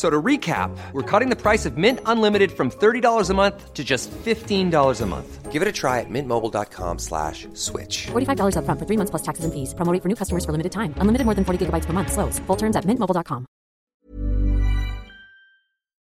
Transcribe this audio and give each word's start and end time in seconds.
So 0.00 0.08
to 0.08 0.22
recap, 0.22 0.70
we're 0.94 1.02
cutting 1.02 1.28
the 1.28 1.36
price 1.36 1.66
of 1.66 1.76
Mint 1.76 2.00
Unlimited 2.06 2.52
from 2.52 2.70
$30 2.70 3.28
a 3.28 3.34
month 3.34 3.74
to 3.74 3.84
just 3.84 4.10
$15 4.10 4.72
a 5.00 5.06
month. 5.06 5.52
Give 5.52 5.60
it 5.60 5.68
a 5.68 5.72
try 5.72 6.00
at 6.00 6.08
mintmobile.com 6.08 6.98
slash 6.98 7.46
switch. 7.52 8.06
$45 8.06 8.56
up 8.56 8.64
front 8.64 8.78
for 8.80 8.86
three 8.86 8.96
months 8.96 9.10
plus 9.10 9.22
taxes 9.22 9.44
and 9.44 9.52
fees. 9.52 9.74
Promo 9.74 9.92
rate 9.92 10.02
for 10.02 10.08
new 10.08 10.14
customers 10.14 10.44
for 10.46 10.52
limited 10.52 10.72
time. 10.72 10.94
Unlimited 11.02 11.26
more 11.26 11.34
than 11.34 11.44
40 11.44 11.66
gigabytes 11.66 11.84
per 11.84 11.92
month. 11.92 12.12
Slows. 12.12 12.38
Full 12.46 12.56
terms 12.56 12.76
at 12.76 12.86
mintmobile.com. 12.86 13.44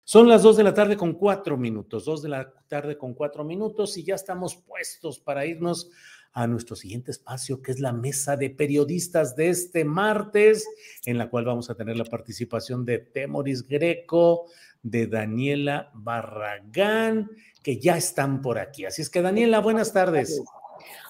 Son 0.03 0.27
las 0.27 0.41
2 0.41 0.57
de 0.57 0.63
la 0.63 0.73
tarde 0.73 0.97
con 0.97 1.13
4 1.13 1.57
minutos. 1.57 2.05
2 2.05 2.21
de 2.23 2.29
la 2.29 2.53
tarde 2.67 2.97
con 2.97 3.13
4 3.13 3.43
minutos 3.43 3.97
y 3.97 4.03
ya 4.03 4.15
estamos 4.15 4.55
puestos 4.55 5.19
para 5.19 5.45
irnos 5.45 5.91
a 6.35 6.47
nuestro 6.47 6.75
siguiente 6.75 7.11
espacio, 7.11 7.61
que 7.61 7.71
es 7.71 7.79
la 7.79 7.93
mesa 7.93 8.35
de 8.35 8.49
periodistas 8.49 9.37
de 9.37 9.49
este 9.49 9.85
martes, 9.85 10.67
en 11.05 11.17
la 11.17 11.29
cual 11.29 11.45
vamos 11.45 11.69
a 11.69 11.75
tener 11.75 11.95
la 11.95 12.03
participación 12.03 12.85
de 12.85 12.99
Temoris 12.99 13.65
Greco, 13.65 14.47
de 14.83 15.07
Daniela 15.07 15.91
Barragán, 15.93 17.31
que 17.63 17.79
ya 17.79 17.95
están 17.95 18.41
por 18.41 18.59
aquí. 18.59 18.85
Así 18.85 19.01
es 19.01 19.09
que, 19.09 19.21
Daniela, 19.21 19.59
buenas 19.59 19.93
tardes. 19.93 20.43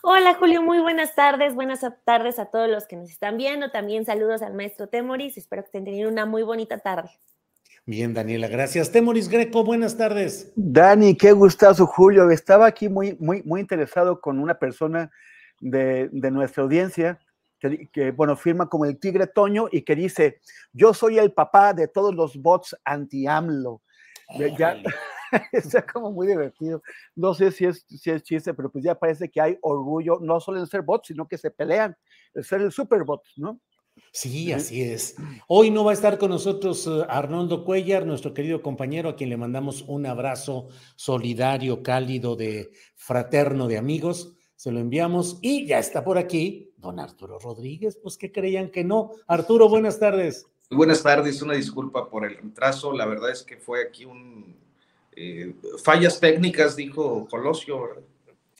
Hola 0.04 0.36
Julio, 0.36 0.62
muy 0.62 0.80
buenas 0.80 1.16
tardes. 1.16 1.56
Buenas 1.56 1.84
tardes 2.06 2.38
a 2.38 2.46
todos 2.46 2.70
los 2.70 2.86
que 2.86 2.96
nos 2.96 3.10
están 3.10 3.38
viendo. 3.38 3.72
También 3.72 4.06
saludos 4.06 4.44
al 4.44 4.54
maestro 4.54 4.88
Temoris. 4.88 5.38
Espero 5.38 5.64
que 5.64 5.70
estén 5.70 5.86
teniendo 5.86 6.12
una 6.12 6.28
muy 6.28 6.44
bonita 6.44 6.78
tarde. 6.78 7.10
Bien, 7.88 8.16
Daniela, 8.16 8.48
gracias. 8.48 8.92
Temoris 8.92 9.30
Greco, 9.30 9.64
buenas 9.64 9.96
tardes. 9.96 10.52
Dani, 10.56 11.16
qué 11.16 11.34
gustazo, 11.34 11.86
Julio. 11.86 12.32
Estaba 12.32 12.66
aquí 12.66 12.90
muy, 12.90 13.16
muy, 13.20 13.44
muy 13.44 13.62
interesado 13.62 14.20
con 14.20 14.40
una 14.40 14.58
persona 14.58 15.12
de, 15.60 16.10
nuestra 16.32 16.64
audiencia 16.64 17.20
que, 17.60 18.10
bueno, 18.10 18.36
firma 18.36 18.68
como 18.70 18.86
el 18.86 19.00
Tigre 19.00 19.28
Toño 19.28 19.68
y 19.72 19.84
que 19.84 19.96
dice, 19.96 20.40
yo 20.74 20.96
soy 20.96 21.20
el 21.20 21.32
papá 21.32 21.74
de 21.74 21.88
todos 21.88 22.16
los 22.16 22.36
bots 22.38 22.76
anti-AMLO. 22.86 23.84
Ya, 24.58 24.78
está 25.52 25.86
como 25.86 26.12
muy 26.12 26.26
divertido. 26.26 26.82
No 27.16 27.36
sé 27.36 27.52
si 27.52 27.66
es, 27.66 27.86
si 27.88 28.10
es 28.10 28.24
chiste, 28.24 28.56
pero 28.56 28.72
pues 28.72 28.84
ya 28.84 28.96
parece 28.96 29.30
que 29.30 29.40
hay 29.40 29.60
orgullo, 29.62 30.18
no 30.22 30.40
solo 30.40 30.60
en 30.60 30.66
ser 30.66 30.82
bots, 30.82 31.10
sino 31.10 31.28
que 31.28 31.38
se 31.38 31.52
pelean, 31.52 31.96
en 32.34 32.44
ser 32.44 32.62
el 32.62 32.72
superbot, 32.72 33.22
¿no? 33.38 33.60
Sí, 34.12 34.54
así 34.54 34.82
es. 34.82 35.16
Hoy 35.48 35.72
no 35.72 35.84
va 35.84 35.92
a 35.92 35.94
estar 35.94 36.18
con 36.18 36.30
nosotros 36.30 36.88
eh, 36.88 37.06
Arnoldo 37.10 37.66
Cuellar, 37.66 38.06
nuestro 38.06 38.34
querido 38.34 38.62
compañero, 38.62 39.10
a 39.10 39.16
quien 39.18 39.30
le 39.30 39.36
mandamos 39.36 39.84
un 39.88 40.06
abrazo 40.06 40.70
solidario, 40.96 41.84
cálido, 41.84 42.38
de 42.38 42.72
fraterno, 42.96 43.68
de 43.68 43.78
amigos. 43.78 44.34
Se 44.56 44.72
lo 44.72 44.80
enviamos 44.80 45.38
y 45.42 45.66
ya 45.66 45.80
está 45.80 46.04
por 46.04 46.18
aquí 46.18 46.72
don 46.78 47.00
Arturo 47.00 47.40
Rodríguez. 47.40 48.00
Pues 48.02 48.18
que 48.18 48.32
creían 48.32 48.70
que 48.70 48.86
no. 48.86 49.12
Arturo, 49.28 49.68
buenas 49.68 50.00
tardes. 50.00 50.48
buenas 50.70 51.04
tardes, 51.04 51.42
una 51.42 51.56
disculpa 51.56 52.10
por 52.10 52.26
el 52.26 52.38
retraso. 52.38 52.94
La 52.94 53.06
verdad 53.06 53.32
es 53.32 53.44
que 53.44 53.58
fue 53.58 53.82
aquí 53.82 54.06
un 54.06 54.56
eh, 55.16 55.56
fallas 55.84 56.20
técnicas, 56.20 56.76
dijo 56.76 57.28
Colosio. 57.30 58.04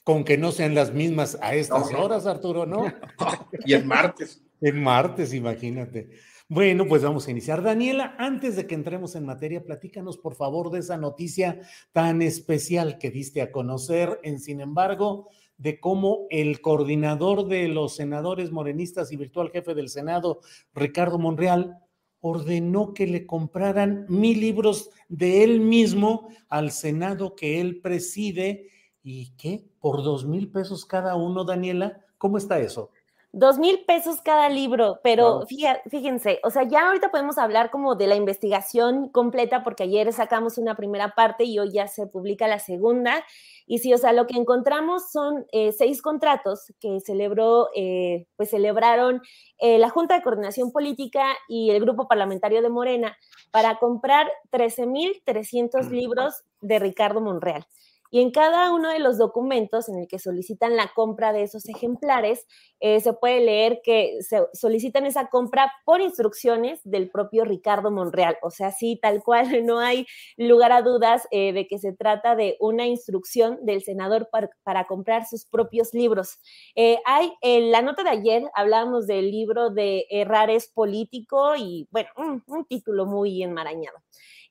Con 0.04 0.22
que 0.22 0.38
no 0.38 0.52
sean 0.52 0.74
las 0.74 0.92
mismas 0.92 1.36
a 1.40 1.54
estas 1.54 1.92
horas, 1.92 2.26
Arturo, 2.26 2.66
¿no? 2.66 2.84
y 3.64 3.72
el 3.72 3.84
martes. 3.84 4.42
En 4.60 4.82
martes, 4.82 5.34
imagínate. 5.34 6.10
Bueno, 6.48 6.86
pues 6.86 7.02
vamos 7.02 7.26
a 7.26 7.30
iniciar. 7.30 7.62
Daniela, 7.62 8.14
antes 8.18 8.56
de 8.56 8.66
que 8.66 8.74
entremos 8.74 9.16
en 9.16 9.26
materia, 9.26 9.64
platícanos 9.64 10.16
por 10.16 10.34
favor 10.34 10.70
de 10.70 10.78
esa 10.78 10.96
noticia 10.96 11.60
tan 11.92 12.22
especial 12.22 12.98
que 12.98 13.10
diste 13.10 13.42
a 13.42 13.50
conocer, 13.50 14.20
en 14.22 14.38
sin 14.38 14.60
embargo, 14.60 15.28
de 15.58 15.80
cómo 15.80 16.26
el 16.30 16.60
coordinador 16.60 17.48
de 17.48 17.68
los 17.68 17.96
senadores 17.96 18.52
morenistas 18.52 19.10
y 19.10 19.16
virtual 19.16 19.50
jefe 19.50 19.74
del 19.74 19.88
Senado, 19.88 20.40
Ricardo 20.74 21.18
Monreal, 21.18 21.78
ordenó 22.20 22.94
que 22.94 23.06
le 23.06 23.26
compraran 23.26 24.06
mil 24.08 24.40
libros 24.40 24.90
de 25.08 25.44
él 25.44 25.60
mismo 25.60 26.28
al 26.48 26.70
Senado 26.70 27.34
que 27.34 27.60
él 27.60 27.80
preside. 27.80 28.70
¿Y 29.02 29.30
qué? 29.36 29.64
¿Por 29.80 30.02
dos 30.02 30.26
mil 30.26 30.50
pesos 30.50 30.84
cada 30.84 31.16
uno, 31.16 31.44
Daniela? 31.44 32.04
¿Cómo 32.18 32.38
está 32.38 32.58
eso? 32.58 32.90
Dos 33.38 33.58
mil 33.58 33.84
pesos 33.84 34.22
cada 34.22 34.48
libro, 34.48 34.98
pero 35.02 35.44
fíjense, 35.90 36.40
o 36.42 36.48
sea, 36.48 36.62
ya 36.62 36.86
ahorita 36.86 37.10
podemos 37.10 37.36
hablar 37.36 37.70
como 37.70 37.94
de 37.94 38.06
la 38.06 38.16
investigación 38.16 39.10
completa, 39.10 39.62
porque 39.62 39.82
ayer 39.82 40.10
sacamos 40.14 40.56
una 40.56 40.74
primera 40.74 41.14
parte 41.14 41.44
y 41.44 41.58
hoy 41.58 41.70
ya 41.70 41.86
se 41.86 42.06
publica 42.06 42.48
la 42.48 42.58
segunda. 42.58 43.22
Y 43.66 43.80
sí, 43.80 43.92
o 43.92 43.98
sea, 43.98 44.14
lo 44.14 44.26
que 44.26 44.38
encontramos 44.38 45.10
son 45.12 45.44
eh, 45.52 45.72
seis 45.72 46.00
contratos 46.00 46.72
que 46.80 46.98
celebró, 47.00 47.68
eh, 47.76 48.26
pues 48.36 48.48
celebraron 48.48 49.20
eh, 49.58 49.76
la 49.76 49.90
Junta 49.90 50.14
de 50.14 50.22
Coordinación 50.22 50.72
Política 50.72 51.26
y 51.46 51.72
el 51.72 51.80
Grupo 51.82 52.08
Parlamentario 52.08 52.62
de 52.62 52.70
Morena 52.70 53.18
para 53.50 53.78
comprar 53.78 54.32
13.300 54.50 55.90
libros 55.90 56.42
de 56.62 56.78
Ricardo 56.78 57.20
Monreal. 57.20 57.66
Y 58.10 58.20
en 58.20 58.30
cada 58.30 58.72
uno 58.72 58.90
de 58.90 58.98
los 58.98 59.18
documentos 59.18 59.88
en 59.88 59.98
el 59.98 60.08
que 60.08 60.18
solicitan 60.18 60.76
la 60.76 60.92
compra 60.94 61.32
de 61.32 61.42
esos 61.42 61.68
ejemplares, 61.68 62.46
eh, 62.80 63.00
se 63.00 63.12
puede 63.12 63.40
leer 63.40 63.80
que 63.82 64.18
se 64.20 64.42
solicitan 64.52 65.06
esa 65.06 65.28
compra 65.28 65.72
por 65.84 66.00
instrucciones 66.00 66.80
del 66.84 67.10
propio 67.10 67.44
Ricardo 67.44 67.90
Monreal. 67.90 68.36
O 68.42 68.50
sea, 68.50 68.70
sí, 68.70 68.98
tal 69.00 69.22
cual, 69.22 69.46
no 69.66 69.78
hay 69.78 70.06
lugar 70.36 70.72
a 70.72 70.82
dudas 70.82 71.26
eh, 71.30 71.52
de 71.52 71.66
que 71.66 71.78
se 71.78 71.92
trata 71.92 72.36
de 72.36 72.56
una 72.60 72.86
instrucción 72.86 73.58
del 73.62 73.82
senador 73.82 74.28
para, 74.30 74.86
comprar 74.86 75.26
sus 75.26 75.46
propios 75.46 75.94
libros. 75.94 76.38
Eh, 76.74 76.98
hay 77.04 77.32
en 77.40 77.70
la 77.70 77.82
nota 77.82 78.02
de 78.02 78.10
ayer, 78.10 78.44
hablábamos 78.54 79.06
del 79.06 79.30
libro 79.30 79.70
de 79.70 80.06
Errares 80.10 80.70
Político 80.72 81.56
y, 81.56 81.88
bueno, 81.90 82.08
un 82.46 82.64
título 82.66 83.06
muy 83.06 83.42
enmarañado 83.42 83.98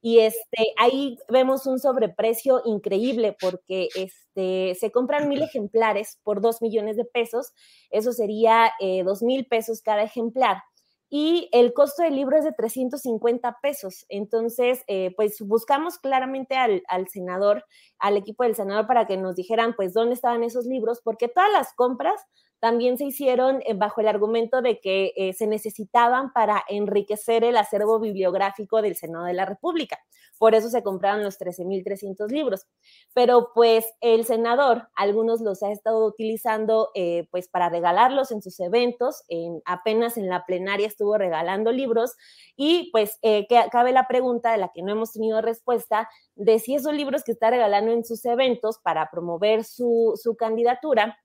y 0.06 0.20
este, 0.20 0.72
ahí 0.78 1.18
vemos 1.30 1.66
un 1.66 1.80
sobreprecio 1.80 2.62
increíble 2.64 3.36
porque 3.42 3.90
este, 3.96 4.76
se 4.80 4.92
compran 4.92 5.28
mil 5.28 5.42
ejemplares 5.42 6.20
por 6.22 6.42
dos 6.42 6.62
millones 6.62 6.96
de 6.96 7.06
pesos, 7.06 7.54
eso 7.90 8.14
sería 8.14 8.72
eh, 8.80 9.02
dos 9.04 9.24
mil 9.24 9.48
pesos 9.48 9.82
cada 9.82 10.04
ejemplar. 10.04 10.62
Y 11.10 11.50
el 11.52 11.74
costo 11.74 12.04
del 12.04 12.16
libro 12.18 12.38
es 12.38 12.44
de 12.44 12.52
350 12.52 13.58
pesos. 13.64 14.06
Entonces, 14.08 14.84
eh, 14.86 15.12
pues 15.16 15.42
buscamos 15.42 15.98
claramente 15.98 16.56
al, 16.56 16.84
al 16.88 17.08
senador, 17.08 17.64
al 17.98 18.16
equipo 18.16 18.44
del 18.44 18.54
senador, 18.54 18.86
para 18.86 19.08
que 19.08 19.18
nos 19.18 19.36
dijeran, 19.36 19.74
pues, 19.75 19.94
dónde 19.94 20.13
estaban 20.13 20.44
esos 20.44 20.68
libros, 20.68 21.01
porque 21.04 21.30
todas 21.30 21.51
las 21.51 21.74
compras 21.74 22.22
también 22.60 22.98
se 22.98 23.06
hicieron 23.06 23.62
eh, 23.66 23.74
bajo 23.74 24.02
el 24.02 24.07
argumento 24.07 24.62
de 24.62 24.80
que 24.80 25.13
eh, 25.16 25.34
se 25.34 25.48
necesitaban 25.48 26.31
para 26.34 26.63
enriquecer 26.68 27.44
el 27.44 27.57
acervo 27.57 28.00
bibliográfico 28.00 28.81
del 28.81 28.96
Senado 28.96 29.25
de 29.25 29.34
la 29.34 29.46
República. 29.46 30.00
Por 30.38 30.54
eso 30.54 30.69
se 30.69 30.84
compraron 30.84 31.24
los 31.24 31.40
13.300 31.40 32.30
libros. 32.30 32.66
Pero 33.13 33.52
pues 33.54 33.86
el 34.02 34.25
senador, 34.25 34.90
algunos 34.96 35.42
los 35.42 35.63
ha 35.63 35.72
estado 35.72 36.06
utilizando 36.06 36.90
eh, 36.96 37.28
pues 37.31 37.48
para 37.48 37.69
regalarlos 37.69 38.31
en 38.31 38.42
sus 38.42 38.60
eventos, 38.60 39.24
en, 39.30 39.62
apenas 39.66 40.18
en 40.18 40.28
la 40.28 40.46
plenaria 40.46 40.88
estuvo 40.88 41.18
regalando 41.18 41.72
libros 41.72 42.16
y 42.58 42.90
pues 42.92 43.18
que, 43.22 43.48
cabe 43.72 43.92
la 43.92 44.08
pregunta 44.08 44.51
de 44.51 44.58
la 44.58 44.72
que 44.74 44.81
no 44.81 44.92
hemos 44.92 45.13
tenido 45.13 45.42
respuesta 45.42 46.10
de 46.36 46.60
si 46.60 46.75
esos 46.75 46.94
libros 46.94 47.24
que 47.24 47.31
está 47.31 47.50
regalando 47.50 47.92
en 47.92 48.04
sus 48.04 48.25
eventos 48.25 48.80
para 48.80 49.10
promover 49.10 49.63
su, 49.63 50.19
su 50.22 50.36
candidatura 50.36 51.18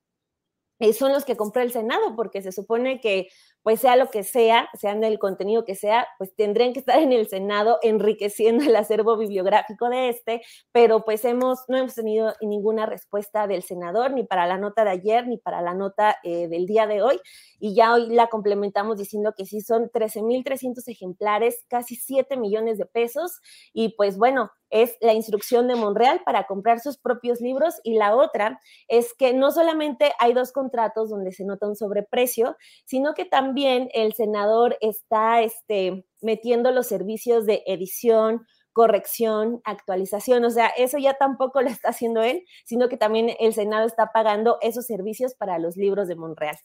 eh, 0.80 0.92
son 0.92 1.12
los 1.12 1.24
que 1.24 1.36
compró 1.36 1.62
el 1.62 1.72
Senado, 1.72 2.16
porque 2.16 2.42
se 2.42 2.52
supone 2.52 3.00
que 3.00 3.28
pues 3.62 3.80
sea 3.80 3.96
lo 3.96 4.08
que 4.10 4.22
sea, 4.24 4.68
sean 4.78 5.00
del 5.00 5.18
contenido 5.18 5.64
que 5.66 5.74
sea, 5.74 6.08
pues 6.16 6.34
tendrían 6.34 6.72
que 6.72 6.80
estar 6.80 6.98
en 6.98 7.12
el 7.12 7.28
Senado 7.28 7.78
enriqueciendo 7.82 8.64
el 8.64 8.74
acervo 8.74 9.18
bibliográfico 9.18 9.90
de 9.90 10.08
este, 10.08 10.42
pero 10.72 11.04
pues 11.04 11.24
hemos, 11.26 11.60
no 11.68 11.76
hemos 11.76 11.94
tenido 11.94 12.34
ninguna 12.40 12.86
respuesta 12.86 13.46
del 13.46 13.62
senador, 13.62 14.12
ni 14.12 14.24
para 14.24 14.46
la 14.46 14.56
nota 14.56 14.84
de 14.84 14.90
ayer, 14.90 15.26
ni 15.26 15.36
para 15.36 15.60
la 15.60 15.74
nota 15.74 16.16
eh, 16.22 16.48
del 16.48 16.66
día 16.66 16.86
de 16.86 17.02
hoy, 17.02 17.20
y 17.58 17.74
ya 17.74 17.92
hoy 17.92 18.08
la 18.08 18.28
complementamos 18.28 18.96
diciendo 18.96 19.34
que 19.36 19.44
sí 19.44 19.60
son 19.60 19.90
13.300 19.90 20.82
ejemplares, 20.88 21.64
casi 21.68 21.96
7 21.96 22.38
millones 22.38 22.78
de 22.78 22.86
pesos, 22.86 23.40
y 23.74 23.90
pues 23.96 24.16
bueno, 24.16 24.50
es 24.70 24.96
la 25.00 25.12
instrucción 25.12 25.68
de 25.68 25.76
Monreal 25.76 26.22
para 26.24 26.46
comprar 26.46 26.80
sus 26.80 26.98
propios 26.98 27.40
libros 27.40 27.80
y 27.84 27.94
la 27.94 28.16
otra 28.16 28.60
es 28.88 29.14
que 29.14 29.32
no 29.32 29.50
solamente 29.50 30.12
hay 30.18 30.32
dos 30.32 30.52
contratos 30.52 31.10
donde 31.10 31.32
se 31.32 31.44
nota 31.44 31.68
un 31.68 31.76
sobreprecio, 31.76 32.56
sino 32.84 33.14
que 33.14 33.24
también 33.24 33.88
el 33.92 34.14
senador 34.14 34.76
está 34.80 35.42
este, 35.42 36.06
metiendo 36.20 36.70
los 36.70 36.86
servicios 36.86 37.46
de 37.46 37.62
edición, 37.66 38.46
corrección, 38.72 39.60
actualización, 39.64 40.44
o 40.44 40.50
sea, 40.50 40.68
eso 40.68 40.98
ya 40.98 41.14
tampoco 41.14 41.60
lo 41.60 41.68
está 41.68 41.90
haciendo 41.90 42.22
él, 42.22 42.44
sino 42.64 42.88
que 42.88 42.96
también 42.96 43.30
el 43.40 43.52
Senado 43.52 43.86
está 43.86 44.10
pagando 44.12 44.58
esos 44.60 44.86
servicios 44.86 45.34
para 45.34 45.58
los 45.58 45.76
libros 45.76 46.08
de 46.08 46.16
Monreal. 46.16 46.56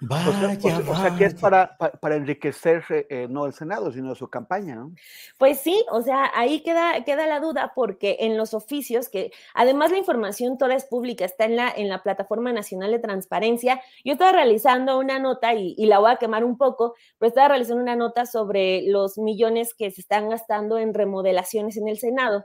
Vaya, 0.00 0.28
o, 0.28 0.96
sea, 0.96 1.16
que 1.16 1.24
es 1.24 1.34
para, 1.34 1.76
para, 1.76 2.16
enriquecer 2.16 2.84
eh, 2.88 3.26
no 3.28 3.46
el 3.46 3.52
Senado, 3.52 3.90
sino 3.92 4.14
su 4.14 4.28
campaña, 4.28 4.74
¿no? 4.74 4.92
Pues 5.38 5.58
sí, 5.60 5.84
o 5.90 6.02
sea, 6.02 6.30
ahí 6.34 6.60
queda, 6.60 7.02
queda 7.04 7.26
la 7.26 7.40
duda 7.40 7.72
porque 7.74 8.18
en 8.20 8.36
los 8.36 8.54
oficios, 8.54 9.08
que 9.08 9.32
además 9.54 9.90
la 9.90 9.98
información 9.98 10.58
toda 10.58 10.74
es 10.74 10.84
pública, 10.84 11.24
está 11.24 11.44
en 11.44 11.56
la, 11.56 11.70
en 11.74 11.88
la 11.88 12.02
Plataforma 12.02 12.52
Nacional 12.52 12.90
de 12.90 12.98
Transparencia, 12.98 13.80
yo 14.04 14.12
estaba 14.12 14.32
realizando 14.32 14.98
una 14.98 15.18
nota 15.18 15.54
y, 15.54 15.74
y 15.76 15.86
la 15.86 15.98
voy 15.98 16.10
a 16.10 16.16
quemar 16.16 16.44
un 16.44 16.56
poco, 16.56 16.94
pero 17.18 17.28
estaba 17.28 17.48
realizando 17.48 17.82
una 17.82 17.96
nota 17.96 18.26
sobre 18.26 18.82
los 18.82 19.18
millones 19.18 19.74
que 19.74 19.90
se 19.90 20.00
están 20.00 20.28
gastando 20.30 20.78
en 20.78 20.94
remodelaciones 20.94 21.76
en 21.76 21.88
el 21.88 21.98
Senado 21.98 22.44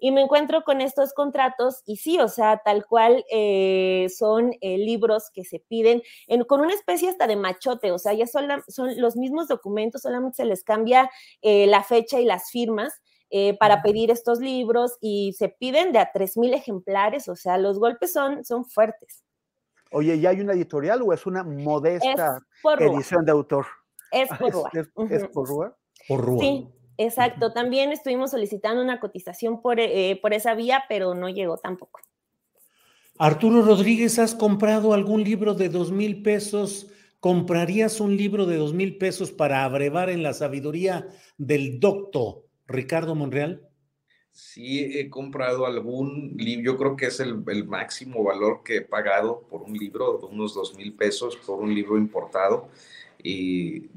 y 0.00 0.10
me 0.12 0.22
encuentro 0.22 0.62
con 0.62 0.80
estos 0.80 1.12
contratos 1.12 1.82
y 1.86 1.96
sí, 1.96 2.18
o 2.18 2.28
sea, 2.28 2.62
tal 2.64 2.86
cual 2.86 3.24
eh, 3.30 4.06
son 4.16 4.52
eh, 4.60 4.78
libros 4.78 5.30
que 5.32 5.44
se 5.44 5.60
piden 5.60 6.02
con 6.48 6.60
una 6.60 6.74
especie 6.74 7.08
hasta 7.08 7.26
de 7.26 7.36
machote, 7.36 7.92
o 7.92 7.98
sea, 7.98 8.14
ya 8.14 8.26
son, 8.26 8.48
son 8.68 8.98
los 9.00 9.16
mismos 9.16 9.48
documentos, 9.48 10.02
solamente 10.02 10.36
se 10.36 10.44
les 10.44 10.64
cambia 10.64 11.10
eh, 11.42 11.66
la 11.66 11.84
fecha 11.84 12.18
y 12.20 12.24
las 12.24 12.50
firmas. 12.50 12.92
para 13.60 13.80
pedir 13.80 14.10
estos 14.10 14.40
libros 14.40 14.98
y 15.00 15.34
se 15.38 15.48
piden 15.48 15.92
de 15.92 16.00
a 16.00 16.12
3.000 16.12 16.52
ejemplares, 16.52 17.28
o 17.28 17.36
sea, 17.36 17.58
los 17.58 17.78
golpes 17.78 18.12
son, 18.12 18.44
son 18.44 18.64
fuertes. 18.64 19.22
Oye, 19.92 20.18
¿ya 20.18 20.30
hay 20.30 20.40
una 20.40 20.52
editorial 20.52 21.00
o 21.02 21.12
es 21.12 21.26
una 21.26 21.44
modesta 21.44 22.40
edición 22.80 23.24
de 23.24 23.30
autor? 23.30 23.66
Es 24.10 24.28
por 24.28 24.50
Rúa. 24.52 24.70
¿Es, 24.72 25.28
por 25.28 25.48
Rúa? 25.48 25.76
Por 26.08 26.20
Rúa. 26.20 26.40
Sí, 26.40 26.68
Exacto, 27.02 27.50
también 27.50 27.92
estuvimos 27.92 28.30
solicitando 28.30 28.82
una 28.82 29.00
cotización 29.00 29.62
por, 29.62 29.80
eh, 29.80 30.18
por 30.20 30.34
esa 30.34 30.54
vía, 30.54 30.84
pero 30.86 31.14
no 31.14 31.30
llegó 31.30 31.56
tampoco. 31.56 32.00
Arturo 33.18 33.62
Rodríguez, 33.62 34.18
¿has 34.18 34.34
comprado 34.34 34.92
algún 34.92 35.24
libro 35.24 35.54
de 35.54 35.70
dos 35.70 35.92
mil 35.92 36.20
pesos? 36.20 36.88
¿Comprarías 37.18 38.00
un 38.00 38.18
libro 38.18 38.44
de 38.44 38.58
dos 38.58 38.74
mil 38.74 38.98
pesos 38.98 39.32
para 39.32 39.64
abrevar 39.64 40.10
en 40.10 40.22
la 40.22 40.34
sabiduría 40.34 41.08
del 41.38 41.80
doctor 41.80 42.44
Ricardo 42.66 43.14
Monreal? 43.14 43.66
Sí, 44.30 44.80
he 44.98 45.08
comprado 45.08 45.64
algún 45.64 46.34
libro, 46.36 46.72
yo 46.72 46.76
creo 46.76 46.96
que 46.96 47.06
es 47.06 47.18
el, 47.20 47.42
el, 47.46 47.66
máximo 47.66 48.22
valor 48.22 48.60
que 48.62 48.76
he 48.76 48.82
pagado 48.82 49.46
por 49.48 49.62
un 49.62 49.72
libro, 49.72 50.18
de 50.18 50.26
unos 50.26 50.52
dos 50.52 50.76
mil 50.76 50.92
pesos 50.92 51.34
por 51.36 51.60
un 51.60 51.74
libro 51.74 51.96
importado 51.96 52.68
y 53.22 53.88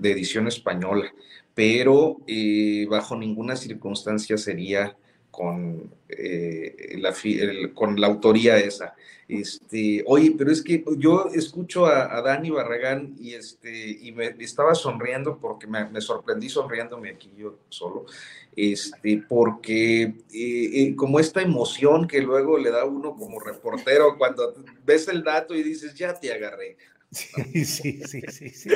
de 0.00 0.12
edición 0.12 0.48
española 0.48 1.12
pero 1.54 2.18
eh, 2.26 2.86
bajo 2.88 3.16
ninguna 3.16 3.56
circunstancia 3.56 4.36
sería 4.38 4.96
con, 5.30 5.90
eh, 6.08 6.98
la, 6.98 7.14
con 7.74 8.00
la 8.00 8.06
autoría 8.06 8.58
esa. 8.58 8.94
Este, 9.28 10.02
oye, 10.06 10.34
pero 10.36 10.50
es 10.50 10.62
que 10.62 10.84
yo 10.98 11.30
escucho 11.32 11.86
a, 11.86 12.20
Dani 12.20 12.50
Barragán 12.50 13.14
y, 13.18 13.32
este, 13.32 13.88
y 13.88 14.12
me 14.12 14.34
estaba 14.40 14.74
sonriendo 14.74 15.38
porque 15.38 15.66
me, 15.66 16.00
sorprendí 16.02 16.50
sonriéndome 16.50 17.10
aquí 17.10 17.32
yo 17.38 17.60
solo, 17.70 18.04
este, 18.54 19.24
porque 19.26 20.14
eh, 20.34 20.94
como 20.96 21.18
esta 21.18 21.40
emoción 21.40 22.06
que 22.06 22.20
luego 22.20 22.58
le 22.58 22.70
da 22.70 22.84
uno 22.84 23.16
como 23.16 23.40
reportero 23.40 24.18
cuando 24.18 24.54
ves 24.84 25.08
el 25.08 25.22
dato 25.22 25.54
y 25.54 25.62
dices, 25.62 25.94
ya 25.94 26.12
te 26.12 26.30
agarré. 26.30 26.76
Sí, 27.12 27.64
sí, 27.66 28.00
sí, 28.06 28.22
sí. 28.30 28.48
Sí, 28.50 28.70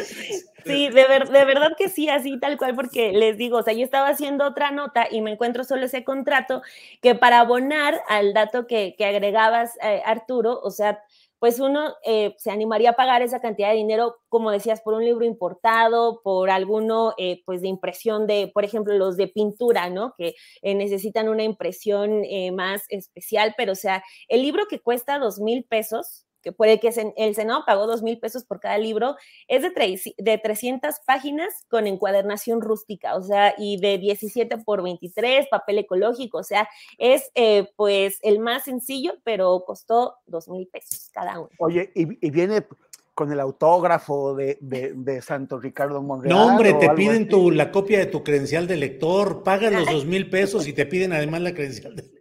sí 0.65 0.89
de, 0.91 1.05
de 1.33 1.45
verdad 1.47 1.73
que 1.79 1.89
sí, 1.89 2.09
así 2.11 2.39
tal 2.39 2.59
cual, 2.59 2.75
porque 2.75 3.13
les 3.13 3.39
digo, 3.39 3.59
o 3.59 3.63
sea, 3.63 3.73
yo 3.73 3.83
estaba 3.83 4.09
haciendo 4.09 4.47
otra 4.47 4.71
nota 4.71 5.07
y 5.11 5.23
me 5.23 5.33
encuentro 5.33 5.65
solo 5.65 5.87
ese 5.87 6.05
contrato 6.05 6.63
que 7.01 7.15
para 7.15 7.41
abonar 7.41 7.99
al 8.09 8.35
dato 8.35 8.67
que, 8.67 8.95
que 8.99 9.07
agregabas, 9.07 9.77
eh, 9.83 10.03
Arturo, 10.05 10.61
o 10.63 10.71
sea, 10.71 11.03
pues 11.39 11.61
uno 11.61 11.95
eh, 12.05 12.35
se 12.39 12.51
animaría 12.51 12.91
a 12.91 12.97
pagar 12.97 13.23
esa 13.23 13.41
cantidad 13.41 13.71
de 13.71 13.77
dinero, 13.77 14.17
como 14.29 14.51
decías, 14.51 14.83
por 14.83 14.93
un 14.95 15.05
libro 15.05 15.25
importado, 15.25 16.21
por 16.23 16.51
alguno, 16.51 17.15
eh, 17.17 17.43
pues 17.47 17.63
de 17.63 17.69
impresión 17.69 18.27
de, 18.27 18.51
por 18.53 18.65
ejemplo, 18.65 18.93
los 18.95 19.17
de 19.17 19.29
pintura, 19.29 19.89
¿no? 19.89 20.15
Que 20.19 20.35
necesitan 20.63 21.29
una 21.29 21.43
impresión 21.43 22.23
más 22.55 22.85
especial, 22.89 23.55
pero 23.57 23.73
o 23.73 23.77
sea, 23.77 24.03
el 24.29 24.43
libro 24.43 24.67
que 24.69 24.81
cuesta 24.81 25.19
dos 25.19 25.39
mil 25.39 25.65
pesos, 25.65 26.26
que 26.47 26.53
puede 26.53 26.79
que 26.79 26.93
el 27.17 27.35
Senado 27.35 27.65
pagó 27.67 27.89
dos 27.89 28.05
mil 28.05 28.21
pesos 28.21 28.45
por 28.45 28.61
cada 28.61 28.79
libro, 28.79 29.17
es 29.49 29.63
de, 29.63 30.15
de 30.17 30.39
300 30.39 30.95
páginas 31.05 31.53
con 31.69 31.89
encuadernación 31.89 32.61
rústica, 32.61 33.17
o 33.17 33.23
sea, 33.25 33.57
y 33.59 33.81
de 33.81 33.99
17 33.99 34.59
por 34.59 34.81
23, 34.81 35.49
papel 35.49 35.79
ecológico, 35.79 36.39
o 36.39 36.45
sea, 36.45 36.69
es 36.99 37.33
eh, 37.35 37.69
pues 37.75 38.21
el 38.23 38.39
más 38.39 38.63
sencillo, 38.63 39.15
pero 39.25 39.65
costó 39.67 40.15
dos 40.27 40.49
mil 40.49 40.69
pesos 40.69 41.11
cada 41.13 41.41
uno. 41.41 41.51
Oye, 41.59 41.91
y, 41.97 42.31
viene 42.31 42.65
con 43.13 43.33
el 43.33 43.41
autógrafo 43.41 44.37
de, 44.37 44.57
de, 44.61 45.23
Santo 45.23 45.59
Ricardo 45.59 46.01
Monreal. 46.01 46.33
No, 46.33 46.47
hombre, 46.47 46.75
te 46.75 46.91
piden 46.91 47.29
tu, 47.29 47.51
la 47.51 47.73
copia 47.73 47.99
de 47.99 48.07
tu 48.07 48.23
credencial 48.23 48.69
de 48.69 48.77
lector, 48.77 49.43
pagan 49.43 49.75
los 49.75 49.87
dos 49.91 50.05
mil 50.05 50.31
pesos 50.31 50.69
y 50.69 50.73
te 50.73 50.87
piden 50.87 51.13
además 51.13 51.41
la 51.41 51.55
credencial 51.55 51.97
de 51.97 52.03
lector. 52.03 52.16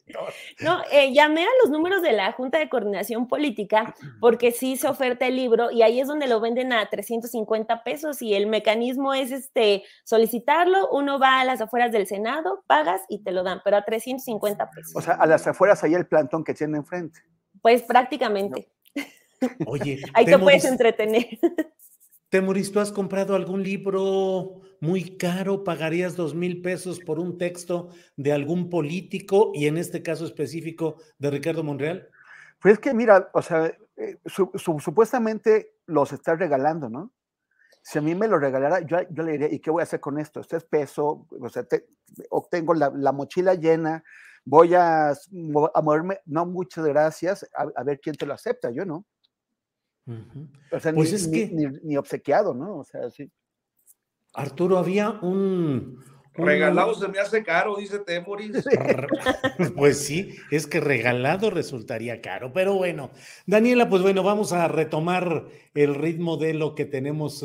No, 0.62 0.82
eh, 0.92 1.14
llamé 1.14 1.44
a 1.44 1.50
los 1.64 1.72
números 1.72 2.02
de 2.02 2.14
la 2.14 2.32
Junta 2.32 2.58
de 2.58 2.70
Coordinación 2.70 3.28
Política 3.28 3.96
porque 4.20 4.52
sí 4.52 4.78
se 4.78 4.88
oferta 4.88 5.28
el 5.28 5.36
libro 5.36 5.72
y 5.72 5.82
ahí 5.82 6.00
es 6.00 6.08
donde 6.08 6.28
lo 6.28 6.40
venden 6.40 6.74
a 6.74 6.88
350 6.90 7.84
pesos 7.84 8.22
y 8.22 8.34
el 8.34 8.48
mecanismo 8.48 9.14
es 9.14 9.32
este 9.32 9.84
solicitarlo, 10.04 10.90
uno 10.92 11.20
va 11.20 11.40
a 11.40 11.46
las 11.46 11.62
afueras 11.62 11.92
del 11.92 12.08
Senado, 12.08 12.64
pagas 12.68 13.02
y 13.10 13.24
te 13.24 13.32
lo 13.32 13.44
dan, 13.44 13.62
pero 13.64 13.78
a 13.78 13.84
350 13.84 14.70
pesos. 14.72 14.96
O 14.96 15.02
sea, 15.02 15.16
a 15.16 15.26
las 15.26 15.46
afueras 15.48 15.84
hay 15.84 15.94
el 15.94 16.06
plantón 16.06 16.44
que 16.44 16.54
tiene 16.54 16.78
enfrente. 16.78 17.20
Pues 17.62 17.84
prácticamente. 17.84 18.70
Oye, 19.66 20.02
ahí 20.14 20.26
te 20.26 20.40
puedes 20.40 20.66
entretener. 20.66 21.28
Temuris, 22.30 22.72
¿tú 22.72 22.80
has 22.80 22.92
comprado 22.92 23.36
algún 23.36 23.64
libro 23.64 24.62
muy 24.80 25.18
caro? 25.18 25.64
¿Pagarías 25.64 26.16
dos 26.16 26.34
mil 26.34 26.62
pesos 26.62 27.00
por 27.00 27.20
un 27.20 27.38
texto 27.38 27.90
de 28.18 28.34
algún 28.34 28.70
político 28.70 29.52
y 29.54 29.68
en 29.68 29.78
este 29.78 30.02
caso 30.02 30.26
específico 30.26 30.96
de 31.20 31.32
Ricardo 31.32 31.64
Monreal? 31.64 32.10
Pues 32.60 32.76
es 32.76 32.80
que 32.80 32.94
mira, 32.94 33.30
o 33.34 33.42
sea, 33.42 33.78
eh, 33.98 34.18
supuestamente 34.26 35.76
los 35.86 36.14
está 36.14 36.36
regalando, 36.36 36.90
¿no? 36.90 37.14
Si 37.84 38.00
a 38.00 38.02
mí 38.02 38.16
me 38.16 38.28
lo 38.28 38.40
regalara, 38.40 38.80
yo, 38.80 38.98
le 39.24 39.34
diría, 39.34 39.54
¿y 39.54 39.60
qué 39.60 39.70
voy 39.70 39.82
a 39.82 39.84
hacer 39.84 40.00
con 40.00 40.20
esto? 40.20 40.40
Esto 40.40 40.58
es 40.58 40.64
peso, 40.64 41.28
o 41.30 41.50
sea, 41.50 41.68
obtengo 42.32 42.74
la, 42.74 43.12
mochila 43.12 43.54
llena, 43.54 44.04
voy 44.44 44.74
a 44.74 45.14
moverme, 45.32 46.20
no, 46.26 46.48
muchas 46.48 46.86
gracias, 46.86 47.48
a 47.54 47.84
ver 47.84 48.00
quién 48.02 48.16
te 48.16 48.26
lo 48.26 48.34
acepta, 48.34 48.72
yo 48.72 48.84
no 48.86 49.06
pues 50.70 50.86
ni, 50.94 51.02
es 51.02 51.28
que... 51.28 51.50
Ni, 51.84 51.98
obsequiado, 51.98 52.54
¿no? 52.54 52.78
O 52.78 52.84
sea, 52.84 53.10
sí. 53.10 53.32
Arturo, 54.34 54.78
había 54.78 55.10
un. 55.10 56.04
Regalado 56.34 56.94
se 56.94 57.08
me 57.08 57.20
hace 57.20 57.44
caro, 57.44 57.78
dice 57.78 58.00
Temoris. 58.00 58.66
pues 59.78 60.00
sí, 60.00 60.36
es 60.52 60.68
que 60.68 60.82
regalado 60.82 61.50
resultaría 61.50 62.22
caro. 62.22 62.52
Pero 62.52 62.76
bueno, 62.76 63.12
Daniela, 63.46 63.90
pues 63.90 64.02
bueno, 64.02 64.22
vamos 64.22 64.52
a 64.52 64.68
retomar 64.68 65.46
el 65.74 65.96
ritmo 65.96 66.36
de 66.36 66.54
lo 66.54 66.76
que 66.76 66.84
tenemos 66.84 67.44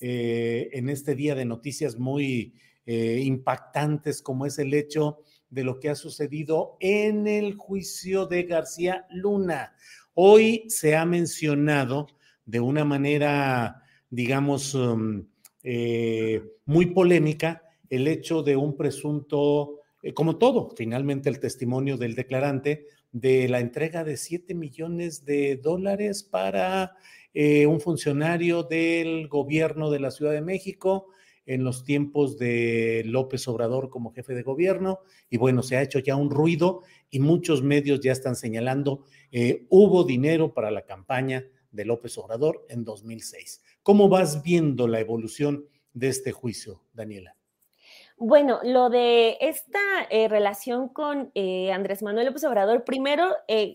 eh, 0.00 0.68
en 0.72 0.88
este 0.88 1.14
día 1.14 1.36
de 1.36 1.44
noticias 1.44 1.96
muy 1.96 2.54
eh, 2.86 3.20
impactantes, 3.22 4.20
como 4.20 4.46
es 4.46 4.58
el 4.58 4.74
hecho 4.74 5.20
de 5.48 5.62
lo 5.62 5.78
que 5.78 5.88
ha 5.88 5.94
sucedido 5.94 6.76
en 6.80 7.28
el 7.28 7.54
juicio 7.54 8.26
de 8.26 8.42
García 8.42 9.06
Luna. 9.10 9.74
Hoy 10.14 10.64
se 10.68 10.96
ha 10.96 11.04
mencionado 11.04 12.06
de 12.46 12.60
una 12.60 12.84
manera, 12.84 13.82
digamos, 14.10 14.74
um, 14.74 15.26
eh, 15.62 16.42
muy 16.64 16.86
polémica 16.86 17.62
el 17.90 18.06
hecho 18.08 18.42
de 18.42 18.56
un 18.56 18.76
presunto 18.76 19.80
como 20.14 20.36
todo, 20.36 20.70
finalmente 20.76 21.30
el 21.30 21.40
testimonio 21.40 21.96
del 21.96 22.14
declarante 22.14 22.86
de 23.10 23.48
la 23.48 23.60
entrega 23.60 24.04
de 24.04 24.18
7 24.18 24.54
millones 24.54 25.24
de 25.24 25.56
dólares 25.56 26.22
para 26.22 26.96
un 27.34 27.80
funcionario 27.80 28.62
del 28.62 29.26
gobierno 29.28 29.90
de 29.90 29.98
la 29.98 30.10
Ciudad 30.10 30.32
de 30.32 30.42
México 30.42 31.08
en 31.46 31.64
los 31.64 31.84
tiempos 31.84 32.38
de 32.38 33.02
López 33.06 33.46
Obrador 33.48 33.90
como 33.90 34.12
jefe 34.12 34.34
de 34.34 34.42
gobierno. 34.42 35.00
Y 35.30 35.36
bueno, 35.36 35.62
se 35.62 35.76
ha 35.76 35.82
hecho 35.82 35.98
ya 35.98 36.16
un 36.16 36.30
ruido 36.30 36.82
y 37.10 37.20
muchos 37.20 37.62
medios 37.62 38.00
ya 38.00 38.12
están 38.12 38.36
señalando, 38.36 39.04
eh, 39.30 39.66
hubo 39.68 40.04
dinero 40.04 40.52
para 40.52 40.70
la 40.70 40.82
campaña 40.82 41.44
de 41.70 41.84
López 41.84 42.16
Obrador 42.18 42.64
en 42.68 42.84
2006. 42.84 43.62
¿Cómo 43.82 44.08
vas 44.08 44.42
viendo 44.42 44.88
la 44.88 45.00
evolución 45.00 45.66
de 45.92 46.08
este 46.08 46.32
juicio, 46.32 46.82
Daniela? 46.92 47.36
Bueno, 48.16 48.60
lo 48.62 48.90
de 48.90 49.38
esta 49.40 49.80
eh, 50.08 50.28
relación 50.28 50.88
con 50.88 51.32
eh, 51.34 51.72
Andrés 51.72 52.02
Manuel 52.02 52.26
López 52.26 52.44
Obrador, 52.44 52.84
primero, 52.84 53.32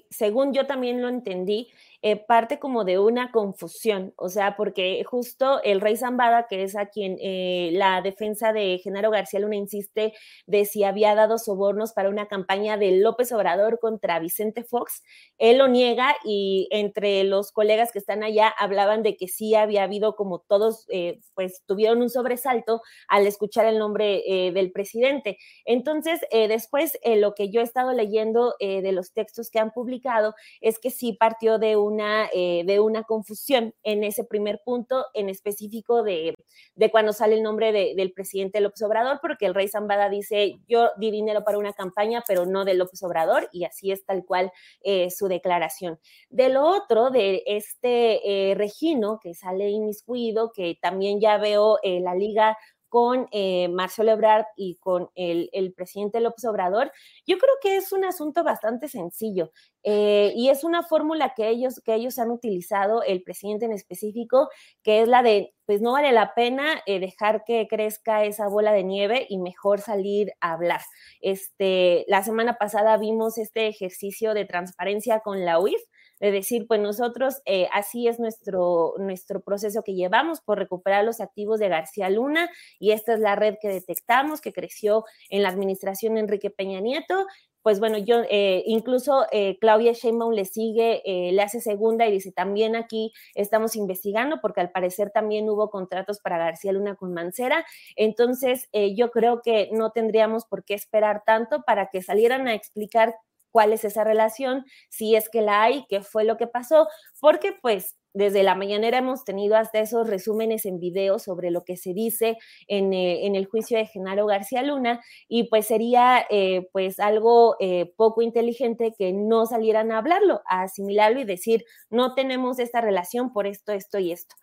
según 0.09 0.53
yo 0.53 0.65
también 0.65 1.01
lo 1.01 1.09
entendí, 1.09 1.67
eh, 2.01 2.15
parte 2.15 2.59
como 2.59 2.85
de 2.85 2.97
una 2.97 3.29
confusión, 3.33 4.13
o 4.15 4.29
sea, 4.29 4.55
porque 4.55 5.03
justo 5.03 5.61
el 5.63 5.81
rey 5.81 5.97
Zambada, 5.97 6.47
que 6.47 6.63
es 6.63 6.77
a 6.77 6.85
quien 6.85 7.17
eh, 7.19 7.71
la 7.73 8.01
defensa 8.01 8.53
de 8.53 8.79
Genaro 8.81 9.11
García 9.11 9.41
Luna 9.41 9.57
insiste 9.57 10.13
de 10.47 10.63
si 10.63 10.85
había 10.85 11.13
dado 11.13 11.37
sobornos 11.37 11.91
para 11.91 12.07
una 12.07 12.29
campaña 12.29 12.77
de 12.77 12.91
López 12.99 13.33
Obrador 13.33 13.79
contra 13.79 14.17
Vicente 14.19 14.63
Fox, 14.63 15.03
él 15.37 15.57
lo 15.57 15.67
niega 15.67 16.15
y 16.23 16.69
entre 16.71 17.25
los 17.25 17.51
colegas 17.51 17.91
que 17.91 17.99
están 17.99 18.23
allá 18.23 18.47
hablaban 18.47 19.03
de 19.03 19.17
que 19.17 19.27
sí 19.27 19.55
había 19.55 19.83
habido 19.83 20.15
como 20.15 20.39
todos, 20.39 20.85
eh, 20.87 21.19
pues 21.33 21.63
tuvieron 21.65 22.01
un 22.01 22.09
sobresalto 22.09 22.81
al 23.09 23.27
escuchar 23.27 23.65
el 23.65 23.77
nombre 23.77 24.23
del 24.53 24.71
presidente. 24.71 25.37
Entonces, 25.65 26.21
después, 26.31 26.97
lo 27.05 27.33
que 27.33 27.49
yo 27.49 27.61
he 27.61 27.63
estado 27.63 27.93
leyendo 27.93 28.55
de 28.59 28.91
los 28.91 29.11
textos 29.11 29.49
que 29.49 29.59
han 29.59 29.71
publicado 29.71 30.35
es 30.61 30.79
que 30.79 30.91
sí 30.91 31.13
partió 31.13 31.57
de 31.59 31.75
un 31.75 31.88
una, 31.89 32.29
eh, 32.33 32.63
de 32.65 32.79
una 32.79 33.03
confusión 33.03 33.73
en 33.83 34.03
ese 34.03 34.23
primer 34.23 34.61
punto 34.63 35.05
en 35.13 35.29
específico 35.29 36.03
de, 36.03 36.35
de 36.75 36.91
cuando 36.91 37.11
sale 37.11 37.35
el 37.35 37.43
nombre 37.43 37.71
del 37.71 38.13
presidente 38.13 38.61
López 38.61 38.81
Obrador, 38.83 39.19
porque 39.21 39.45
el 39.45 39.53
rey 39.53 39.67
Zambada 39.67 40.09
dice, 40.09 40.59
yo 40.67 40.89
di 40.97 41.11
dinero 41.11 41.43
para 41.43 41.57
una 41.57 41.73
campaña, 41.73 42.23
pero 42.27 42.45
no 42.45 42.63
de 42.63 42.75
López 42.75 43.01
Obrador, 43.03 43.49
y 43.51 43.65
así 43.65 43.91
es 43.91 44.05
tal 44.05 44.23
cual 44.25 44.51
eh, 44.81 45.09
su 45.09 45.27
declaración. 45.27 45.99
De 46.29 46.49
lo 46.49 46.65
otro, 46.65 47.09
de 47.09 47.43
este 47.45 48.51
eh, 48.51 48.55
Regino 48.55 49.19
que 49.21 49.33
sale 49.33 49.69
inmiscuido, 49.69 50.51
que 50.53 50.77
también 50.81 51.19
ya 51.19 51.37
veo 51.37 51.79
la 51.83 52.13
liga 52.13 52.57
con 52.89 53.27
eh, 53.31 53.69
Marcelo 53.69 54.11
Ebrard 54.11 54.45
y 54.57 54.75
con 54.77 55.09
el, 55.15 55.73
presidente 55.75 56.19
López 56.19 56.43
Obrador, 56.45 56.91
yo 57.25 57.37
creo 57.37 57.53
que 57.61 57.77
es 57.77 57.91
un 57.93 58.03
asunto 58.03 58.43
bastante 58.43 58.87
sencillo 58.89 59.51
eh, 59.83 60.33
y 60.35 60.49
es 60.49 60.63
una 60.63 60.83
fórmula 60.83 61.33
que 61.35 61.49
ellos, 61.49 61.81
que 61.83 61.95
ellos 61.95 62.19
han 62.19 62.31
utilizado, 62.31 63.03
el 63.03 63.23
presidente 63.23 63.65
en 63.65 63.71
específico, 63.71 64.49
que 64.83 65.01
es 65.01 65.07
la 65.07 65.23
de, 65.23 65.53
pues 65.65 65.81
no 65.81 65.93
vale 65.93 66.11
la 66.11 66.33
pena 66.33 66.81
eh, 66.85 66.99
dejar 66.99 67.43
que 67.45 67.67
crezca 67.69 68.25
esa 68.25 68.47
bola 68.47 68.71
de 68.73 68.83
nieve 68.83 69.25
y 69.29 69.37
mejor 69.37 69.79
salir 69.79 70.33
a 70.41 70.53
hablar. 70.53 70.81
Este, 71.21 72.05
la 72.07 72.23
semana 72.23 72.57
pasada 72.57 72.97
vimos 72.97 73.37
este 73.37 73.67
ejercicio 73.67 74.33
de 74.33 74.45
transparencia 74.45 75.21
con 75.21 75.45
la 75.45 75.59
UIF, 75.59 75.81
de 76.19 76.31
decir, 76.31 76.67
pues 76.67 76.81
nosotros 76.81 77.41
eh, 77.45 77.67
así 77.73 78.07
es 78.07 78.19
nuestro, 78.19 78.93
nuestro 78.97 79.41
proceso 79.41 79.83
que 79.83 79.93
llevamos 79.93 80.41
por 80.41 80.57
recuperar 80.57 81.05
los 81.05 81.21
activos 81.21 81.59
de 81.59 81.69
García 81.69 82.09
Luna 82.09 82.49
y 82.77 82.91
esta 82.91 83.13
es 83.13 83.19
la 83.19 83.35
red 83.35 83.55
que 83.61 83.69
detectamos 83.69 84.41
que 84.41 84.53
creció 84.53 85.05
en 85.29 85.43
la 85.43 85.49
administración 85.49 86.17
Enrique 86.17 86.49
Peña 86.49 86.81
Nieto. 86.81 87.25
Pues 87.61 87.79
bueno, 87.79 87.97
yo 87.97 88.21
eh, 88.29 88.63
incluso 88.65 89.25
eh, 89.31 89.57
Claudia 89.59 89.93
Sheinbaum 89.93 90.33
le 90.33 90.45
sigue, 90.45 91.01
le 91.05 91.41
hace 91.41 91.59
segunda 91.61 92.07
y 92.07 92.11
dice 92.11 92.31
también 92.31 92.75
aquí 92.75 93.11
estamos 93.35 93.75
investigando 93.75 94.39
porque 94.41 94.61
al 94.61 94.71
parecer 94.71 95.11
también 95.11 95.49
hubo 95.49 95.69
contratos 95.69 96.19
para 96.19 96.37
García 96.37 96.71
Luna 96.71 96.95
con 96.95 97.13
Mancera. 97.13 97.65
Entonces 97.95 98.69
yo 98.95 99.11
creo 99.11 99.41
que 99.41 99.69
no 99.73 99.91
tendríamos 99.91 100.45
por 100.45 100.63
qué 100.63 100.73
esperar 100.73 101.23
tanto 101.25 101.63
para 101.63 101.89
que 101.89 102.01
salieran 102.01 102.47
a 102.47 102.53
explicar 102.53 103.15
cuál 103.51 103.73
es 103.73 103.83
esa 103.83 104.03
relación, 104.03 104.65
si 104.89 105.15
es 105.15 105.29
que 105.29 105.41
la 105.41 105.63
hay, 105.63 105.85
qué 105.89 106.01
fue 106.01 106.23
lo 106.23 106.37
que 106.37 106.47
pasó, 106.47 106.87
porque 107.19 107.53
pues 107.61 107.97
desde 108.13 108.43
la 108.43 108.55
mañanera 108.55 108.97
hemos 108.97 109.23
tenido 109.23 109.55
hasta 109.55 109.79
esos 109.79 110.07
resúmenes 110.07 110.65
en 110.65 110.79
video 110.79 111.19
sobre 111.19 111.51
lo 111.51 111.63
que 111.63 111.77
se 111.77 111.93
dice 111.93 112.37
en, 112.67 112.93
eh, 112.93 113.25
el 113.25 113.45
juicio 113.45 113.77
de 113.77 113.85
Genaro 113.85 114.25
García 114.25 114.63
Luna 114.63 115.01
y 115.27 115.43
pues 115.49 115.67
sería 115.67 116.25
eh, 116.29 116.67
pues 116.71 116.99
algo 116.99 117.55
eh, 117.59 117.93
poco 117.95 118.21
inteligente 118.21 118.93
que 118.97 119.13
no 119.13 119.45
salieran 119.45 119.91
a 119.91 119.99
hablarlo, 119.99 120.41
a 120.45 120.63
asimilarlo 120.63 121.19
y 121.19 121.25
decir 121.25 121.65
no 121.89 122.15
tenemos 122.15 122.59
esta 122.59 122.81
relación 122.81 123.31
por 123.31 123.47
esto, 123.47 123.71
esto 123.71 123.99
y 123.99 124.11
esto. 124.11 124.35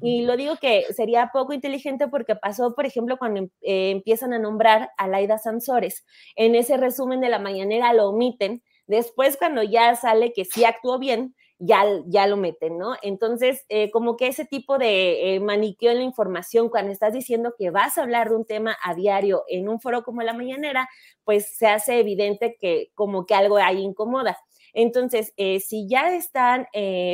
Y 0.00 0.22
lo 0.22 0.36
digo 0.38 0.56
que 0.56 0.84
sería 0.94 1.28
poco 1.30 1.52
inteligente 1.52 2.08
porque 2.08 2.34
pasó, 2.34 2.74
por 2.74 2.86
ejemplo, 2.86 3.18
cuando 3.18 3.40
em, 3.40 3.50
empiezan 3.62 4.32
a 4.32 4.38
nombrar 4.38 4.90
a 4.96 5.06
Laida 5.06 5.36
Sansores. 5.36 6.06
En 6.36 6.54
ese 6.54 6.78
resumen 6.78 7.20
de 7.20 7.28
la 7.28 7.38
mañanera 7.38 7.92
lo 7.92 8.08
omiten. 8.08 8.62
Después, 8.86 9.36
cuando 9.36 9.62
ya 9.62 9.94
sale 9.96 10.32
que 10.32 10.46
sí 10.46 10.64
actuó 10.64 10.98
bien, 10.98 11.34
ya, 11.58 11.84
ya 12.06 12.26
lo 12.26 12.36
meten, 12.36 12.78
¿no? 12.78 12.94
Entonces, 13.02 13.64
eh, 13.68 13.90
como 13.90 14.16
que 14.16 14.28
ese 14.28 14.44
tipo 14.44 14.78
de 14.78 15.34
eh, 15.36 15.40
maniqueo 15.40 15.90
en 15.92 15.98
la 15.98 16.04
información, 16.04 16.68
cuando 16.68 16.92
estás 16.92 17.12
diciendo 17.12 17.54
que 17.58 17.70
vas 17.70 17.98
a 17.98 18.02
hablar 18.02 18.30
de 18.30 18.36
un 18.36 18.44
tema 18.44 18.76
a 18.82 18.94
diario 18.94 19.44
en 19.48 19.68
un 19.68 19.80
foro 19.80 20.02
como 20.04 20.22
la 20.22 20.32
mañanera, 20.34 20.88
pues 21.24 21.56
se 21.56 21.66
hace 21.68 21.98
evidente 22.00 22.56
que 22.60 22.90
como 22.94 23.26
que 23.26 23.34
algo 23.34 23.56
ahí 23.58 23.78
incomoda. 23.80 24.38
Entonces, 24.80 25.32
eh, 25.36 25.58
si 25.58 25.88
ya 25.88 26.14
están 26.14 26.66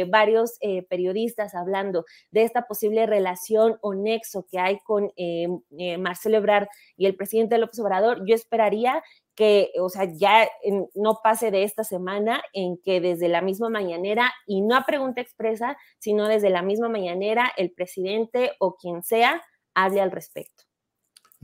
varios 0.09 0.59
periodistas 0.91 1.55
hablando 1.55 2.05
de 2.31 2.43
esta 2.43 2.67
posible 2.67 3.07
relación 3.07 3.79
o 3.81 3.95
nexo 3.95 4.47
que 4.51 4.59
hay 4.59 4.79
con 4.81 5.11
Marcelo 5.99 6.37
Ebrard 6.37 6.69
y 6.99 7.07
el 7.07 7.17
presidente 7.17 7.57
López 7.57 7.79
Obrador, 7.81 8.27
yo 8.27 8.35
esperaría 8.35 9.03
que, 9.35 9.71
o 9.81 9.89
sea, 9.89 10.05
ya 10.05 10.47
no 10.95 11.21
pase 11.23 11.51
de 11.51 11.65
esta 11.65 11.85
semana 11.85 12.43
en 12.53 12.77
que 12.77 13.01
desde 13.01 13.29
la 13.29 13.41
misma 13.41 13.71
mañanera, 13.71 14.33
y 14.47 14.61
no 14.61 14.77
a 14.77 14.85
pregunta 14.85 15.23
expresa, 15.23 15.77
sino 15.99 16.29
desde 16.29 16.51
la 16.51 16.63
misma 16.63 16.89
mañanera, 16.89 17.51
el 17.57 17.73
presidente 17.73 18.53
o 18.59 18.77
quien 18.77 19.03
sea 19.03 19.43
hable 19.75 20.01
al 20.03 20.13
respecto. 20.13 20.65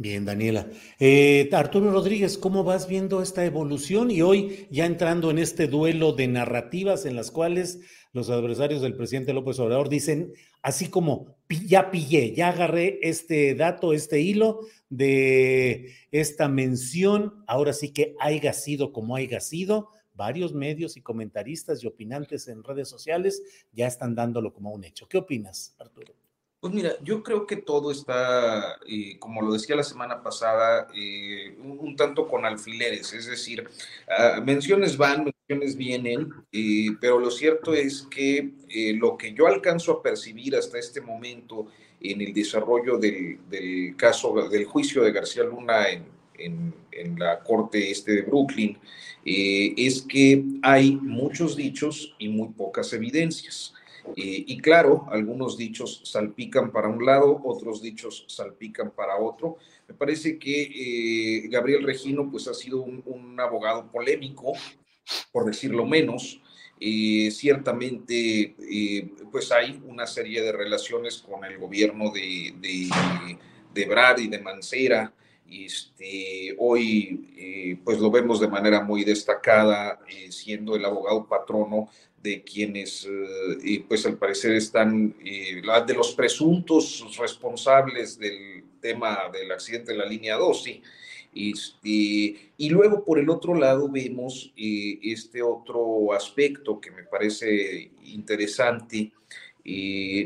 Bien, 0.00 0.25
Daniela. 0.25 0.66
Eh, 0.99 1.50
Arturo 1.52 1.92
Rodríguez, 1.92 2.38
¿cómo 2.38 2.64
vas 2.64 2.88
viendo 2.88 3.21
esta 3.21 3.45
evolución? 3.45 4.11
Y 4.11 4.23
hoy 4.23 4.66
ya 4.71 4.87
entrando 4.87 5.30
en 5.30 5.38
este 5.38 5.66
duelo 5.66 6.14
de 6.14 6.26
narrativas 6.26 7.04
en 7.04 7.16
las 7.16 7.30
cuales 7.30 7.80
los 8.14 8.30
adversarios 8.30 8.80
del 8.80 8.97
presidente 8.97 9.35
López 9.35 9.59
Obrador 9.59 9.90
dicen, 9.90 10.33
así 10.62 10.88
como 10.88 11.37
ya 11.66 11.90
pillé, 11.90 12.35
ya 12.35 12.49
agarré 12.49 12.99
este 13.02 13.54
dato, 13.54 13.92
este 13.92 14.23
hilo 14.23 14.61
de 14.88 15.92
esta 16.12 16.49
mención, 16.49 17.45
ahora 17.47 17.75
sí 17.75 17.92
que 17.92 18.14
haya 18.21 18.54
sido 18.54 18.95
como 18.95 19.16
haya 19.16 19.40
sido, 19.40 19.90
varios 20.14 20.54
medios 20.54 20.97
y 20.97 21.02
comentaristas 21.02 21.85
y 21.85 21.87
opinantes 21.87 22.49
en 22.49 22.64
redes 22.64 22.88
sociales 22.88 23.42
ya 23.71 23.87
están 23.87 24.14
dándolo 24.14 24.54
como 24.54 24.71
un 24.73 24.83
hecho. 24.83 25.07
¿Qué 25.09 25.19
opinas, 25.19 25.75
Arturo? 25.78 26.14
Pues 26.61 26.75
mira, 26.75 26.93
yo 27.02 27.23
creo 27.23 27.47
que 27.47 27.57
todo 27.57 27.90
está, 27.90 28.76
eh, 28.87 29.19
como 29.19 29.40
lo 29.40 29.55
decía 29.55 29.75
la 29.76 29.83
semana 29.83 30.23
pasada, 30.23 30.88
eh, 30.95 31.57
un, 31.59 31.97
tanto 31.97 32.29
con 32.29 32.45
alfileres, 32.45 33.14
es 33.14 33.25
decir, 33.25 33.67
ah, 34.07 34.43
menciones 34.45 34.99
van, 34.99 35.25
menciones 35.25 35.75
vienen, 35.75 36.29
eh, 36.52 36.88
pero 37.00 37.19
lo 37.19 37.31
cierto 37.31 37.73
es 37.73 38.02
que 38.11 38.52
lo 38.97 39.17
que 39.17 39.33
yo 39.33 39.47
alcanzo 39.47 39.93
a 39.93 40.02
percibir 40.02 40.55
hasta 40.55 40.79
este 40.79 41.00
momento 41.00 41.69
en 41.99 42.21
el 42.21 42.35
desarrollo 42.35 42.99
del, 42.99 43.97
caso, 43.97 44.47
del 44.50 44.67
juicio 44.67 45.02
de 45.02 45.12
García 45.12 45.45
Luna 45.45 45.87
en 45.88 47.19
la 47.19 47.40
corte 47.40 47.90
este 47.90 48.12
de 48.17 48.23
Brooklyn, 48.23 48.79
es 49.25 50.02
que 50.02 50.45
hay 50.62 50.93
muchos 50.97 51.57
dichos 51.57 52.14
y 52.19 52.29
muy 52.29 52.49
pocas 52.49 52.93
evidencias. 52.93 53.75
Eh, 54.16 54.45
y 54.47 54.59
claro, 54.59 55.07
algunos 55.11 55.57
dichos 55.57 56.02
salpican 56.04 56.73
para 56.73 56.88
un 56.88 57.04
lado, 57.04 57.40
otros 57.45 57.83
dichos 57.83 58.25
salpican 58.28 58.90
para 58.90 59.16
otro. 59.16 59.57
Me 59.88 59.95
parece 59.95 60.38
que 60.38 60.62
eh, 60.62 61.49
Gabriel 61.49 61.85
Regino 61.85 62.30
pues 62.30 62.49
ha 62.49 62.54
sido 62.54 62.83
un, 62.83 63.38
abogado 63.38 63.90
polémico, 63.90 64.52
por 65.33 65.47
decirlo 65.47 65.87
menos. 65.87 66.40
Eh, 66.83 67.30
ciertamente 67.30 68.54
pues 69.30 69.52
hay 69.52 69.83
una 69.87 70.07
serie 70.07 70.42
de 70.42 70.52
relaciones 70.52 71.19
con 71.19 71.45
el 71.45 71.59
gobierno 71.59 72.11
de, 72.11 72.54
de, 72.59 72.88
de 73.75 73.85
Brad 73.87 74.19
y 74.19 74.28
de 74.28 74.38
Mancera. 74.40 75.12
Este, 75.50 76.54
hoy 76.59 77.78
pues 77.85 77.99
lo 77.99 78.11
vemos 78.11 78.40
de 78.40 78.49
manera 78.49 78.83
muy 78.83 79.04
destacada 79.04 79.99
siendo 80.30 80.76
el 80.76 80.85
abogado 80.85 81.26
patrono 81.26 81.88
de 82.23 82.43
quienes, 82.43 83.09
eh, 83.65 83.85
pues 83.89 84.05
al 84.07 84.19
parecer 84.19 84.53
están, 84.53 85.15
eh, 85.25 85.62
de 85.87 85.95
los 85.95 86.15
presuntos 86.15 87.05
responsables 87.19 88.19
del 88.19 88.65
tema 88.81 89.19
del 89.33 89.50
accidente 89.53 89.93
de 89.93 89.99
la 89.99 90.07
línea 90.07 90.37
2, 90.37 90.62
sí. 90.62 90.83
Este, 91.33 92.53
y 92.57 92.71
luego 92.71 93.05
por 93.05 93.19
el 93.19 93.31
otro 93.31 93.55
lado 93.55 93.89
vemos 93.89 94.53
este 94.57 95.43
otro 95.43 96.12
aspecto 96.12 96.81
que 96.81 96.91
me 96.91 97.05
parece 97.05 97.93
interesante, 98.03 99.12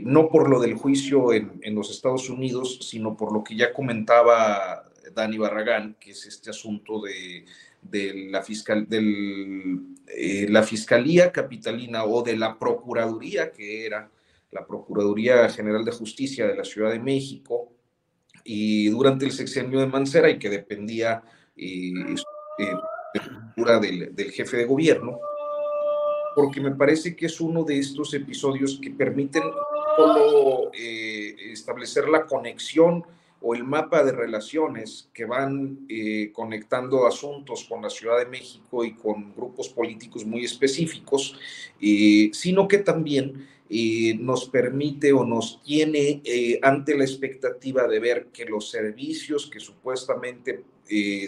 no 0.02 0.30
por 0.30 0.48
lo 0.48 0.60
del 0.60 0.74
juicio 0.74 1.34
en, 1.34 1.60
en, 1.60 1.74
los 1.74 1.90
Estados 1.90 2.30
Unidos, 2.30 2.78
sino 2.88 3.18
por 3.18 3.34
lo 3.34 3.44
que 3.44 3.54
ya 3.54 3.74
comentaba 3.74 4.90
Dani 5.14 5.36
Barragán, 5.36 5.96
que 6.00 6.12
es 6.12 6.24
este 6.24 6.48
asunto 6.48 7.02
de, 7.02 7.44
de 7.90 8.28
la, 8.30 8.42
fiscal, 8.42 8.88
del, 8.88 9.96
eh, 10.08 10.46
la 10.48 10.62
Fiscalía 10.62 11.30
Capitalina 11.30 12.04
o 12.04 12.22
de 12.22 12.36
la 12.36 12.58
Procuraduría, 12.58 13.52
que 13.52 13.86
era 13.86 14.10
la 14.50 14.66
Procuraduría 14.66 15.48
General 15.48 15.84
de 15.84 15.92
Justicia 15.92 16.46
de 16.46 16.56
la 16.56 16.64
Ciudad 16.64 16.90
de 16.90 16.98
México, 16.98 17.72
y 18.44 18.88
durante 18.88 19.24
el 19.24 19.32
sexenio 19.32 19.80
de 19.80 19.86
Mancera 19.86 20.28
y 20.28 20.38
que 20.38 20.50
dependía 20.50 21.22
eh, 21.56 21.92
eh, 22.58 22.74
del, 23.80 24.14
del, 24.14 24.30
jefe 24.32 24.56
de 24.58 24.64
gobierno, 24.66 25.18
porque 26.34 26.60
me 26.60 26.74
parece 26.74 27.16
que 27.16 27.26
es 27.26 27.40
uno 27.40 27.64
de 27.64 27.78
estos 27.78 28.12
episodios 28.12 28.78
que 28.82 28.90
permiten 28.90 29.44
solo 29.96 30.70
eh, 30.74 31.34
establecer 31.52 32.08
la 32.08 32.26
conexión 32.26 33.04
o 33.46 33.54
el 33.54 33.62
mapa 33.62 34.02
de 34.02 34.12
relaciones 34.12 35.10
que 35.12 35.26
van 35.26 35.80
eh, 35.90 36.30
conectando 36.32 37.06
asuntos 37.06 37.66
con 37.68 37.82
la 37.82 37.90
Ciudad 37.90 38.18
de 38.18 38.24
México 38.24 38.86
y 38.86 38.94
con 38.94 39.34
grupos 39.34 39.68
políticos 39.68 40.24
muy 40.24 40.46
específicos, 40.46 41.38
eh, 41.78 42.30
sino 42.32 42.66
que 42.66 42.78
también 42.78 43.46
eh, 43.68 44.16
nos 44.18 44.48
permite 44.48 45.12
o 45.12 45.26
nos 45.26 45.62
tiene 45.62 46.22
ante 46.62 46.96
la 46.96 47.04
expectativa 47.04 47.86
de 47.86 48.00
ver 48.00 48.28
que 48.32 48.46
los 48.46 48.70
servicios 48.70 49.50
que 49.50 49.60
supuestamente 49.60 50.64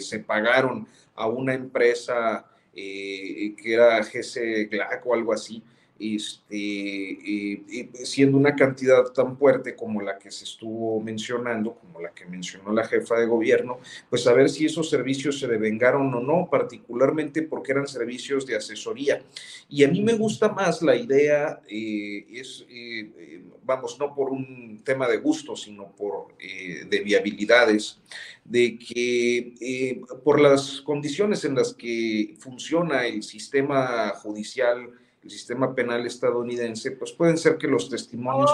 se 0.01 0.19
pagaron 0.19 0.87
a 1.13 1.27
una 1.27 1.53
empresa 1.53 2.47
que 2.73 3.55
era 3.63 4.01
GC 4.03 4.69
Glac 4.71 5.05
o 5.05 5.13
algo 5.13 5.33
así, 5.33 5.61
este, 5.99 7.93
siendo 8.05 8.37
una 8.37 8.55
cantidad 8.55 9.03
tan 9.11 9.37
fuerte 9.37 9.75
como 9.75 10.01
la 10.01 10.17
que 10.17 10.31
se 10.31 10.43
estuvo 10.43 10.99
mencionando, 11.01 11.75
como 11.75 12.01
la 12.01 12.11
que 12.11 12.25
mencionó 12.25 12.73
la 12.73 12.85
jefa 12.85 13.19
de 13.19 13.25
gobierno, 13.25 13.79
pues 14.09 14.25
a 14.27 14.33
ver 14.33 14.49
si 14.49 14.65
esos 14.65 14.89
servicios 14.89 15.39
se 15.39 15.47
devengaron 15.47 16.13
o 16.13 16.21
no, 16.21 16.49
particularmente 16.49 17.41
porque 17.41 17.71
eran 17.71 17.87
servicios 17.87 18.45
de 18.45 18.55
asesoría. 18.55 19.21
Y 19.69 19.83
a 19.83 19.87
mí 19.87 20.01
me 20.01 20.13
gusta 20.13 20.49
más 20.49 20.81
la 20.81 20.95
idea, 20.95 21.61
eh, 21.67 22.25
es, 22.31 22.65
eh, 22.69 23.11
eh, 23.17 23.43
vamos, 23.63 23.97
no 23.99 24.13
por 24.13 24.29
un 24.29 24.81
tema 24.83 25.07
de 25.07 25.17
gusto, 25.17 25.55
sino 25.55 25.91
por 25.95 26.37
de 26.37 27.01
viabilidades, 27.03 27.99
de 28.45 28.77
que 28.77 30.01
por 30.23 30.39
las 30.39 30.81
condiciones 30.81 31.43
en 31.43 31.55
las 31.55 31.73
que 31.73 32.35
funciona 32.39 33.05
el 33.05 33.23
sistema 33.23 34.09
judicial, 34.11 34.89
el 35.23 35.29
sistema 35.29 35.73
penal 35.73 36.05
estadounidense, 36.05 36.91
pues 36.91 37.11
pueden 37.11 37.37
ser 37.37 37.57
que 37.57 37.67
los 37.67 37.89
testimonios 37.89 38.51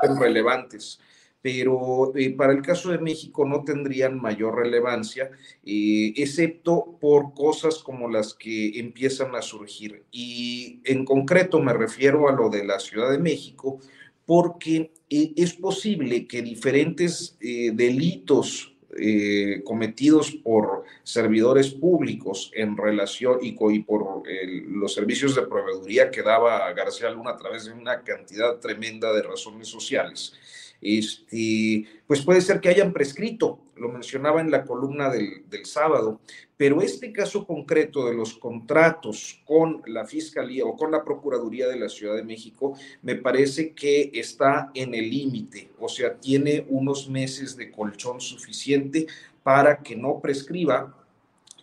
sean 0.00 0.18
relevantes, 0.18 0.98
pero 1.40 2.12
eh, 2.16 2.30
para 2.30 2.52
el 2.52 2.62
caso 2.62 2.90
de 2.90 2.98
México 2.98 3.44
no 3.44 3.64
tendrían 3.64 4.20
mayor 4.20 4.56
relevancia, 4.56 5.30
eh, 5.64 6.12
excepto 6.16 6.96
por 7.00 7.34
cosas 7.34 7.78
como 7.78 8.08
las 8.08 8.34
que 8.34 8.78
empiezan 8.78 9.34
a 9.34 9.42
surgir. 9.42 10.04
Y 10.12 10.80
en 10.84 11.04
concreto 11.04 11.60
me 11.60 11.72
refiero 11.72 12.28
a 12.28 12.32
lo 12.32 12.48
de 12.48 12.64
la 12.64 12.78
Ciudad 12.78 13.10
de 13.10 13.18
México, 13.18 13.80
porque 14.24 14.92
eh, 15.10 15.32
es 15.36 15.54
posible 15.54 16.26
que 16.26 16.42
diferentes 16.42 17.36
delitos 17.40 18.71
eh, 18.98 19.62
cometidos 19.64 20.32
por 20.32 20.84
servidores 21.02 21.70
públicos 21.70 22.50
en 22.54 22.76
relación 22.76 23.38
y, 23.42 23.52
por 23.52 24.22
los 24.68 24.94
servicios 24.94 25.34
de 25.34 25.42
proveeduría 25.42 26.10
que 26.10 26.22
daba 26.22 26.72
García 26.72 27.10
Luna 27.10 27.30
a 27.30 27.36
través 27.36 27.64
de 27.64 27.72
una 27.72 28.02
cantidad 28.02 28.58
tremenda 28.58 29.12
de 29.12 29.22
razones 29.22 29.68
sociales 29.68 30.34
este, 30.82 31.86
pues 32.08 32.22
puede 32.22 32.40
ser 32.40 32.60
que 32.60 32.68
hayan 32.68 32.92
prescrito, 32.92 33.60
lo 33.76 33.88
mencionaba 33.88 34.40
en 34.40 34.50
la 34.50 34.64
columna 34.64 35.08
del, 35.08 35.44
sábado, 35.64 36.20
pero 36.56 36.82
este 36.82 37.12
caso 37.12 37.46
concreto 37.46 38.04
de 38.06 38.14
los 38.14 38.34
contratos 38.34 39.40
con 39.44 39.80
la 39.86 40.04
Fiscalía 40.04 40.64
o 40.64 40.76
con 40.76 40.90
la 40.90 41.04
Procuraduría 41.04 41.68
de 41.68 41.78
la 41.78 41.88
Ciudad 41.88 42.16
de 42.16 42.24
México 42.24 42.76
me 43.02 43.14
parece 43.14 43.72
que 43.72 44.10
está 44.12 44.70
en 44.74 44.94
el 44.94 45.08
límite, 45.08 45.70
o 45.78 45.88
sea, 45.88 46.18
tiene 46.18 46.66
unos 46.68 47.08
meses 47.08 47.56
de 47.56 47.70
colchón 47.70 48.20
suficiente 48.20 49.06
para 49.42 49.78
que 49.78 49.94
no 49.94 50.20
prescriba 50.20 50.96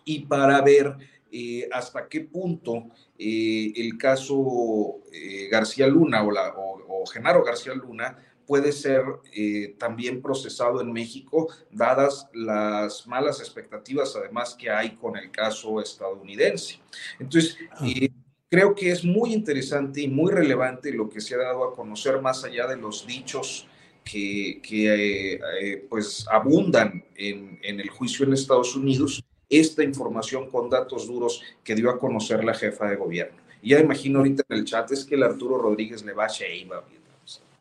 y 0.04 0.20
para 0.20 0.60
ver 0.62 0.96
eh, 1.30 1.68
hasta 1.72 2.08
qué 2.08 2.22
punto 2.22 2.86
eh, 3.18 3.72
el 3.76 3.96
caso 3.98 4.98
eh, 5.12 5.48
García 5.48 5.86
Luna 5.86 6.24
o, 6.24 6.30
la, 6.30 6.54
o 6.56 7.04
Genaro 7.06 7.44
García 7.44 7.74
Luna 7.74 8.16
puede 8.50 8.72
ser 8.72 9.04
eh, 9.32 9.76
también 9.78 10.20
procesado 10.20 10.80
en 10.80 10.92
México, 10.92 11.46
dadas 11.70 12.28
las 12.34 13.06
malas 13.06 13.38
expectativas 13.38 14.16
además 14.16 14.56
que 14.58 14.68
hay 14.68 14.96
con 14.96 15.16
el 15.16 15.30
caso 15.30 15.80
estadounidense. 15.80 16.80
Entonces, 17.20 17.56
eh, 17.86 18.08
creo 18.48 18.74
que 18.74 18.90
es 18.90 19.04
muy 19.04 19.34
interesante 19.34 20.00
y 20.00 20.08
muy 20.08 20.32
relevante 20.32 20.92
lo 20.92 21.08
que 21.08 21.20
se 21.20 21.36
ha 21.36 21.38
dado 21.38 21.62
a 21.62 21.72
conocer 21.72 22.20
más 22.20 22.42
allá 22.42 22.66
de 22.66 22.76
los 22.76 23.06
dichos 23.06 23.68
que, 24.02 24.60
eh, 24.68 25.86
pues 25.88 26.26
abundan 26.28 27.04
en, 27.14 27.60
en 27.62 27.78
el 27.78 27.88
juicio 27.88 28.26
en 28.26 28.32
Estados 28.32 28.74
Unidos, 28.74 29.22
esta 29.48 29.84
información 29.84 30.50
con 30.50 30.68
datos 30.68 31.06
duros 31.06 31.40
que 31.62 31.76
dio 31.76 31.88
a 31.88 32.00
conocer 32.00 32.42
la 32.42 32.54
jefa 32.54 32.90
de 32.90 32.96
gobierno. 32.96 33.40
Y 33.62 33.70
ya 33.70 33.78
imagino 33.78 34.18
ahorita 34.18 34.42
en 34.48 34.58
el 34.58 34.64
chat 34.64 34.90
es 34.90 35.04
que 35.04 35.14
el 35.14 35.22
Arturo 35.22 35.56
Rodríguez 35.56 36.04
le 36.04 36.14
va 36.14 36.24
a 36.24 36.28
Sheinbaum 36.28 36.99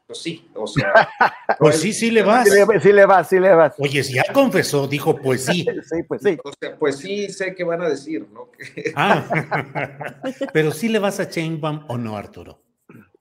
pues 0.10 0.22
sí, 0.24 0.50
o 0.56 0.66
sea. 0.66 1.08
pues 1.60 1.80
sí, 1.80 1.94
sí 1.94 2.10
le 2.10 2.24
vas. 2.24 2.50
Sí 2.50 2.56
le, 2.92 3.06
vas, 3.06 3.30
sí 3.30 3.40
le 3.40 3.54
vas. 3.54 3.76
Oye, 3.78 4.04
si 4.04 4.16
ya 4.16 4.24
confesó, 4.34 4.88
dijo, 4.88 5.16
pues 5.16 5.46
sí. 5.46 5.64
sí, 5.84 6.02
pues 6.08 6.24
sí. 6.24 6.36
O 6.44 6.52
sea, 6.60 6.76
pues 6.80 6.98
sí, 6.98 7.30
sé 7.30 7.54
que 7.54 7.64
van 7.64 7.84
a 7.84 7.90
decir, 7.90 8.28
¿no? 8.34 8.50
ah, 8.96 9.24
pero 10.52 10.72
sí 10.72 10.90
le 10.90 10.98
vas 10.98 11.20
a 11.20 11.30
Chainbaum 11.30 11.86
o 11.88 12.00
no, 12.00 12.18
Arturo. 12.18 12.60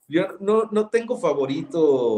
Yo 0.08 0.38
no, 0.40 0.70
no 0.72 0.88
tengo 0.88 1.20
favorito 1.20 2.16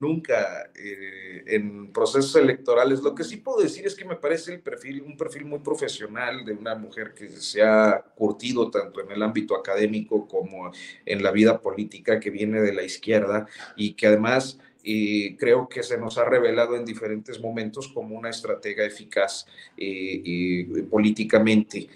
nunca 0.00 0.70
eh, 0.74 1.44
en 1.46 1.92
procesos 1.92 2.34
electorales. 2.36 3.00
Lo 3.02 3.14
que 3.14 3.22
sí 3.22 3.36
puedo 3.36 3.60
decir 3.60 3.86
es 3.86 3.94
que 3.94 4.06
me 4.06 4.16
parece 4.16 4.54
el 4.54 4.60
perfil, 4.60 5.02
un 5.02 5.16
perfil 5.16 5.44
muy 5.44 5.60
profesional 5.60 6.44
de 6.44 6.52
una 6.52 6.74
mujer 6.74 7.12
que 7.14 7.28
se 7.28 7.62
ha 7.62 8.02
curtido 8.16 8.70
tanto 8.70 9.02
en 9.02 9.12
el 9.12 9.22
ámbito 9.22 9.54
académico 9.54 10.26
como 10.26 10.72
en 11.04 11.22
la 11.22 11.30
vida 11.30 11.60
política, 11.60 12.18
que 12.18 12.30
viene 12.30 12.60
de 12.60 12.72
la 12.72 12.82
izquierda 12.82 13.46
y 13.76 13.92
que 13.92 14.06
además 14.06 14.58
eh, 14.82 15.36
creo 15.38 15.68
que 15.68 15.82
se 15.82 15.98
nos 15.98 16.16
ha 16.16 16.24
revelado 16.24 16.74
en 16.74 16.86
diferentes 16.86 17.38
momentos 17.38 17.88
como 17.88 18.16
una 18.16 18.30
estratega 18.30 18.84
eficaz 18.84 19.46
eh, 19.76 20.66
políticamente. 20.90 21.88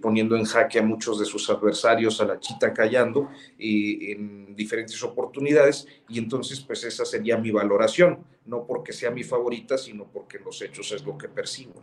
Poniendo 0.00 0.36
en 0.36 0.44
jaque 0.44 0.78
a 0.78 0.82
muchos 0.82 1.18
de 1.18 1.24
sus 1.24 1.48
adversarios, 1.50 2.20
a 2.20 2.24
la 2.24 2.40
chita 2.40 2.72
callando 2.72 3.30
en 3.58 4.54
diferentes 4.56 5.02
oportunidades 5.02 5.86
y 6.08 6.18
entonces 6.18 6.60
pues 6.60 6.84
esa 6.84 7.04
sería 7.04 7.36
mi 7.36 7.50
valoración, 7.50 8.24
no 8.46 8.66
porque 8.66 8.92
sea 8.92 9.10
mi 9.10 9.22
favorita, 9.22 9.76
sino 9.76 10.06
porque 10.06 10.38
los 10.38 10.60
hechos 10.62 10.92
es 10.92 11.04
lo 11.04 11.18
que 11.18 11.28
percibo. 11.28 11.74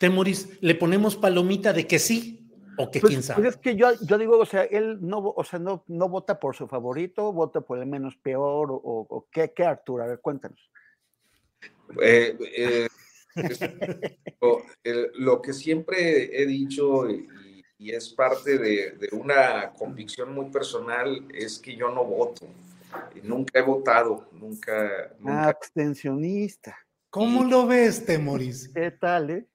Temoris, 0.00 0.48
¿le 0.62 0.74
ponemos 0.74 1.14
palomita 1.14 1.74
de 1.74 1.86
que 1.86 1.98
sí 1.98 2.40
o 2.78 2.90
que 2.90 3.00
pues, 3.00 3.10
quién 3.10 3.22
sabe? 3.22 3.42
Pues 3.42 3.54
es 3.54 3.60
que 3.60 3.76
yo, 3.76 3.88
yo 4.00 4.16
digo, 4.16 4.38
o 4.38 4.46
sea, 4.46 4.64
él 4.64 4.98
no, 5.00 5.18
o 5.18 5.44
sea, 5.44 5.58
no, 5.58 5.84
no 5.88 6.08
vota 6.08 6.40
por 6.40 6.56
su 6.56 6.66
favorito, 6.66 7.32
vota 7.32 7.60
por 7.60 7.78
el 7.78 7.86
menos 7.86 8.16
peor 8.16 8.70
o, 8.70 8.80
o 8.82 9.26
¿qué, 9.30 9.52
qué, 9.54 9.64
Arturo? 9.64 10.02
A 10.02 10.06
ver, 10.06 10.20
cuéntanos. 10.20 10.70
Eh, 12.00 12.36
eh, 12.56 12.88
lo 15.14 15.42
que 15.42 15.52
siempre 15.52 16.42
he 16.42 16.46
dicho 16.46 17.08
y, 17.08 17.28
y 17.78 17.92
es 17.92 18.10
parte 18.10 18.58
de, 18.58 18.92
de, 18.92 19.08
una 19.12 19.72
convicción 19.72 20.34
muy 20.34 20.50
personal, 20.50 21.26
es 21.32 21.58
que 21.58 21.74
yo 21.74 21.90
no 21.90 22.04
voto. 22.04 22.46
Nunca 23.22 23.58
he 23.58 23.62
votado, 23.62 24.28
nunca. 24.32 25.14
nunca. 25.18 25.44
Abstencionista. 25.44 26.76
¿Cómo 27.08 27.44
lo 27.44 27.66
ves, 27.66 28.04
Temoris? 28.04 28.68
¿Qué 28.68 28.90
tal, 28.90 29.30
eh? 29.30 29.48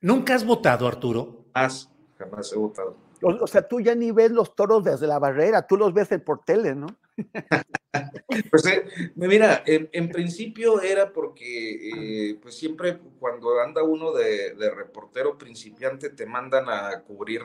¿Nunca 0.00 0.34
has 0.34 0.44
votado, 0.44 0.86
Arturo? 0.86 1.46
Jamás, 1.52 1.90
jamás 2.16 2.52
he 2.52 2.56
votado. 2.56 2.96
O, 3.22 3.28
o, 3.28 3.46
sea, 3.46 3.66
tú 3.66 3.80
ya 3.80 3.94
ni 3.94 4.12
ves 4.12 4.30
los 4.30 4.54
toros 4.54 4.84
desde 4.84 5.08
la 5.08 5.18
barrera, 5.18 5.66
tú 5.66 5.76
los 5.76 5.92
ves 5.92 6.08
por 6.24 6.44
tele, 6.44 6.74
¿no? 6.74 6.86
pues 8.50 8.66
eh, 8.66 9.12
mira, 9.14 9.62
en, 9.66 9.88
en, 9.92 10.10
principio 10.10 10.82
era 10.82 11.12
porque 11.12 12.30
eh, 12.30 12.38
pues 12.42 12.54
siempre 12.54 12.98
cuando 13.18 13.60
anda 13.60 13.82
uno 13.82 14.12
de, 14.12 14.54
de, 14.54 14.70
reportero 14.70 15.38
principiante 15.38 16.10
te 16.10 16.26
mandan 16.26 16.68
a 16.68 17.00
cubrir 17.00 17.40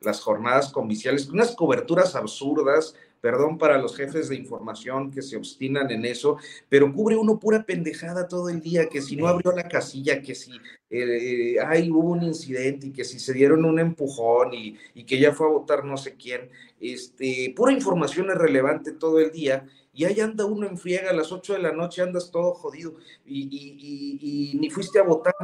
las 0.00 0.20
jornadas 0.20 0.72
comiciales, 0.72 1.28
unas 1.28 1.54
coberturas 1.54 2.14
absurdas, 2.14 2.94
Perdón 3.20 3.58
para 3.58 3.78
los 3.78 3.96
jefes 3.96 4.28
de 4.28 4.36
información 4.36 5.10
que 5.10 5.22
se 5.22 5.36
obstinan 5.36 5.90
en 5.90 6.04
eso, 6.04 6.36
pero 6.68 6.92
cubre 6.92 7.16
uno 7.16 7.38
pura 7.40 7.64
pendejada 7.64 8.28
todo 8.28 8.48
el 8.48 8.60
día, 8.60 8.88
que 8.88 9.02
si 9.02 9.16
no 9.16 9.26
abrió 9.26 9.52
la 9.52 9.68
casilla, 9.68 10.22
que 10.22 10.34
si 10.34 10.52
eh, 10.90 11.56
hubo 11.90 12.10
un 12.10 12.22
incidente 12.22 12.88
y 12.88 12.92
que 12.92 13.04
si 13.04 13.18
se 13.18 13.32
dieron 13.32 13.64
un 13.64 13.80
empujón 13.80 14.54
y, 14.54 14.76
y, 14.94 15.04
que 15.04 15.18
ya 15.18 15.32
fue 15.32 15.46
a 15.46 15.50
votar 15.50 15.84
no 15.84 15.96
sé 15.96 16.14
quién, 16.14 16.50
este, 16.80 17.52
pura 17.56 17.72
información 17.72 18.30
es 18.30 18.36
relevante 18.36 18.92
todo 18.92 19.18
el 19.18 19.32
día 19.32 19.66
y 19.96 20.04
ahí 20.04 20.20
anda 20.20 20.44
uno 20.44 20.66
en 20.66 20.76
friega 20.76 21.10
a 21.10 21.14
las 21.14 21.32
8 21.32 21.54
de 21.54 21.58
la 21.60 21.72
noche, 21.72 22.02
andas 22.02 22.30
todo 22.30 22.52
jodido 22.52 22.94
y, 23.24 24.52
ni 24.60 24.70
fuiste 24.70 24.98
a 24.98 25.02
votar 25.02 25.34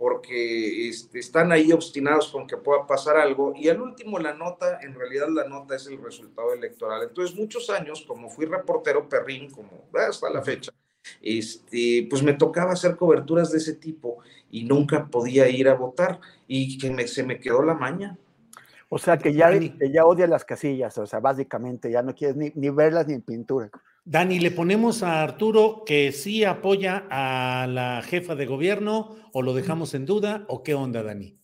porque 0.00 0.88
este, 0.88 1.18
están 1.18 1.52
ahí 1.52 1.72
obstinados 1.72 2.32
con 2.32 2.46
que 2.46 2.56
pueda 2.56 2.86
pasar 2.86 3.18
algo 3.18 3.52
y 3.54 3.68
al 3.68 3.82
último 3.82 4.18
la 4.18 4.32
nota, 4.32 4.80
en 4.80 4.94
realidad 4.94 5.28
la 5.28 5.46
nota 5.46 5.76
es 5.76 5.86
el 5.88 6.02
resultado 6.02 6.54
electoral. 6.54 7.02
Entonces 7.02 7.36
muchos 7.36 7.68
años, 7.68 8.06
como 8.08 8.30
fui 8.30 8.46
reportero 8.46 9.06
perrín, 9.10 9.50
como 9.50 9.90
hasta 9.92 10.30
la 10.30 10.40
fecha, 10.40 10.72
este, 11.20 12.06
pues 12.08 12.22
me 12.22 12.32
tocaba 12.32 12.72
hacer 12.72 12.96
coberturas 12.96 13.52
de 13.52 13.58
ese 13.58 13.74
tipo 13.74 14.20
y 14.50 14.64
nunca 14.64 15.04
podía 15.04 15.50
ir 15.50 15.68
a 15.68 15.74
votar 15.74 16.18
y 16.48 16.78
que 16.78 16.90
me, 16.90 17.06
se 17.06 17.22
me 17.22 17.38
quedó 17.38 17.62
la 17.62 17.74
maña. 17.74 18.16
O 18.88 18.96
sea, 18.96 19.18
que 19.18 19.34
ya, 19.34 19.50
que 19.50 19.90
ya 19.92 20.06
odia 20.06 20.26
las 20.26 20.46
casillas, 20.46 20.96
o 20.96 21.04
sea, 21.04 21.20
básicamente 21.20 21.90
ya 21.90 22.00
no 22.00 22.14
quieres 22.14 22.36
ni, 22.36 22.50
ni 22.54 22.70
verlas 22.70 23.06
ni 23.06 23.12
en 23.12 23.20
pintura. 23.20 23.70
Dani, 24.04 24.40
¿le 24.40 24.50
ponemos 24.50 25.02
a 25.02 25.22
Arturo 25.22 25.84
que 25.84 26.12
sí 26.12 26.44
apoya 26.44 27.06
a 27.10 27.66
la 27.68 28.02
jefa 28.02 28.34
de 28.34 28.46
gobierno 28.46 29.16
o 29.32 29.42
lo 29.42 29.54
dejamos 29.54 29.94
en 29.94 30.06
duda 30.06 30.44
o 30.48 30.62
qué 30.62 30.74
onda, 30.74 31.02
Dani? 31.02 31.38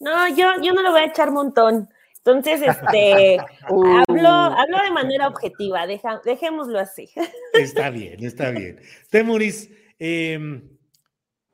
No, 0.00 0.28
yo, 0.28 0.46
yo 0.62 0.72
no 0.72 0.82
lo 0.82 0.90
voy 0.90 1.02
a 1.02 1.06
echar 1.06 1.30
montón. 1.30 1.88
Entonces, 2.18 2.62
este, 2.62 3.38
hablo, 4.08 4.28
hablo 4.28 4.82
de 4.82 4.90
manera 4.92 5.28
objetiva, 5.28 5.86
dejémoslo 5.86 6.78
así. 6.78 7.10
Está 7.52 7.90
bien, 7.90 8.24
está 8.24 8.50
bien. 8.50 8.80
Temuris, 9.10 9.70
em, 9.98 10.70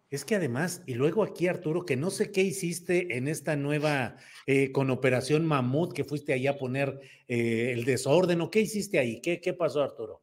es 0.09 0.25
que 0.25 0.37
además, 0.37 0.83
y 0.87 0.95
luego 0.95 1.23
aquí 1.23 1.49
Arturo, 1.49 1.85
que 1.85 1.97
no 1.97 2.11
sé 2.11 2.31
qué 2.33 2.43
hiciste 2.43 3.17
en 3.17 3.29
esta 3.29 3.57
nueva, 3.57 4.17
eh, 4.47 4.73
con 4.73 4.91
Operación 4.91 5.45
Mamut, 5.45 5.93
que 5.93 6.05
fuiste 6.05 6.33
ahí 6.33 6.47
a 6.47 6.57
poner 6.57 7.01
eh, 7.29 7.73
el 7.73 7.85
desorden, 7.85 8.41
o 8.41 8.51
qué 8.51 8.61
hiciste 8.61 8.99
ahí, 8.99 9.21
¿Qué, 9.21 9.41
qué 9.41 9.53
pasó 9.53 9.83
Arturo? 9.83 10.23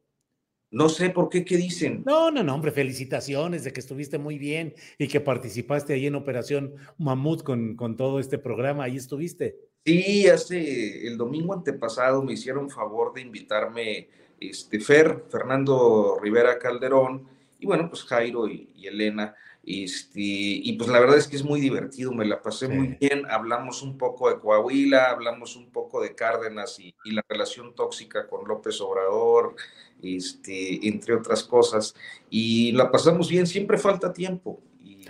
No 0.70 0.88
sé 0.88 1.10
por 1.10 1.30
qué, 1.30 1.44
¿qué 1.44 1.56
dicen? 1.56 2.02
No, 2.04 2.30
no, 2.30 2.42
no, 2.42 2.54
hombre, 2.54 2.72
felicitaciones 2.72 3.64
de 3.64 3.72
que 3.72 3.80
estuviste 3.80 4.18
muy 4.18 4.38
bien 4.38 4.74
y 4.98 5.08
que 5.08 5.20
participaste 5.20 5.94
ahí 5.94 6.06
en 6.06 6.14
Operación 6.14 6.74
Mamut 6.98 7.42
con, 7.42 7.74
con 7.74 7.96
todo 7.96 8.20
este 8.20 8.38
programa, 8.38 8.84
ahí 8.84 8.96
estuviste. 8.96 9.56
Sí, 9.86 10.26
hace 10.28 11.06
el 11.06 11.16
domingo 11.16 11.54
antepasado 11.54 12.22
me 12.22 12.34
hicieron 12.34 12.68
favor 12.68 13.14
de 13.14 13.22
invitarme 13.22 14.08
este 14.38 14.80
Fer, 14.80 15.24
Fernando 15.30 16.18
Rivera 16.20 16.58
Calderón, 16.58 17.26
y 17.58 17.66
bueno, 17.66 17.88
pues 17.88 18.04
Jairo 18.04 18.46
y, 18.48 18.70
Elena. 18.82 19.34
Este, 19.64 20.20
y 20.20 20.72
pues 20.78 20.88
la 20.88 21.00
verdad 21.00 21.18
es 21.18 21.26
que 21.26 21.36
es 21.36 21.44
muy 21.44 21.60
divertido, 21.60 22.12
me 22.12 22.24
la 22.24 22.40
pasé 22.40 22.68
muy 22.68 22.96
bien. 23.00 23.24
Hablamos 23.28 23.82
un 23.82 23.98
poco 23.98 24.30
de 24.30 24.38
Coahuila, 24.38 25.10
hablamos 25.10 25.56
un 25.56 25.70
poco 25.70 26.00
de 26.00 26.14
Cárdenas 26.14 26.78
y, 26.78 26.94
y 27.04 27.12
la 27.12 27.24
relación 27.28 27.74
tóxica 27.74 28.28
con 28.28 28.46
López 28.46 28.80
Obrador, 28.80 29.56
este, 30.02 30.86
entre 30.86 31.14
otras 31.14 31.42
cosas. 31.44 31.94
Y 32.30 32.72
la 32.72 32.90
pasamos 32.90 33.28
bien, 33.28 33.46
siempre 33.46 33.78
falta 33.78 34.12
tiempo. 34.12 34.60
Y, 34.82 35.04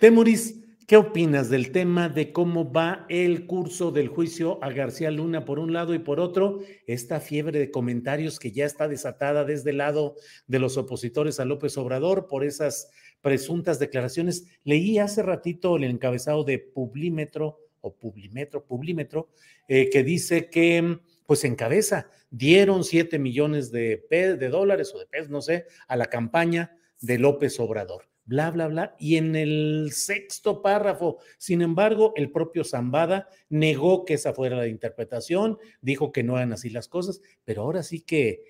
Temuris, 0.00 0.60
¿qué 0.86 0.96
opinas 0.96 1.50
del 1.50 1.72
tema 1.72 2.08
de 2.08 2.32
cómo 2.32 2.72
va 2.72 3.06
el 3.08 3.46
curso 3.46 3.90
del 3.90 4.08
juicio 4.08 4.62
a 4.62 4.70
García 4.70 5.10
Luna 5.10 5.44
por 5.44 5.58
un 5.58 5.72
lado 5.72 5.94
y 5.94 5.98
por 5.98 6.20
otro, 6.20 6.60
esta 6.86 7.20
fiebre 7.20 7.58
de 7.58 7.70
comentarios 7.70 8.38
que 8.38 8.52
ya 8.52 8.66
está 8.66 8.88
desatada 8.88 9.44
desde 9.44 9.70
el 9.70 9.78
lado 9.78 10.16
de 10.46 10.58
los 10.58 10.76
opositores 10.76 11.40
a 11.40 11.44
López 11.44 11.76
Obrador 11.78 12.26
por 12.26 12.44
esas 12.44 12.90
presuntas 13.20 13.78
declaraciones? 13.78 14.46
Leí 14.64 14.98
hace 14.98 15.22
ratito 15.22 15.76
el 15.76 15.84
encabezado 15.84 16.44
de 16.44 16.58
Publímetro 16.58 17.58
o 17.82 17.94
Publimetro, 17.94 18.64
Publímetro, 18.64 19.28
eh, 19.68 19.90
que 19.90 20.02
dice 20.02 20.48
que 20.48 20.98
pues 21.32 21.44
encabeza. 21.44 22.10
Dieron 22.28 22.84
7 22.84 23.18
millones 23.18 23.72
de, 23.72 24.04
de 24.10 24.48
dólares 24.50 24.92
o 24.94 24.98
de 24.98 25.06
pesos, 25.06 25.30
no 25.30 25.40
sé, 25.40 25.64
a 25.88 25.96
la 25.96 26.10
campaña 26.10 26.76
de 27.00 27.18
López 27.18 27.58
Obrador. 27.58 28.10
Bla, 28.26 28.50
bla, 28.50 28.68
bla. 28.68 28.96
Y 28.98 29.16
en 29.16 29.34
el 29.34 29.88
sexto 29.94 30.60
párrafo, 30.60 31.20
sin 31.38 31.62
embargo, 31.62 32.12
el 32.16 32.30
propio 32.30 32.64
Zambada 32.64 33.30
negó 33.48 34.04
que 34.04 34.12
esa 34.12 34.34
fuera 34.34 34.58
la 34.58 34.66
interpretación, 34.66 35.56
dijo 35.80 36.12
que 36.12 36.22
no 36.22 36.36
eran 36.36 36.52
así 36.52 36.68
las 36.68 36.86
cosas, 36.86 37.22
pero 37.44 37.62
ahora 37.62 37.82
sí 37.82 38.02
que 38.02 38.44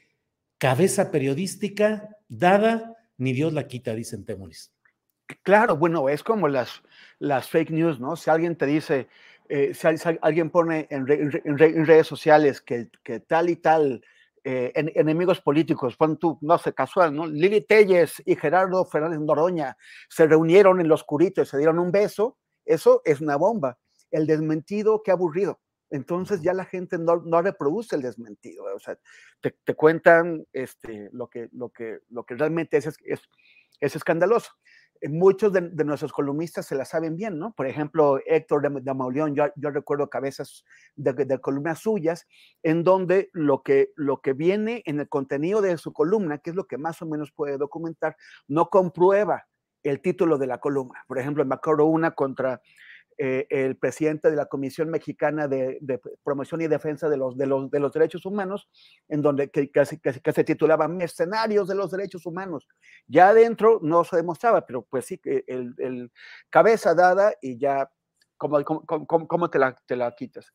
cabeza 0.58 1.12
periodística 1.12 2.16
dada, 2.28 2.96
ni 3.16 3.32
Dios 3.32 3.52
la 3.52 3.68
quita, 3.68 3.94
dicen 3.94 4.24
Temuris. 4.24 4.72
Claro, 5.44 5.76
bueno, 5.76 6.08
es 6.08 6.24
como 6.24 6.48
las, 6.48 6.82
las 7.20 7.48
fake 7.48 7.70
news, 7.70 8.00
¿no? 8.00 8.16
Si 8.16 8.28
alguien 8.28 8.56
te 8.56 8.66
dice, 8.66 9.06
eh, 9.54 9.74
si, 9.74 9.86
alguien 10.22 10.48
pone 10.48 10.86
en, 10.88 11.06
redes 11.06 12.06
sociales 12.06 12.62
que, 12.62 12.88
tal 13.26 13.50
y 13.50 13.56
tal 13.56 14.02
eh, 14.42 14.72
enemigos 14.74 15.42
políticos, 15.42 15.94
pon 15.94 16.16
tú, 16.16 16.38
no 16.40 16.56
sé, 16.56 16.72
casual, 16.72 17.14
¿no? 17.14 17.26
Lili 17.26 17.60
Telles 17.60 18.22
y 18.24 18.34
Gerardo 18.34 18.82
Fernández 18.86 19.20
Noroña 19.20 19.76
se 20.08 20.26
reunieron 20.26 20.80
en 20.80 20.88
los 20.88 21.04
curitos 21.04 21.46
y 21.46 21.50
se 21.50 21.58
dieron 21.58 21.78
un 21.78 21.92
beso, 21.92 22.38
eso 22.64 23.02
es 23.04 23.20
una 23.20 23.36
bomba. 23.36 23.78
El 24.10 24.26
desmentido, 24.26 25.02
qué 25.02 25.10
aburrido. 25.10 25.60
Entonces 25.90 26.40
ya 26.40 26.54
la 26.54 26.64
gente 26.64 26.96
no, 26.96 27.16
no 27.16 27.42
reproduce 27.42 27.94
el 27.94 28.00
desmentido, 28.00 28.64
o 28.74 28.80
sea, 28.80 28.96
te, 29.42 29.74
cuentan 29.74 30.46
este, 30.54 31.10
lo, 31.12 31.28
que, 31.28 31.50
lo, 31.52 31.68
que, 31.68 31.98
lo 32.08 32.24
que 32.24 32.36
realmente 32.36 32.78
es, 32.78 32.86
es, 32.86 33.20
es 33.80 33.96
escandaloso. 33.96 34.52
Eh, 35.02 35.08
muchos 35.08 35.52
de, 35.52 35.60
nuestros 35.84 36.12
columnistas 36.12 36.66
se 36.66 36.76
la 36.76 36.84
saben 36.84 37.16
bien, 37.16 37.38
¿no? 37.38 37.52
Por 37.52 37.66
ejemplo, 37.66 38.20
Héctor 38.24 38.62
de, 38.62 38.80
de 38.80 39.52
yo, 39.56 39.70
recuerdo 39.70 40.08
cabezas 40.08 40.64
de, 40.94 41.40
columnas 41.40 41.80
suyas, 41.80 42.26
en 42.62 42.84
donde 42.84 43.28
lo 43.32 43.62
que, 43.62 43.90
lo 43.96 44.20
que 44.20 44.32
viene 44.32 44.82
en 44.86 45.00
el 45.00 45.08
contenido 45.08 45.60
de 45.60 45.76
su 45.76 45.92
columna, 45.92 46.38
que 46.38 46.50
es 46.50 46.56
lo 46.56 46.66
que 46.66 46.78
más 46.78 47.02
o 47.02 47.06
menos 47.06 47.32
puede 47.32 47.58
documentar, 47.58 48.16
no 48.46 48.70
comprueba 48.70 49.44
el 49.82 50.00
título 50.00 50.38
de 50.38 50.46
la 50.46 50.58
columna. 50.58 51.04
Por 51.08 51.18
ejemplo, 51.18 51.44
me 51.44 51.56
acuerdo 51.56 51.86
una 51.86 52.12
contra 52.12 52.60
eh, 53.24 53.46
el 53.50 53.76
presidente 53.76 54.32
de 54.32 54.36
la 54.36 54.46
Comisión 54.46 54.90
Mexicana 54.90 55.46
de, 55.46 55.78
Promoción 56.24 56.60
y 56.60 56.66
Defensa 56.66 57.08
de 57.08 57.16
los, 57.16 57.36
de 57.36 57.46
los, 57.46 57.70
de 57.70 57.78
los 57.78 57.92
Derechos 57.92 58.26
Humanos, 58.26 58.68
en 59.08 59.22
donde 59.22 59.48
que, 59.48 59.70
que, 59.70 60.32
se 60.32 60.42
titulaba 60.42 60.90
Escenarios 60.98 61.68
de 61.68 61.76
los 61.76 61.92
Derechos 61.92 62.26
Humanos. 62.26 62.66
Ya 63.06 63.28
adentro 63.28 63.78
no 63.80 64.02
se 64.02 64.16
demostraba, 64.16 64.66
pero 64.66 64.82
pues 64.82 65.06
sí, 65.06 65.20
el, 65.22 65.72
el 65.78 66.10
cabeza 66.50 66.96
dada 66.96 67.32
y 67.40 67.58
ya, 67.58 67.88
¿cómo, 68.36 68.58
cómo, 69.06 69.48
te, 69.48 69.60
la, 69.60 69.76
te 69.86 69.94
la 69.94 70.10
quitas? 70.16 70.52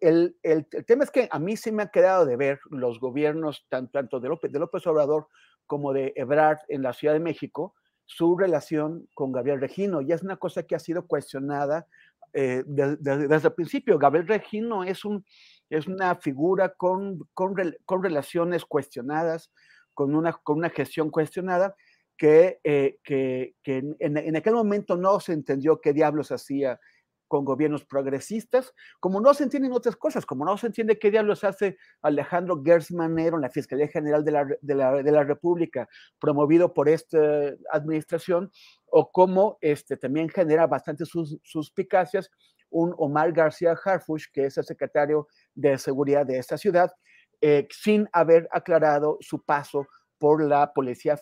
El, 0.00 0.38
el, 0.44 0.68
el, 0.70 0.86
tema 0.86 1.02
es 1.02 1.10
que 1.10 1.28
a 1.28 1.40
mí 1.40 1.56
sí 1.56 1.72
me 1.72 1.82
ha 1.82 1.90
quedado 1.90 2.26
de 2.26 2.36
ver 2.36 2.60
los 2.70 3.00
gobiernos, 3.00 3.66
tanto, 3.68 3.90
tanto 3.90 4.20
de, 4.20 4.28
López, 4.28 4.52
de 4.52 4.60
López 4.60 4.86
Obrador 4.86 5.26
como 5.66 5.92
de 5.92 6.12
Ebrard 6.14 6.58
en 6.68 6.82
la 6.84 6.92
Ciudad 6.92 7.14
de 7.14 7.20
México, 7.20 7.74
su 8.08 8.36
relación 8.36 9.06
con 9.14 9.32
Gabriel 9.32 9.60
Regino. 9.60 10.00
Y 10.00 10.12
es 10.12 10.22
una 10.22 10.38
cosa 10.38 10.62
que 10.62 10.74
ha 10.74 10.78
sido 10.78 11.06
cuestionada 11.06 11.86
eh, 12.32 12.64
desde 12.66 13.48
el 13.48 13.52
principio. 13.52 13.98
Gabriel 13.98 14.26
Regino 14.26 14.82
es, 14.82 15.04
un, 15.04 15.24
es 15.68 15.86
una 15.86 16.14
figura 16.16 16.70
con, 16.70 17.28
con, 17.34 17.54
relaciones 18.02 18.64
cuestionadas, 18.64 19.52
con 19.92 20.14
una, 20.14 20.32
con 20.32 20.56
una 20.56 20.70
gestión 20.70 21.10
cuestionada, 21.10 21.76
que, 22.16 22.58
eh, 22.64 22.96
que, 23.04 23.54
en, 23.64 23.96
en, 24.00 24.36
aquel 24.36 24.54
momento 24.54 24.96
no 24.96 25.20
se 25.20 25.34
entendió 25.34 25.80
qué 25.80 25.92
diablos 25.92 26.32
hacía 26.32 26.80
con 27.28 27.44
gobiernos 27.44 27.84
progresistas, 27.84 28.74
como 28.98 29.20
no 29.20 29.32
se 29.34 29.44
entienden 29.44 29.72
otras 29.72 29.96
cosas, 29.96 30.26
como 30.26 30.44
no 30.44 30.56
se 30.56 30.66
entiende 30.66 30.98
qué 30.98 31.10
diablos 31.10 31.44
hace 31.44 31.76
Alejandro 32.02 32.62
Gersmanero 32.64 33.36
en 33.36 33.42
la 33.42 33.50
Fiscalía 33.50 33.88
General 33.88 34.24
de 34.24 34.32
la, 34.32 34.46
de 34.60 34.74
la, 34.74 35.02
de 35.02 35.12
la 35.12 35.22
República, 35.22 35.88
promovido 36.18 36.74
por 36.74 36.88
esta 36.88 37.52
administración, 37.70 38.50
o 38.90 39.10
cómo 39.12 39.58
este, 39.60 39.96
también 39.96 40.28
genera 40.28 40.66
bastantes 40.66 41.08
sus, 41.08 41.38
suspicacias 41.42 42.30
un 42.70 42.94
Omar 42.98 43.32
García 43.32 43.76
Harfush, 43.82 44.26
que 44.32 44.46
es 44.46 44.58
el 44.58 44.64
secretario 44.64 45.28
de 45.54 45.78
Seguridad 45.78 46.26
de 46.26 46.38
esta 46.38 46.58
ciudad, 46.58 46.92
eh, 47.40 47.66
sin 47.70 48.08
haber 48.12 48.48
aclarado 48.50 49.16
su 49.20 49.42
paso 49.42 49.86
por 50.18 50.42
la 50.42 50.72
policía 50.72 51.16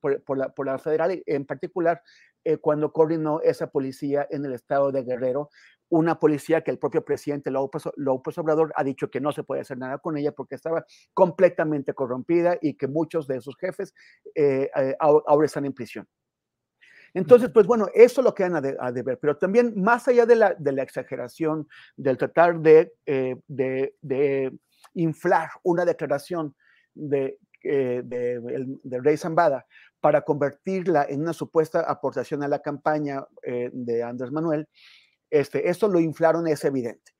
por, 0.00 0.22
por, 0.22 0.38
la, 0.38 0.48
por 0.50 0.66
la 0.66 0.78
federal, 0.78 1.22
en 1.24 1.46
particular 1.46 2.02
eh, 2.44 2.56
cuando 2.56 2.92
coordinó 2.92 3.40
esa 3.42 3.70
policía 3.70 4.26
en 4.30 4.44
el 4.44 4.54
estado 4.54 4.92
de 4.92 5.02
Guerrero, 5.02 5.50
una 5.90 6.18
policía 6.18 6.62
que 6.62 6.70
el 6.70 6.78
propio 6.78 7.04
presidente 7.04 7.50
López, 7.50 7.82
López, 7.96 8.38
Obrador 8.38 8.72
ha 8.76 8.84
dicho 8.84 9.10
que 9.10 9.20
no 9.20 9.32
se 9.32 9.42
puede 9.42 9.62
hacer 9.62 9.76
nada 9.76 9.98
con 9.98 10.16
ella 10.16 10.32
porque 10.32 10.54
estaba 10.54 10.86
completamente 11.12 11.92
corrompida 11.92 12.56
y 12.62 12.74
que 12.74 12.86
muchos 12.86 13.26
de 13.26 13.40
sus 13.40 13.56
jefes 13.58 13.92
eh, 14.34 14.70
eh, 14.74 14.96
ahora 15.00 15.46
están 15.46 15.64
en 15.64 15.72
prisión. 15.72 16.08
Entonces, 17.12 17.50
pues 17.50 17.66
bueno, 17.66 17.88
eso 17.92 18.22
lo 18.22 18.32
quedan 18.32 18.54
a, 18.54 18.92
de, 18.92 19.02
ver, 19.02 19.18
pero 19.18 19.36
también 19.36 19.74
más 19.82 20.06
allá 20.06 20.26
de 20.26 20.36
la, 20.36 20.54
de 20.54 20.70
la 20.70 20.84
exageración, 20.84 21.68
del 21.96 22.16
tratar 22.16 22.60
de, 22.60 22.94
de, 23.04 24.56
inflar 24.94 25.50
una 25.64 25.84
declaración 25.84 26.54
de, 26.94 27.36
eh, 27.62 28.02
de, 28.04 29.00
Rey 29.00 29.16
Zambada 29.16 29.66
para 30.00 30.22
convertirla 30.22 31.06
en 31.08 31.22
una 31.22 31.32
supuesta 31.32 31.80
aportación 31.80 32.42
a 32.42 32.48
la 32.48 32.60
campaña 32.60 33.24
eh, 33.42 33.70
de 33.72 34.02
Andrés 34.02 34.32
Manuel, 34.32 34.68
este, 35.30 35.68
esto 35.68 35.88
lo 35.88 36.00
inflaron, 36.00 36.46
es 36.48 36.64
evidente. 36.64 37.12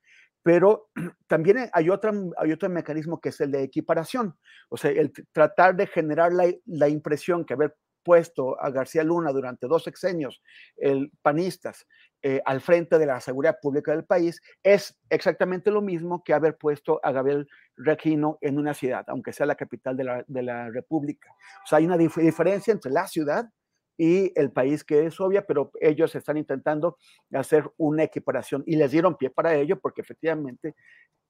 Pero 0.43 0.89
también 1.27 1.69
hay, 1.71 1.89
otra, 1.89 2.11
hay 2.37 2.51
otro 2.51 2.69
mecanismo 2.69 3.19
que 3.19 3.29
es 3.29 3.39
el 3.41 3.51
de 3.51 3.63
equiparación, 3.63 4.37
o 4.69 4.77
sea, 4.77 4.91
el 4.91 5.11
tratar 5.31 5.75
de 5.75 5.87
generar 5.87 6.33
la, 6.33 6.51
la 6.65 6.89
impresión 6.89 7.45
que 7.45 7.53
haber 7.53 7.75
puesto 8.03 8.61
a 8.61 8.69
García 8.69 9.03
Luna 9.03 9.31
durante 9.31 9.67
dos 9.67 9.83
sexenios, 9.83 10.41
el 10.77 11.11
panistas, 11.21 11.85
eh, 12.23 12.39
al 12.45 12.61
frente 12.61 12.99
de 12.99 13.07
la 13.07 13.19
seguridad 13.19 13.57
pública 13.59 13.91
del 13.91 14.05
país, 14.05 14.41
es 14.61 14.95
exactamente 15.09 15.71
lo 15.71 15.81
mismo 15.81 16.23
que 16.23 16.33
haber 16.33 16.55
puesto 16.55 16.99
a 17.03 17.11
Gabriel 17.11 17.47
Requino 17.75 18.37
en 18.41 18.59
una 18.59 18.75
ciudad, 18.75 19.05
aunque 19.07 19.33
sea 19.33 19.47
la 19.47 19.55
capital 19.55 19.97
de 19.97 20.43
la, 20.43 20.69
República. 20.69 21.29
O 21.63 21.67
sea, 21.67 21.79
hay 21.79 21.85
una 21.85 21.97
diferencia 21.97 22.71
entre 22.71 22.91
la 22.91 23.07
ciudad 23.07 23.49
y 23.97 24.31
el 24.39 24.51
país 24.51 24.83
que 24.83 25.05
es 25.05 25.19
obvia, 25.19 25.45
pero 25.45 25.71
ellos 25.79 26.13
están 26.15 26.37
intentando 26.37 26.97
hacer 27.33 27.71
una 27.77 28.03
equiparación 28.03 28.63
y 28.67 28.75
les 28.75 28.91
dieron 28.91 29.17
pie 29.17 29.29
para 29.31 29.55
ello 29.55 29.79
porque 29.79 30.01
efectivamente 30.01 30.75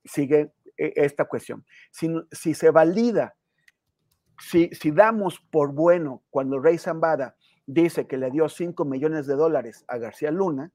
sigue 0.03 0.51
eh, 0.77 0.93
esta 0.95 1.25
cuestión. 1.25 1.65
Si 1.91 2.53
se 2.53 2.69
valida 2.69 3.35
si, 4.41 4.91
damos 4.91 5.39
por 5.39 5.73
bueno 5.73 6.23
cuando 6.29 6.59
Rey 6.59 6.77
Zambada 6.77 7.35
dice 7.65 8.07
que 8.07 8.17
le 8.17 8.31
dio 8.31 8.49
5 8.49 8.83
millones 8.85 9.27
de 9.27 9.35
dólares 9.35 9.85
a 9.87 9.97
García 9.97 10.31
Luna, 10.31 10.71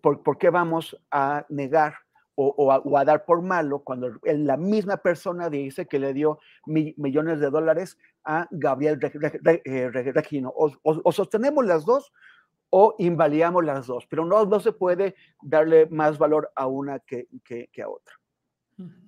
¿por, 0.00 0.38
qué 0.38 0.50
vamos 0.50 0.96
a 1.10 1.44
negar 1.48 1.94
o, 2.36 2.72
a, 2.72 3.04
dar 3.04 3.24
por 3.24 3.42
malo 3.42 3.80
cuando 3.80 4.10
la 4.22 4.56
misma 4.56 4.96
persona 4.96 5.50
dice 5.50 5.86
que 5.86 5.98
le 5.98 6.12
dio 6.14 6.38
millones 6.66 7.40
de 7.40 7.50
dólares 7.50 7.98
a 8.24 8.46
Gabriel 8.50 9.00
Regino? 9.00 10.52
O, 10.54 11.12
sostenemos 11.12 11.66
las 11.66 11.84
dos 11.84 12.12
o 12.70 12.94
invalidamos 12.98 13.64
las 13.64 13.86
dos, 13.86 14.06
pero 14.06 14.24
no 14.24 14.60
se 14.60 14.72
puede 14.72 15.14
darle 15.42 15.86
más 15.86 16.18
valor 16.18 16.50
a 16.56 16.66
una 16.66 17.00
que 17.00 17.28
a 17.82 17.88
otra. 17.88 18.14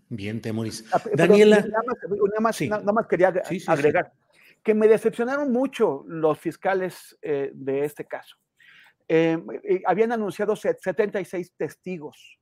Bien, 0.09 0.41
Temoris. 0.41 0.85
Ah, 0.93 1.03
Daniela. 1.15 1.65
Nada 2.09 2.93
más, 2.93 3.07
quería 3.07 3.35
agregar 3.67 4.13
que 4.67 4.75
me 4.75 4.89
decepcionaron 4.89 5.53
mucho 5.53 6.03
los 6.09 6.41
fiscales 6.41 7.17
eh, 7.23 7.53
de 7.55 7.85
este 7.85 8.05
caso. 8.05 8.37
Em, 9.07 9.47
eh, 9.63 9.81
habían 9.87 10.11
anunciado 10.11 10.57
76 10.57 11.53
testigos 11.57 12.41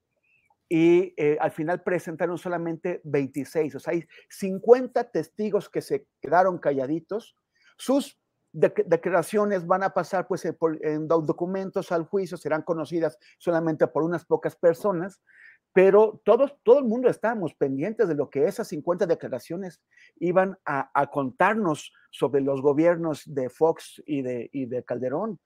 y 0.66 1.12
eh, 1.18 1.37
al 1.38 1.50
final 1.50 1.83
presentaron 1.83 2.38
solamente 2.38 3.03
26, 3.05 3.74
o 3.74 3.79
sea, 3.79 3.92
hay 3.92 4.07
50 4.31 5.11
testigos 5.11 5.68
que 5.68 5.83
se 5.83 6.07
quedaron 6.22 6.57
calladitos. 6.57 7.37
Sus 7.77 8.18
declaraciones 8.53 9.66
van 9.66 9.83
a 9.83 9.92
pasar 9.92 10.27
pues 10.27 10.46
en 10.46 11.09
documentos 11.09 11.92
al 11.92 12.05
juicio, 12.05 12.38
serán 12.38 12.62
conocidas 12.62 13.18
solamente 13.37 13.87
por 13.88 14.03
unas 14.03 14.24
pocas 14.24 14.57
personas 14.57 15.20
pero 15.74 16.22
todos, 16.24 16.54
todo 16.62 16.78
el 16.78 16.84
mundo 16.84 17.10
estábamos 17.10 17.52
pendientes 17.52 18.06
de 18.06 18.14
lo 18.14 18.30
que 18.30 18.46
esas 18.46 18.68
50 18.68 19.06
declaraciones 19.06 19.82
iban 20.20 20.56
a, 20.64 21.10
contarnos 21.10 21.92
sobre 22.10 22.40
los 22.40 22.62
gobiernos 22.62 23.22
de 23.26 23.50
Fox 23.50 24.00
y 24.06 24.22
de, 24.22 24.48
y 24.52 24.66
de 24.66 24.84
Calderón. 24.84 25.40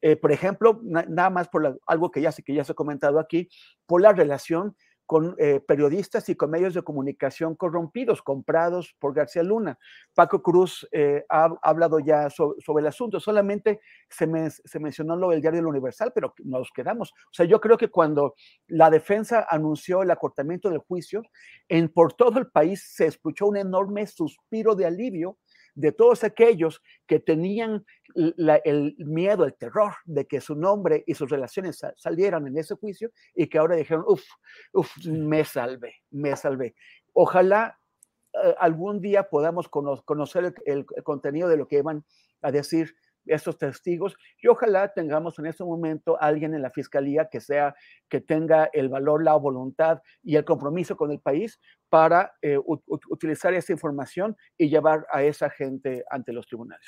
Eh, 0.00 0.16
por 0.16 0.32
ejemplo, 0.32 0.80
nada 0.82 1.28
más 1.28 1.48
por 1.48 1.78
algo 1.86 2.10
que 2.10 2.22
ya, 2.22 2.32
que 2.32 2.54
ya 2.54 2.64
se 2.64 2.72
ha 2.72 2.74
comentado 2.74 3.18
aquí, 3.18 3.50
por 3.86 4.00
la 4.00 4.14
relación 4.14 4.74
con 5.06 5.34
eh, 5.38 5.60
periodistas 5.60 6.28
y 6.28 6.34
con 6.34 6.50
medios 6.50 6.74
de 6.74 6.82
comunicación 6.82 7.54
corrompidos, 7.54 8.22
comprados 8.22 8.94
por 8.98 9.14
García 9.14 9.42
Luna. 9.42 9.78
Paco 10.14 10.42
Cruz 10.42 10.88
eh, 10.92 11.24
ha, 11.28 11.50
hablado 11.62 11.98
ya 11.98 12.30
sobre 12.30 12.80
el 12.80 12.86
asunto, 12.86 13.20
solamente 13.20 13.80
se, 14.08 14.26
se, 14.64 14.78
mencionó 14.78 15.16
lo 15.16 15.30
del 15.30 15.40
diario 15.40 15.58
del 15.58 15.66
Universal, 15.66 16.12
pero 16.14 16.34
nos 16.44 16.70
quedamos. 16.74 17.12
O 17.12 17.32
sea, 17.32 17.46
yo 17.46 17.60
creo 17.60 17.76
que 17.76 17.88
cuando 17.88 18.34
la 18.66 18.90
defensa 18.90 19.46
anunció 19.48 20.02
el 20.02 20.10
acortamiento 20.10 20.70
del 20.70 20.78
juicio, 20.78 21.22
en, 21.68 21.88
por 21.88 22.14
todo 22.14 22.38
el 22.38 22.48
país 22.48 22.84
se 22.94 23.06
escuchó 23.06 23.46
un 23.46 23.56
enorme 23.56 24.06
suspiro 24.06 24.74
de 24.74 24.86
alivio 24.86 25.38
de 25.74 25.92
todos 25.92 26.24
aquellos 26.24 26.82
que 27.06 27.20
tenían 27.20 27.84
el 28.14 28.94
miedo, 28.98 29.44
el 29.44 29.54
terror 29.54 29.94
de 30.04 30.26
que 30.26 30.40
su 30.40 30.54
nombre 30.54 31.02
y 31.06 31.14
sus 31.14 31.28
relaciones 31.28 31.80
salieran 31.96 32.46
en 32.46 32.58
ese 32.58 32.74
juicio 32.76 33.10
y 33.34 33.48
que 33.48 33.58
ahora 33.58 33.76
dijeron, 33.76 34.04
uff, 34.06 34.24
uff, 34.72 34.96
me 35.06 35.44
salvé, 35.44 35.96
me 36.10 36.36
salvé. 36.36 36.74
Ojalá 37.12 37.78
eh, 38.34 38.54
algún 38.58 39.00
día 39.00 39.28
podamos 39.28 39.68
conocer 39.68 40.54
el, 40.66 40.86
contenido 41.02 41.48
de 41.48 41.56
lo 41.56 41.68
que 41.68 41.78
iban 41.78 42.04
a 42.42 42.50
decir 42.50 42.94
estos 43.26 43.58
testigos 43.58 44.16
y 44.42 44.48
ojalá 44.48 44.92
tengamos 44.92 45.38
en 45.38 45.46
este 45.46 45.64
momento 45.64 46.20
alguien 46.20 46.54
en 46.54 46.62
la 46.62 46.70
fiscalía 46.70 47.28
que 47.30 47.40
sea 47.40 47.74
que 48.08 48.20
tenga 48.20 48.70
el 48.72 48.88
valor, 48.88 49.24
la 49.24 49.34
voluntad 49.34 50.00
y 50.22 50.36
el 50.36 50.44
compromiso 50.44 50.96
con 50.96 51.10
el 51.10 51.20
país 51.20 51.60
para 51.88 52.34
eh, 52.42 52.58
utilizar 53.08 53.54
esa 53.54 53.72
información 53.72 54.36
y 54.58 54.68
llevar 54.68 55.06
a 55.10 55.22
esa 55.22 55.50
gente 55.50 56.04
ante 56.10 56.32
los 56.32 56.46
tribunales. 56.46 56.86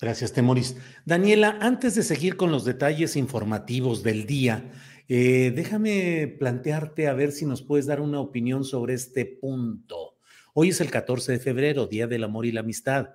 Gracias, 0.00 0.32
Temoris. 0.32 0.76
Daniela, 1.04 1.58
antes 1.60 1.94
de 1.94 2.02
seguir 2.02 2.36
con 2.36 2.50
los 2.50 2.64
detalles 2.64 3.16
informativos 3.16 4.02
del 4.02 4.26
día, 4.26 4.70
eh, 5.08 5.52
déjame 5.54 6.36
plantearte 6.38 7.08
a 7.08 7.14
ver 7.14 7.30
si 7.32 7.46
nos 7.46 7.62
puedes 7.62 7.86
dar 7.86 8.00
una 8.00 8.20
opinión 8.20 8.64
sobre 8.64 8.94
este 8.94 9.24
punto. 9.24 10.16
Hoy 10.54 10.70
es 10.70 10.80
el 10.80 10.90
14 10.90 11.32
de 11.32 11.38
febrero, 11.38 11.86
Día 11.86 12.06
del 12.06 12.24
Amor 12.24 12.46
y 12.46 12.52
la 12.52 12.60
Amistad 12.60 13.10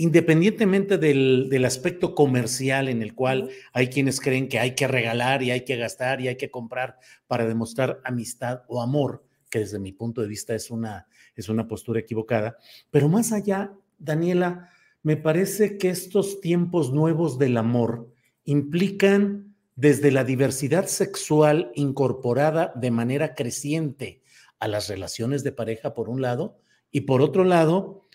independientemente 0.00 0.96
del, 0.96 1.62
aspecto 1.66 2.14
comercial 2.14 2.88
en 2.88 3.02
el 3.02 3.14
cual 3.14 3.50
hay 3.74 3.88
quienes 3.88 4.18
creen 4.18 4.48
que 4.48 4.58
hay 4.58 4.74
que 4.74 4.88
regalar 4.88 5.42
y 5.42 5.50
hay 5.50 5.66
que 5.66 5.76
gastar 5.76 6.22
y 6.22 6.28
hay 6.28 6.36
que 6.36 6.50
comprar 6.50 6.98
para 7.26 7.46
demostrar 7.46 8.00
amistad 8.02 8.62
o 8.66 8.80
amor, 8.80 9.22
que 9.50 9.58
desde 9.58 9.78
mi 9.78 9.92
punto 9.92 10.22
de 10.22 10.28
vista 10.28 10.54
es 10.54 10.70
una, 10.70 11.06
es 11.36 11.50
una 11.50 11.68
postura 11.68 12.00
equivocada. 12.00 12.56
Pero 12.90 13.10
más 13.10 13.30
allá, 13.30 13.74
Daniela, 13.98 14.70
me 15.02 15.18
parece 15.18 15.76
que 15.76 15.90
estos 15.90 16.40
tiempos 16.40 16.94
nuevos 16.94 17.38
del 17.38 17.58
amor 17.58 18.10
implican 18.44 19.54
desde 19.76 20.12
la 20.12 20.24
diversidad 20.24 20.86
sexual 20.86 21.72
incorporada 21.74 22.72
de 22.74 22.90
manera 22.90 23.34
creciente 23.34 24.22
a 24.60 24.66
las 24.66 24.88
relaciones 24.88 25.44
de 25.44 25.52
pareja, 25.52 25.92
por 25.92 26.08
un 26.08 26.22
lado, 26.22 26.58
y 26.90 27.02
por 27.02 27.20
otro 27.20 27.44
lado, 27.44 28.06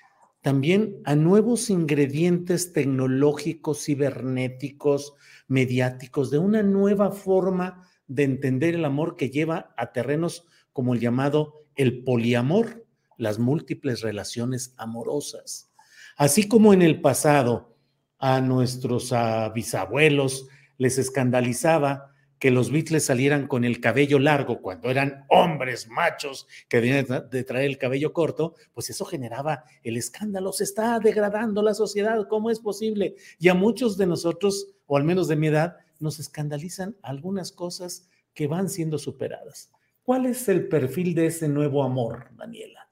también 0.46 1.02
a 1.06 1.16
nuevos 1.16 1.72
ingredientes 1.72 2.72
tecnológicos, 2.72 3.84
cibernéticos, 3.84 5.16
mediáticos, 5.48 6.30
de 6.30 6.38
una 6.38 6.62
nueva 6.62 7.10
forma 7.10 7.90
de 8.06 8.26
entender 8.26 8.76
el 8.76 8.86
amor 8.86 9.16
que 9.16 9.32
lleva 9.32 9.74
a 9.76 9.92
terrenos 9.92 10.46
como 10.72 10.94
el 10.94 11.00
llamado 11.00 11.66
el 11.76 12.04
poliamor, 12.04 12.86
las 13.18 13.40
múltiples 13.40 14.02
relaciones 14.02 14.76
amorosas. 14.78 15.74
Así 16.16 16.48
como 16.48 16.74
en 16.74 16.84
el 16.84 17.02
pasado 17.02 17.76
a 18.20 18.40
nuestros 18.40 19.12
bisabuelos 19.56 20.48
les 20.78 21.00
escandalizaba 21.00 22.14
que 22.46 22.52
los 22.52 22.70
Beatles 22.70 23.04
salieran 23.04 23.48
con 23.48 23.66
el 23.66 23.82
cabello 23.82 24.20
largo 24.20 24.62
cuando 24.62 24.92
eran 24.92 25.26
hombres 25.30 25.88
machos 25.88 26.46
que 26.70 26.80
debían 26.80 27.08
de 27.32 27.44
traer 27.44 27.66
el 27.66 27.80
cabello 27.80 28.14
corto, 28.14 28.54
pues 28.72 28.88
eso 28.92 29.04
generaba 29.04 29.64
el 29.82 29.98
escándalo. 29.98 30.52
Se 30.52 30.64
está 30.64 31.00
degradando 31.00 31.64
la 31.64 31.74
sociedad, 31.74 32.28
¿cómo 32.30 32.52
es 32.52 32.60
posible? 32.60 33.16
Y 33.40 33.50
a 33.50 33.56
muchos 33.56 33.98
de 33.98 34.06
nosotros, 34.06 34.76
o 34.86 34.96
al 34.96 35.04
menos 35.04 35.28
de 35.28 35.38
mi 35.38 35.48
edad, 35.48 35.78
nos 36.00 36.20
escandalizan 36.20 36.96
algunas 37.02 37.52
cosas 37.52 38.08
que 38.36 38.46
van 38.46 38.70
siendo 38.70 39.00
superadas. 39.00 39.72
¿Cuál 40.04 40.28
es 40.28 40.48
el 40.48 40.68
perfil 40.68 41.16
de 41.16 41.26
ese 41.26 41.50
nuevo 41.50 41.82
amor, 41.82 42.28
Daniela? 42.38 42.85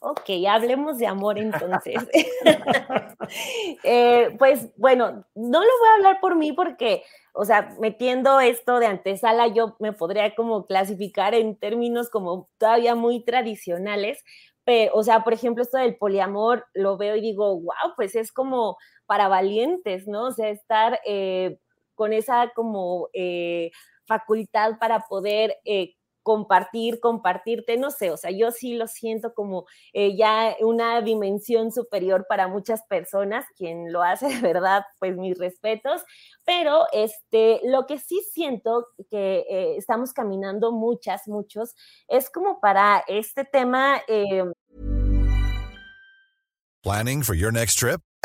Ok, 0.00 0.30
hablemos 0.48 0.98
de 0.98 1.06
amor 1.06 1.38
entonces. 1.38 1.94
Eh, 3.82 4.36
pues 4.38 4.68
bueno, 4.76 5.24
no 5.34 5.60
lo 5.60 5.78
voy 5.80 5.88
a 5.90 5.94
hablar 5.96 6.20
por 6.20 6.36
mí 6.36 6.52
porque 6.52 7.02
o 7.38 7.44
sea, 7.44 7.76
metiendo 7.80 8.40
esto 8.40 8.78
de 8.78 8.86
antesala, 8.86 9.46
yo 9.48 9.76
me 9.78 9.92
podría 9.92 10.34
como 10.34 10.66
clasificar 10.66 11.34
en 11.34 11.54
términos 11.56 12.08
como 12.08 12.48
todavía 12.58 12.94
muy 12.94 13.22
tradicionales, 13.24 14.24
pero, 14.64 14.94
o 14.94 15.02
sea, 15.02 15.22
por 15.22 15.34
ejemplo, 15.34 15.62
esto 15.62 15.76
del 15.76 15.96
poliamor 15.96 16.66
lo 16.72 16.96
veo 16.96 17.14
y 17.14 17.20
digo, 17.20 17.60
wow, 17.60 17.92
pues 17.94 18.16
es 18.16 18.32
como 18.32 18.78
para 19.04 19.28
valientes, 19.28 20.08
¿no? 20.08 20.28
O 20.28 20.32
sea, 20.32 20.48
estar 20.48 20.98
eh, 21.04 21.58
con 21.94 22.14
esa 22.14 22.50
como 22.54 23.08
eh, 23.12 23.70
facultad 24.06 24.78
para 24.80 25.00
poder 25.00 25.56
eh, 25.66 25.94
compartir, 26.26 26.98
compartirte, 26.98 27.76
no 27.76 27.92
sé, 27.92 28.10
o 28.10 28.16
sea, 28.16 28.32
yo 28.32 28.50
sí 28.50 28.74
lo 28.74 28.88
siento 28.88 29.32
como 29.32 29.64
eh, 29.92 30.16
ya 30.16 30.56
una 30.58 31.00
dimensión 31.00 31.70
superior 31.70 32.26
para 32.28 32.48
muchas 32.48 32.82
personas, 32.88 33.44
quien 33.56 33.92
lo 33.92 34.02
hace 34.02 34.26
de 34.34 34.40
verdad, 34.40 34.82
pues 34.98 35.16
mis 35.16 35.38
respetos, 35.38 36.02
pero 36.44 36.86
este, 36.92 37.60
lo 37.62 37.86
que 37.86 38.00
sí 38.00 38.20
siento 38.32 38.88
que 39.08 39.46
eh, 39.48 39.76
estamos 39.76 40.12
caminando 40.12 40.72
muchas, 40.72 41.28
muchos, 41.28 41.76
es 42.08 42.28
como 42.28 42.58
para 42.58 43.04
este 43.06 43.44
tema. 43.44 44.02
Eh, 44.08 44.42
Planning 46.82 47.22
for 47.22 47.36
your 47.36 47.52
next 47.52 47.78
trip? 47.78 48.00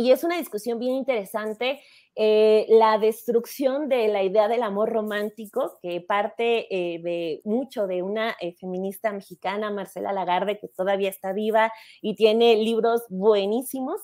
Y 0.00 0.12
es 0.12 0.24
una 0.24 0.38
discusión 0.38 0.78
bien 0.78 0.94
interesante 0.94 1.80
Eh, 2.16 2.66
la 2.68 2.98
destrucción 2.98 3.88
de 3.88 4.08
la 4.08 4.22
idea 4.22 4.48
del 4.48 4.62
amor 4.62 4.90
romántico, 4.90 5.78
que 5.80 6.00
parte 6.00 6.66
eh, 6.68 7.00
de 7.00 7.40
mucho 7.44 7.86
de 7.86 8.02
una 8.02 8.36
eh, 8.40 8.54
feminista 8.60 9.12
mexicana, 9.12 9.70
Marcela 9.70 10.12
Lagarde, 10.12 10.58
que 10.58 10.68
todavía 10.68 11.08
está 11.08 11.32
viva 11.32 11.72
y 12.02 12.16
tiene 12.16 12.56
libros 12.56 13.02
buenísimos, 13.08 14.00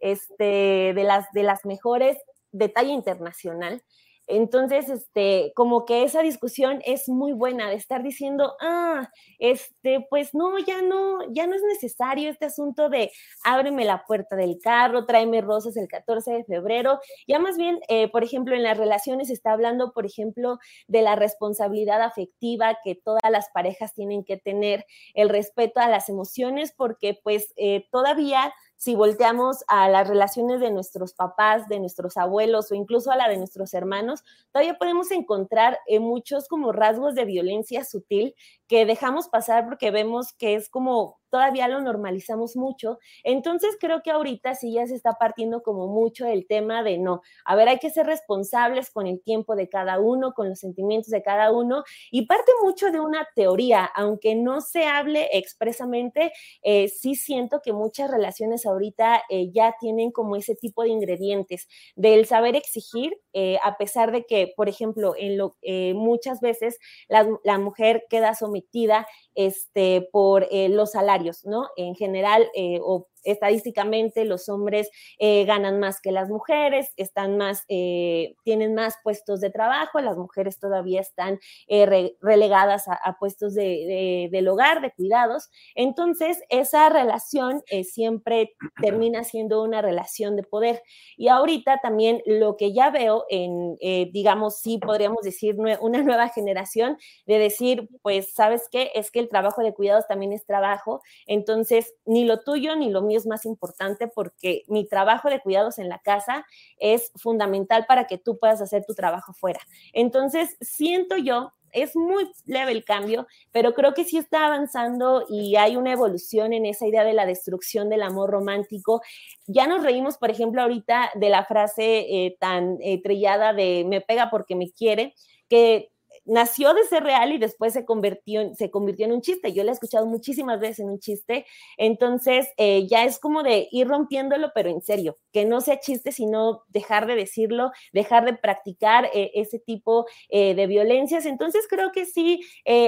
este, 0.00 0.94
de, 0.94 1.04
las, 1.04 1.30
de 1.32 1.42
las 1.42 1.64
mejores 1.66 2.16
de 2.50 2.70
talla 2.70 2.92
internacional. 2.92 3.82
Entonces, 4.30 4.88
este, 4.88 5.52
como 5.54 5.84
que 5.84 6.04
esa 6.04 6.22
discusión 6.22 6.80
es 6.84 7.08
muy 7.08 7.32
buena 7.32 7.68
de 7.68 7.74
estar 7.74 8.02
diciendo, 8.02 8.54
ah, 8.60 9.10
este, 9.38 10.06
pues 10.08 10.34
no, 10.34 10.58
ya 10.58 10.82
no, 10.82 11.20
ya 11.32 11.46
no 11.46 11.54
es 11.54 11.62
necesario 11.62 12.30
este 12.30 12.46
asunto 12.46 12.88
de 12.88 13.10
ábreme 13.44 13.84
la 13.84 14.04
puerta 14.06 14.36
del 14.36 14.58
carro, 14.62 15.06
tráeme 15.06 15.40
rosas 15.40 15.76
el 15.76 15.88
14 15.88 16.32
de 16.32 16.44
febrero. 16.44 17.00
Ya 17.26 17.38
más 17.38 17.56
bien, 17.56 17.80
eh, 17.88 18.08
por 18.10 18.24
ejemplo, 18.24 18.54
en 18.54 18.62
las 18.62 18.78
relaciones 18.78 19.30
está 19.30 19.52
hablando, 19.52 19.92
por 19.92 20.06
ejemplo, 20.06 20.58
de 20.86 21.02
la 21.02 21.16
responsabilidad 21.16 22.02
afectiva 22.02 22.78
que 22.84 22.94
todas 22.94 23.30
las 23.30 23.50
parejas 23.50 23.94
tienen 23.94 24.24
que 24.24 24.36
tener, 24.36 24.86
el 25.14 25.28
respeto 25.28 25.80
a 25.80 25.88
las 25.88 26.08
emociones, 26.08 26.72
porque 26.76 27.18
pues 27.22 27.52
eh, 27.56 27.86
todavía 27.90 28.52
si 28.80 28.94
volteamos 28.94 29.58
a 29.68 29.90
las 29.90 30.08
relaciones 30.08 30.58
de 30.58 30.70
nuestros 30.70 31.12
papás, 31.12 31.68
de 31.68 31.78
nuestros 31.78 32.16
abuelos 32.16 32.72
o 32.72 32.74
incluso 32.74 33.10
a 33.10 33.16
la 33.16 33.28
de 33.28 33.36
nuestros 33.36 33.74
hermanos, 33.74 34.24
todavía 34.52 34.78
podemos 34.78 35.10
encontrar 35.10 35.78
eh, 35.86 36.00
muchos 36.00 36.48
como 36.48 36.72
rasgos 36.72 37.14
de 37.14 37.26
violencia 37.26 37.84
sutil 37.84 38.34
que 38.68 38.86
dejamos 38.86 39.28
pasar 39.28 39.66
porque 39.66 39.90
vemos 39.90 40.32
que 40.32 40.54
es 40.54 40.70
como 40.70 41.20
todavía 41.30 41.68
lo 41.68 41.80
normalizamos 41.80 42.56
mucho. 42.56 42.98
Entonces 43.24 43.76
creo 43.80 44.02
que 44.02 44.10
ahorita 44.10 44.54
sí 44.54 44.72
ya 44.72 44.86
se 44.86 44.94
está 44.94 45.12
partiendo 45.12 45.62
como 45.62 45.86
mucho 45.88 46.26
el 46.26 46.46
tema 46.46 46.82
de 46.82 46.98
no, 46.98 47.22
a 47.44 47.56
ver, 47.56 47.68
hay 47.68 47.78
que 47.78 47.90
ser 47.90 48.06
responsables 48.06 48.90
con 48.90 49.06
el 49.06 49.22
tiempo 49.22 49.56
de 49.56 49.68
cada 49.68 49.98
uno, 50.00 50.32
con 50.34 50.48
los 50.48 50.58
sentimientos 50.58 51.10
de 51.10 51.22
cada 51.22 51.52
uno 51.52 51.84
y 52.10 52.26
parte 52.26 52.52
mucho 52.62 52.90
de 52.90 53.00
una 53.00 53.26
teoría, 53.34 53.84
aunque 53.84 54.34
no 54.34 54.60
se 54.60 54.84
hable 54.86 55.28
expresamente, 55.32 56.32
eh, 56.62 56.88
sí 56.88 57.14
siento 57.14 57.60
que 57.62 57.72
muchas 57.72 58.10
relaciones 58.10 58.66
ahorita 58.66 59.22
eh, 59.28 59.50
ya 59.52 59.74
tienen 59.80 60.10
como 60.10 60.36
ese 60.36 60.54
tipo 60.54 60.82
de 60.82 60.90
ingredientes 60.90 61.68
del 61.96 62.26
saber 62.26 62.56
exigir, 62.56 63.18
eh, 63.32 63.58
a 63.62 63.76
pesar 63.76 64.12
de 64.12 64.24
que, 64.24 64.52
por 64.56 64.68
ejemplo, 64.68 65.14
en 65.16 65.38
lo, 65.38 65.56
muchas 65.94 66.40
veces 66.40 66.78
la, 67.08 67.28
la 67.44 67.58
mujer 67.58 68.04
queda 68.08 68.34
sometida 68.34 69.06
este, 69.34 70.08
por 70.12 70.46
los 70.50 70.92
salarios 70.92 71.44
¿no? 71.44 71.68
En 71.76 71.94
general, 71.94 72.48
eh, 72.54 72.78
o 72.82 73.08
estadísticamente 73.24 74.24
los 74.24 74.48
hombres 74.48 74.90
eh, 75.18 75.44
ganan 75.44 75.80
más 75.80 76.00
que 76.00 76.12
las 76.12 76.28
mujeres, 76.28 76.92
están 76.96 77.36
más, 77.36 77.64
eh, 77.68 78.34
tienen 78.44 78.74
más 78.74 78.94
puestos 79.02 79.40
de 79.40 79.50
trabajo, 79.50 80.00
las 80.00 80.16
mujeres 80.16 80.58
todavía 80.58 81.00
están 81.00 81.38
eh, 81.68 82.14
relegadas 82.20 82.84
a, 82.88 83.16
puestos 83.18 83.54
de, 83.54 84.28
del 84.30 84.48
hogar, 84.48 84.80
de 84.80 84.92
cuidados. 84.92 85.50
Entonces, 85.74 86.42
esa 86.48 86.88
relación 86.88 87.62
siempre 87.84 88.54
termina 88.80 89.24
siendo 89.24 89.62
una 89.62 89.82
relación 89.82 90.36
de 90.36 90.42
poder. 90.42 90.82
Y 91.16 91.28
ahorita 91.28 91.80
también 91.82 92.22
lo 92.24 92.56
que 92.56 92.72
ya 92.72 92.90
veo 92.90 93.24
en, 93.28 93.76
digamos, 94.12 94.60
sí 94.60 94.78
podríamos 94.78 95.22
decir 95.22 95.56
una 95.80 96.02
nueva 96.02 96.28
generación 96.28 96.96
de 97.26 97.38
decir, 97.38 97.88
pues, 98.02 98.32
¿sabes 98.32 98.68
qué? 98.70 98.90
Es 98.94 99.10
que 99.10 99.20
el 99.20 99.28
trabajo 99.28 99.62
de 99.62 99.74
cuidados 99.74 100.06
también 100.06 100.32
es 100.32 100.46
trabajo, 100.46 101.02
entonces 101.26 101.94
ni 102.04 102.24
lo 102.24 102.40
tuyo 102.40 102.76
ni 102.76 102.90
lo 102.90 103.02
es 103.16 103.26
más 103.26 103.44
importante 103.44 104.08
porque 104.08 104.64
mi 104.68 104.86
trabajo 104.86 105.28
de 105.28 105.40
cuidados 105.40 105.78
en 105.78 105.88
la 105.88 105.98
casa 105.98 106.46
es 106.78 107.12
fundamental 107.16 107.86
para 107.86 108.06
que 108.06 108.18
tú 108.18 108.38
puedas 108.38 108.60
hacer 108.60 108.84
tu 108.84 108.94
trabajo 108.94 109.32
fuera. 109.32 109.60
Entonces, 109.92 110.56
siento 110.60 111.16
yo 111.16 111.52
es 111.72 111.96
muy 111.96 112.30
leve 112.46 112.72
el 112.72 112.84
cambio, 112.84 113.26
pero 113.52 113.74
creo 113.74 113.94
que 113.94 114.04
sí 114.04 114.16
está 114.18 114.46
avanzando 114.46 115.24
y 115.28 115.56
hay 115.56 115.76
una 115.76 115.92
evolución 115.92 116.52
en 116.52 116.66
esa 116.66 116.86
idea 116.86 117.04
de 117.04 117.12
la 117.12 117.26
destrucción 117.26 117.88
del 117.88 118.02
amor 118.02 118.30
romántico. 118.30 119.02
Ya 119.46 119.66
nos 119.66 119.82
reímos, 119.82 120.18
por 120.18 120.30
ejemplo, 120.30 120.62
ahorita 120.62 121.10
de 121.14 121.28
la 121.28 121.44
frase 121.44 122.00
eh, 122.00 122.36
tan 122.38 122.78
eh, 122.80 123.00
trillada 123.02 123.52
de 123.52 123.84
me 123.86 124.00
pega 124.00 124.30
porque 124.30 124.56
me 124.56 124.70
quiere, 124.70 125.14
que 125.48 125.90
nació 126.24 126.74
de 126.74 126.84
ser 126.84 127.02
real 127.02 127.32
y 127.32 127.38
después 127.38 127.72
se 127.72 127.84
convirtió, 127.84 128.54
se 128.54 128.70
convirtió 128.70 129.06
en 129.06 129.12
un 129.12 129.20
chiste. 129.20 129.52
Yo 129.52 129.64
lo 129.64 129.70
he 129.70 129.72
escuchado 129.72 130.06
muchísimas 130.06 130.60
veces 130.60 130.80
en 130.80 130.90
un 130.90 130.98
chiste. 130.98 131.46
Entonces, 131.76 132.48
eh, 132.56 132.86
ya 132.88 133.04
es 133.04 133.18
como 133.18 133.42
de 133.42 133.68
ir 133.70 133.88
rompiéndolo, 133.88 134.50
pero 134.54 134.70
en 134.70 134.82
serio, 134.82 135.18
que 135.32 135.44
no 135.44 135.60
sea 135.60 135.80
chiste, 135.80 136.12
sino 136.12 136.62
dejar 136.68 137.06
de 137.06 137.16
decirlo, 137.16 137.70
dejar 137.92 138.24
de 138.24 138.34
practicar 138.34 139.06
eh, 139.14 139.30
ese 139.34 139.58
tipo 139.58 140.06
eh, 140.28 140.54
de 140.54 140.66
violencias. 140.66 141.26
Entonces, 141.26 141.66
creo 141.68 141.92
que 141.92 142.06
sí, 142.06 142.40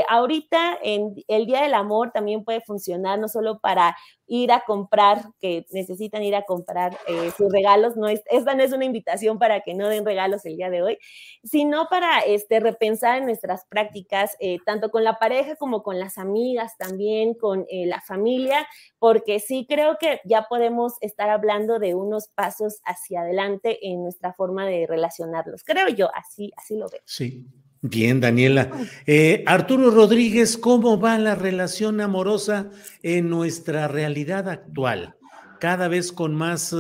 ahorita 0.09 0.79
en 0.83 1.15
el 1.29 1.47
Día 1.47 1.63
del 1.63 1.75
Amor 1.75 2.13
también 2.13 2.45
puede 2.45 2.61
funcionar, 2.61 3.19
no 3.19 3.29
solo 3.29 3.61
para 3.61 3.97
ir 4.27 4.53
a 4.53 4.65
comprar, 4.65 5.23
que 5.41 5.67
necesitan 5.73 6.23
ir 6.23 6.35
a 6.35 6.43
comprar 6.43 6.97
sus 7.37 7.53
regalos. 7.53 7.97
No 7.97 8.09
es, 8.09 8.23
esta 8.31 8.55
no 8.55 8.63
es 8.63 8.73
una 8.73 8.85
invitación 8.85 9.39
para 9.39 9.61
que 9.61 9.75
no 9.75 9.89
den 9.89 10.07
regalos 10.07 10.45
el 10.47 10.57
día 10.57 10.71
de 10.71 10.83
hoy, 10.83 10.99
sino 11.45 11.89
para 11.89 12.21
este, 12.21 12.61
repensar 12.61 13.22
nuestras 13.23 13.65
prácticas, 13.67 14.37
eh, 14.41 14.59
tanto 14.65 14.91
con 14.91 15.05
la 15.05 15.19
pareja 15.19 15.57
como 15.57 15.83
con 15.83 15.99
las 15.99 16.19
amigas, 16.19 16.77
también 16.79 17.35
con 17.35 17.67
eh, 17.71 17.87
la 17.87 18.01
familia, 18.01 18.67
porque 18.99 19.41
sí 19.41 19.67
creo 19.69 19.97
que 20.01 20.21
ya 20.25 20.47
podemos 20.49 20.95
estar 21.01 21.31
hablando 21.31 21.79
de 21.79 21.95
unos 21.95 22.29
pasos 22.29 22.81
hacia 22.85 23.23
adelante 23.23 23.79
en 23.87 24.03
nuestra 24.03 24.33
forma 24.33 24.67
de 24.67 24.87
relacionarlos. 24.87 25.63
Creo 25.65 25.89
yo, 25.89 26.11
así, 26.15 26.53
así 26.57 26.77
lo 26.77 26.89
veo. 26.89 27.01
Sí, 27.05 27.47
Bien, 27.85 28.21
Daniela. 28.21 28.71
Eh, 29.07 29.43
Arturo 29.45 29.91
Rodríguez, 29.91 30.57
¿cómo 30.57 31.01
va 31.01 31.19
la 31.19 31.35
relación 31.35 32.01
amorosa 32.01 32.71
en 33.03 33.29
nuestra 33.29 33.89
realidad 33.89 34.49
actual? 34.49 35.17
Cada 35.59 35.89
vez 35.89 36.13
con 36.13 36.37
más 36.37 36.73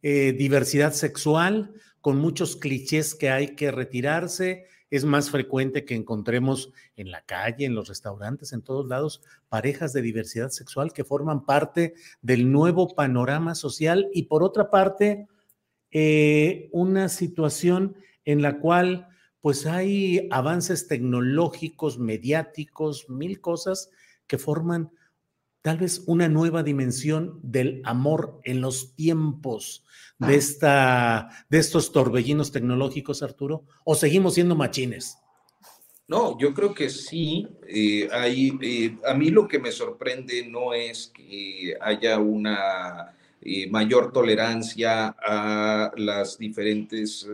diversidad 0.00 0.92
sexual, 0.92 1.74
con 2.02 2.18
muchos 2.18 2.56
clichés 2.56 3.14
que 3.14 3.30
hay 3.30 3.54
que 3.54 3.70
retirarse. 3.70 4.66
Es 4.92 5.06
más 5.06 5.30
frecuente 5.30 5.86
que 5.86 5.94
encontremos 5.94 6.70
en 6.96 7.10
la 7.10 7.22
calle, 7.22 7.64
en 7.64 7.74
los 7.74 7.88
restaurantes, 7.88 8.52
en 8.52 8.60
todos 8.60 8.86
lados, 8.86 9.22
parejas 9.48 9.94
de 9.94 10.02
diversidad 10.02 10.50
sexual 10.50 10.92
que 10.92 11.02
forman 11.02 11.46
parte 11.46 11.94
del 12.20 12.52
nuevo 12.52 12.94
panorama 12.94 13.54
social 13.54 14.10
y 14.12 14.24
por 14.24 14.42
otra 14.42 14.70
parte, 14.70 15.28
una 16.72 17.08
situación 17.08 17.96
en 18.26 18.42
la 18.42 18.58
cual 18.58 19.08
pues 19.40 19.64
hay 19.64 20.28
avances 20.30 20.88
tecnológicos, 20.88 21.98
mediáticos, 21.98 23.08
mil 23.08 23.40
cosas 23.40 23.88
que 24.26 24.36
forman 24.36 24.90
tal 25.62 25.78
vez 25.78 26.02
una 26.06 26.28
nueva 26.28 26.62
dimensión 26.64 27.38
del 27.42 27.80
amor 27.84 28.40
en 28.44 28.60
los 28.60 28.94
tiempos 28.96 29.84
de, 30.18 30.34
esta, 30.34 31.28
de 31.48 31.58
estos 31.58 31.92
torbellinos 31.92 32.52
tecnológicos, 32.52 33.22
Arturo? 33.22 33.64
¿O 33.84 33.94
seguimos 33.94 34.34
siendo 34.34 34.56
machines? 34.56 35.18
No, 36.08 36.36
yo 36.38 36.52
creo 36.52 36.74
que 36.74 36.90
sí. 36.90 37.46
Eh, 37.66 38.08
hay, 38.12 38.58
eh, 38.60 38.96
a 39.06 39.14
mí 39.14 39.30
lo 39.30 39.46
que 39.46 39.58
me 39.58 39.70
sorprende 39.72 40.46
no 40.46 40.74
es 40.74 41.12
que 41.14 41.76
haya 41.80 42.18
una 42.18 43.14
eh, 43.40 43.70
mayor 43.70 44.12
tolerancia 44.12 45.16
a 45.24 45.92
las 45.96 46.38
diferentes 46.38 47.26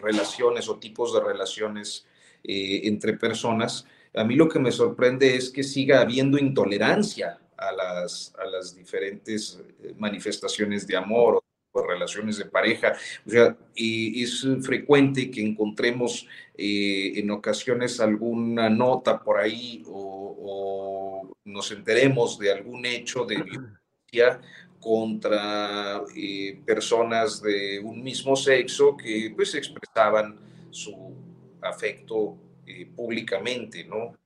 relaciones 0.00 0.68
o 0.68 0.76
tipos 0.76 1.14
de 1.14 1.20
relaciones 1.20 2.06
entre 2.42 3.14
personas. 3.14 3.86
A 4.14 4.24
mí 4.24 4.34
lo 4.34 4.48
que 4.48 4.58
me 4.58 4.72
sorprende 4.72 5.36
es 5.36 5.50
que 5.50 5.62
siga 5.62 6.00
habiendo 6.00 6.38
intolerancia 6.38 7.38
a 7.56 7.72
las, 7.72 8.34
a 8.38 8.44
las 8.46 8.74
diferentes 8.74 9.60
manifestaciones 9.96 10.86
de 10.86 10.96
amor 10.96 11.36
o 11.36 11.82
relaciones 11.82 12.38
de 12.38 12.46
pareja. 12.46 12.94
O 13.26 13.30
sea, 13.30 13.56
es 13.74 14.46
frecuente 14.62 15.30
que 15.30 15.42
encontremos 15.42 16.26
eh, 16.56 17.12
en 17.16 17.30
ocasiones 17.30 18.00
alguna 18.00 18.70
nota 18.70 19.22
por 19.22 19.38
ahí 19.38 19.82
o, 19.86 21.32
nos 21.44 21.70
enteremos 21.70 22.38
de 22.38 22.52
algún 22.52 22.84
hecho 22.84 23.24
de 23.24 23.36
violencia 23.36 24.40
contra 24.80 26.02
eh, 26.14 26.60
personas 26.66 27.40
de 27.40 27.78
un 27.78 28.02
mismo 28.02 28.34
sexo 28.34 28.96
que 28.96 29.32
pues 29.34 29.54
expresaban 29.54 30.38
su 30.70 31.14
afecto 31.62 32.36
eh, 32.66 32.86
públicamente, 32.94 33.84
¿no? 33.84 34.16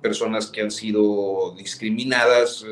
Personas 0.00 0.46
que 0.46 0.60
han 0.60 0.70
sido 0.70 1.54
discriminadas 1.56 2.64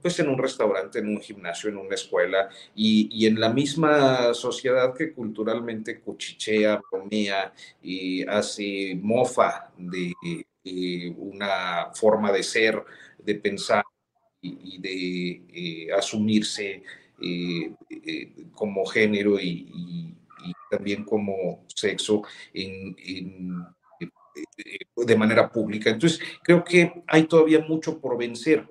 pues 0.00 0.20
en 0.20 0.28
un 0.28 0.38
restaurante, 0.38 1.00
en 1.00 1.08
un 1.08 1.20
gimnasio, 1.20 1.68
en 1.68 1.76
una 1.78 1.94
escuela 1.96 2.48
y, 2.74 3.26
en 3.26 3.40
la 3.40 3.52
misma 3.52 4.32
sociedad 4.34 4.94
que 4.94 5.12
culturalmente 5.12 6.00
cuchichea, 6.00 6.80
bromea 6.90 7.52
y 7.82 8.22
hace 8.28 8.96
mofa 9.02 9.72
de 9.76 10.14
una 11.18 11.90
forma 11.92 12.32
de 12.32 12.42
ser, 12.42 12.84
de 13.18 13.34
pensar 13.34 13.84
y, 14.40 14.78
de 14.78 15.42
eh, 15.52 15.92
asumirse 15.92 16.82
eh, 17.20 17.72
eh, 17.90 18.32
como 18.52 18.84
género 18.86 19.40
y, 19.40 20.14
también 20.70 21.04
como 21.04 21.64
sexo 21.66 22.22
de 24.96 25.16
manera 25.16 25.50
pública. 25.50 25.90
Entonces, 25.90 26.20
creo 26.42 26.64
que 26.64 27.02
hay 27.06 27.24
todavía 27.24 27.60
mucho 27.60 28.00
por 28.00 28.16
vencer 28.18 28.66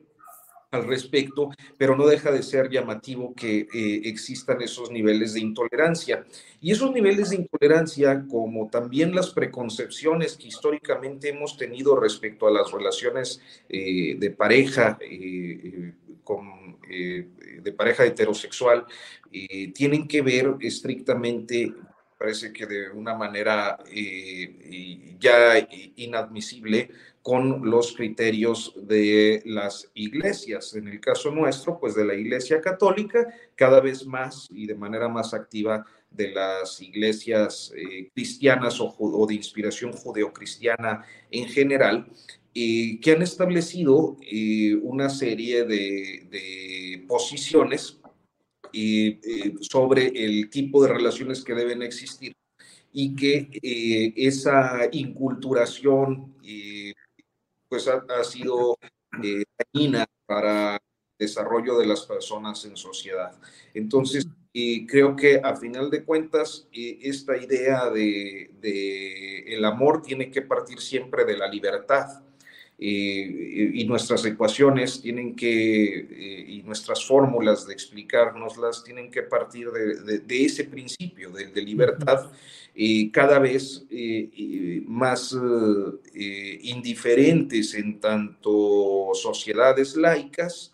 al 0.76 0.88
respecto, 0.88 1.50
pero 1.78 1.96
no 1.96 2.06
deja 2.06 2.32
de 2.32 2.44
ser 2.44 2.70
llamativo 2.70 3.34
que 3.34 3.68
eh, 3.74 4.02
existan 4.06 4.62
esos 4.62 4.92
niveles 4.92 5.34
de 5.34 5.40
intolerancia. 5.40 6.26
Y 6.62 6.72
esos 6.72 6.92
niveles 6.92 7.30
de 7.30 7.38
intolerancia, 7.38 8.26
como 8.30 8.70
también 8.70 9.16
las 9.16 9.32
preconcepciones 9.32 10.38
que 10.38 10.48
históricamente 10.48 11.30
hemos 11.30 11.58
tenido 11.58 11.96
respecto 12.00 12.48
a 12.48 12.52
las 12.52 12.72
relaciones 12.72 13.42
eh, 13.70 14.16
de 14.18 14.32
pareja, 14.32 14.98
eh, 15.02 15.94
de 17.62 17.72
pareja 17.72 18.06
heterosexual, 18.06 18.86
tienen 19.74 20.08
que 20.08 20.22
ver 20.22 20.56
estrictamente 20.62 21.74
parece 22.26 22.52
que 22.52 22.66
de 22.66 22.90
una 22.90 23.14
manera 23.14 23.78
ya 25.20 25.68
inadmisible 25.96 26.90
con 27.22 27.70
los 27.70 27.94
criterios 27.94 28.74
de 28.82 29.44
las 29.46 29.92
iglesias. 29.94 30.74
En 30.74 30.88
el 30.88 31.00
caso 31.00 31.30
nuestro, 31.30 31.80
pues 31.80 31.94
de 31.94 32.04
la 32.04 32.16
Iglesia 32.16 32.62
Católica, 32.62 33.32
cada 33.54 33.80
vez 33.80 34.08
más 34.08 34.48
y 34.50 34.66
de 34.66 34.74
manera 34.74 35.08
más 35.08 35.36
activa 35.36 35.86
de 36.10 36.32
las 36.32 36.82
iglesias 36.82 37.72
eh, 37.76 38.10
cristianas 38.12 38.80
o, 38.80 39.26
de 39.28 39.36
inspiración 39.36 39.92
judeocristiana 39.92 41.06
en 41.30 41.48
general, 41.48 42.08
eh, 42.56 43.00
que 43.00 43.12
han 43.12 43.22
establecido 43.22 44.18
eh, 44.22 44.74
una 44.82 45.10
serie 45.10 45.64
de 45.64 47.06
posiciones 47.08 48.00
sobre 49.62 50.08
el 50.08 50.50
tipo 50.50 50.84
de 50.84 50.94
relaciones 50.94 51.44
que 51.44 51.54
deben 51.54 51.82
existir 51.82 52.34
y 52.92 53.16
que 53.16 54.14
esa 54.16 54.88
inculturación 54.92 56.34
pues 57.68 57.88
ha, 57.88 58.24
sido 58.24 58.78
eh, 59.24 59.44
dañina 59.74 60.06
para 60.26 60.76
el 60.76 60.80
desarrollo 61.20 61.78
de 61.78 61.86
las 61.86 62.06
personas 62.06 62.64
en 62.66 62.78
sociedad. 62.78 63.32
Entonces, 63.74 64.28
creo 64.88 65.16
que 65.16 65.42
a 65.44 65.56
final 65.56 65.90
de 65.90 66.04
cuentas, 66.04 66.68
eh, 66.72 67.00
esta 67.02 67.36
idea 67.36 67.90
de, 67.90 68.52
de, 68.62 69.40
el 69.54 69.66
amor 69.66 70.02
tiene 70.02 70.32
que 70.32 70.42
partir 70.42 70.80
siempre 70.80 71.26
de 71.26 71.38
la 71.38 71.48
libertad. 71.48 72.22
Eh, 72.78 73.72
y 73.74 73.86
nuestras 73.86 74.26
ecuaciones 74.26 75.02
tienen 75.02 75.34
que, 75.34 76.46
y 76.50 76.62
nuestras 76.64 77.06
fórmulas 77.06 77.66
de 77.66 77.74
explicárnoslas 77.74 78.84
tienen 78.84 79.10
que 79.10 79.24
partir 79.24 79.70
de, 79.72 80.20
de, 80.20 80.46
ese 80.46 80.66
principio 80.66 81.32
de, 81.32 81.48
de 81.48 81.62
libertad 81.62 82.32
cada 83.14 83.40
vez 83.40 83.86
eh, 83.90 84.84
más 84.86 85.36
eh, 86.14 86.60
indiferentes 86.64 87.74
en 87.74 88.00
tanto 88.00 89.12
sociedades 89.14 89.96
laicas 89.96 90.74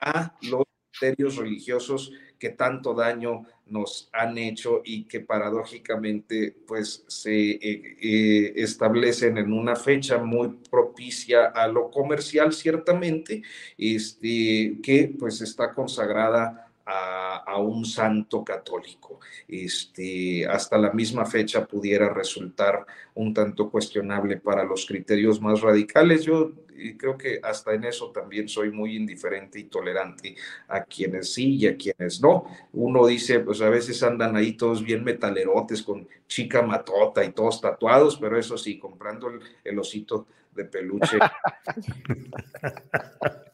a 0.00 0.34
los 0.42 0.62
criterios 0.92 1.36
religiosos 1.36 2.12
que 2.42 2.50
tanto 2.50 2.92
daño 2.92 3.44
nos 3.66 4.08
han 4.12 4.36
hecho 4.36 4.82
y 4.84 5.04
que 5.04 5.20
paradójicamente 5.20 6.52
pues 6.66 7.04
se 7.06 7.50
eh, 7.52 8.52
establecen 8.56 9.38
en 9.38 9.52
una 9.52 9.76
fecha 9.76 10.18
muy 10.18 10.48
propicia 10.68 11.46
a 11.46 11.68
lo 11.68 11.88
comercial 11.88 12.52
ciertamente, 12.52 13.42
este, 13.78 14.78
que 14.82 15.14
pues 15.16 15.40
está 15.40 15.72
consagrada 15.72 16.71
a, 16.84 17.56
un 17.58 17.84
santo 17.84 18.44
católico. 18.44 19.20
Este, 19.46 20.46
hasta 20.46 20.78
la 20.78 20.92
misma 20.92 21.26
fecha 21.26 21.64
pudiera 21.64 22.08
resultar 22.08 22.84
un 23.14 23.32
tanto 23.32 23.70
cuestionable 23.70 24.38
para 24.38 24.64
los 24.64 24.86
criterios 24.86 25.40
más 25.40 25.60
radicales. 25.60 26.24
Yo 26.24 26.52
creo 26.96 27.16
que 27.16 27.40
hasta 27.42 27.74
en 27.74 27.84
eso 27.84 28.10
también 28.10 28.48
soy 28.48 28.70
muy 28.70 28.96
indiferente 28.96 29.60
y 29.60 29.64
tolerante 29.64 30.34
a 30.68 30.84
quienes 30.84 31.32
sí 31.32 31.56
y 31.56 31.66
a 31.66 31.76
quienes 31.76 32.20
no. 32.20 32.46
Uno 32.72 33.06
dice, 33.06 33.40
pues 33.40 33.60
a 33.60 33.68
veces 33.68 34.02
andan 34.02 34.36
ahí 34.36 34.54
todos 34.54 34.82
bien 34.82 35.04
metalerotes 35.04 35.82
con 35.82 36.08
chica 36.26 36.62
matota 36.62 37.24
y 37.24 37.32
todos 37.32 37.60
tatuados, 37.60 38.16
pero 38.16 38.38
eso 38.38 38.56
sí, 38.56 38.78
comprando 38.78 39.30
el 39.64 39.78
osito 39.78 40.26
de 40.54 40.64
peluche. 40.64 41.18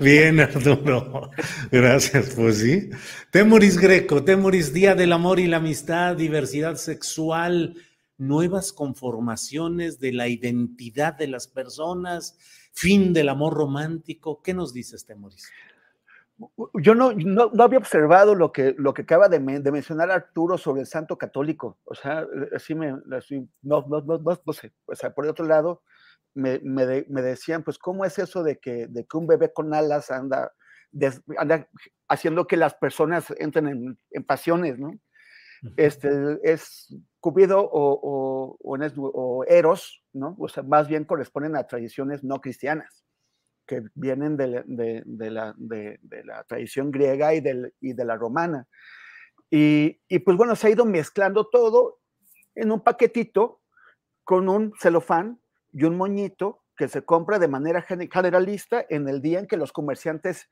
Bien, 0.00 0.38
Arturo. 0.40 1.30
Gracias, 1.70 2.34
pues 2.36 2.58
sí. 2.58 2.90
Temoris 3.30 3.78
Greco, 3.78 4.22
Temoris, 4.24 4.72
Día 4.72 4.94
del 4.94 5.12
Amor 5.12 5.40
y 5.40 5.46
la 5.46 5.56
Amistad, 5.56 6.16
Diversidad 6.16 6.76
Sexual, 6.76 7.74
nuevas 8.18 8.72
conformaciones 8.72 9.98
de 9.98 10.12
la 10.12 10.28
identidad 10.28 11.14
de 11.14 11.26
las 11.26 11.48
personas, 11.48 12.38
fin 12.72 13.12
del 13.12 13.28
amor 13.28 13.54
romántico. 13.54 14.42
¿Qué 14.42 14.54
nos 14.54 14.72
dices, 14.72 15.04
Temoris? 15.06 15.50
Yo 16.74 16.94
no, 16.94 17.12
no, 17.12 17.50
había 17.62 17.78
observado 17.78 18.34
lo 18.34 18.52
que, 18.52 18.74
lo 18.78 18.94
que 18.94 19.02
acaba 19.02 19.28
de, 19.28 19.38
mencionar 19.38 20.10
Arturo 20.10 20.56
sobre 20.56 20.80
el 20.80 20.86
santo 20.86 21.16
católico. 21.18 21.78
O 21.84 21.94
sea, 21.94 22.26
así 22.54 22.74
me, 22.74 22.92
no, 23.62 23.86
no, 23.88 24.00
no, 24.00 24.18
no, 24.18 24.52
sé. 24.52 24.72
O 24.86 24.94
sea, 24.94 25.14
por 25.14 25.26
otro 25.26 25.46
lado, 25.46 25.82
me, 26.34 26.60
me, 26.60 27.22
decían, 27.22 27.62
pues, 27.62 27.78
¿cómo 27.78 28.04
es 28.04 28.18
eso 28.18 28.42
de 28.42 28.58
que, 28.58 28.86
de 28.86 29.04
que 29.04 29.16
un 29.16 29.26
bebé 29.26 29.52
con 29.52 29.74
alas 29.74 30.10
anda, 30.10 30.52
anda 31.36 31.68
haciendo 32.08 32.46
que 32.46 32.56
las 32.56 32.74
personas 32.74 33.32
entren 33.38 33.66
en, 33.68 33.98
en 34.10 34.24
pasiones, 34.24 34.78
¿no? 34.78 34.92
Este, 35.76 36.08
es 36.42 36.92
Cupido 37.20 37.60
o, 37.60 38.00
o, 38.02 38.58
o, 38.60 39.44
Eros, 39.44 40.02
¿no? 40.12 40.34
O 40.38 40.48
sea, 40.48 40.64
más 40.64 40.88
bien 40.88 41.04
corresponden 41.04 41.54
a 41.54 41.66
tradiciones 41.68 42.24
no 42.24 42.40
cristianas, 42.40 43.04
que 43.64 43.84
vienen 43.94 44.36
de, 44.36 44.64
de, 44.66 45.02
de, 45.06 45.30
la, 45.30 45.54
de 45.56 46.00
la, 46.24 46.42
tradición 46.44 46.90
griega 46.90 47.32
y, 47.34 47.40
del, 47.40 47.72
y 47.80 47.92
de 47.92 48.04
la 48.04 48.16
romana. 48.16 48.66
Y, 49.50 50.00
y, 50.08 50.18
pues 50.20 50.36
bueno, 50.36 50.56
se 50.56 50.66
ha 50.66 50.70
ido 50.70 50.84
mezclando 50.84 51.48
todo 51.48 52.00
en 52.56 52.72
un 52.72 52.82
paquetito 52.82 53.60
con 54.24 54.48
un 54.48 54.72
celofán 54.80 55.41
y 55.72 55.84
un 55.84 55.96
moñito 55.96 56.62
que 56.76 56.88
se 56.88 57.04
compra 57.04 57.38
de 57.38 57.48
manera 57.48 57.82
generalista 57.82 58.84
en 58.88 59.08
el 59.08 59.20
día 59.20 59.38
en 59.38 59.46
que 59.46 59.56
los 59.56 59.72
comerciantes 59.72 60.48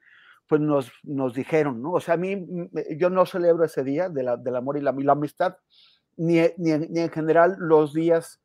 pues 0.51 0.61
nos, 0.61 0.91
nos 1.05 1.33
dijeron, 1.33 1.81
¿no? 1.81 1.93
O 1.93 2.01
sea, 2.01 2.15
a 2.15 2.17
mí, 2.17 2.45
yo 2.97 3.09
no 3.09 3.25
celebro 3.25 3.65
ese 3.65 3.85
día 3.85 4.09
del 4.09 4.57
amor 4.57 4.77
y 4.77 4.81
la, 4.81 4.91
amistad, 5.13 5.57
ni, 6.17 6.41
ni, 6.57 6.77
ni, 6.77 7.01
en 7.01 7.11
general 7.11 7.55
los 7.59 7.95
días 7.95 8.41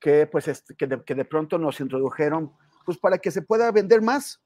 que, 0.00 0.26
pues, 0.26 0.64
que, 0.78 0.86
de, 0.86 1.04
que 1.04 1.14
de 1.14 1.26
pronto 1.26 1.58
nos 1.58 1.78
introdujeron, 1.80 2.52
pues 2.86 2.96
para 2.96 3.18
que 3.18 3.30
se 3.30 3.42
pueda 3.42 3.70
vender 3.70 4.00
más, 4.00 4.42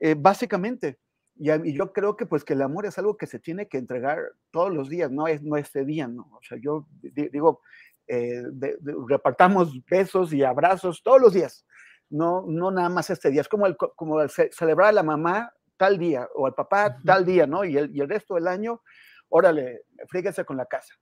eh, 0.00 0.14
básicamente. 0.18 0.98
Y, 1.34 1.50
y, 1.50 1.72
yo 1.74 1.94
creo 1.94 2.14
que 2.14 2.26
pues 2.26 2.44
que 2.44 2.52
el 2.52 2.60
amor 2.60 2.84
es 2.84 2.98
algo 2.98 3.16
que 3.16 3.26
se 3.26 3.38
tiene 3.38 3.66
que 3.66 3.78
entregar 3.78 4.18
todos 4.50 4.70
los 4.70 4.90
días, 4.90 5.10
no 5.10 5.28
es 5.28 5.42
no 5.42 5.56
este 5.56 5.86
día, 5.86 6.08
¿no? 6.08 6.28
O 6.32 6.40
sea, 6.42 6.58
yo 6.60 6.86
digo, 7.00 7.62
eh, 8.08 8.42
de, 8.52 8.76
de, 8.80 8.94
repartamos 9.08 9.72
besos 9.86 10.32
y 10.32 10.42
abrazos 10.42 11.02
todos 11.02 11.20
los 11.20 11.34
días, 11.34 11.66
no, 12.10 12.44
no 12.46 12.70
nada 12.70 12.88
más 12.88 13.10
este 13.10 13.30
día, 13.30 13.42
es 13.42 13.48
como, 13.48 13.66
el, 13.66 13.76
como 13.76 14.20
el 14.20 14.30
celebrar 14.30 14.88
a 14.88 14.92
la 14.92 15.02
mamá 15.02 15.52
tal 15.76 15.98
día 15.98 16.28
o 16.34 16.46
al 16.46 16.54
papá 16.54 16.86
uh 16.86 16.90
-huh. 16.90 17.04
tal 17.04 17.24
día, 17.24 17.46
¿no? 17.46 17.64
Y 17.64 17.76
el, 17.76 17.94
y 17.94 18.00
el 18.00 18.08
resto 18.08 18.34
del 18.34 18.48
año, 18.48 18.82
órale, 19.28 19.82
fríguese 20.08 20.44
con 20.44 20.56
la 20.56 20.66
casa. 20.66 20.94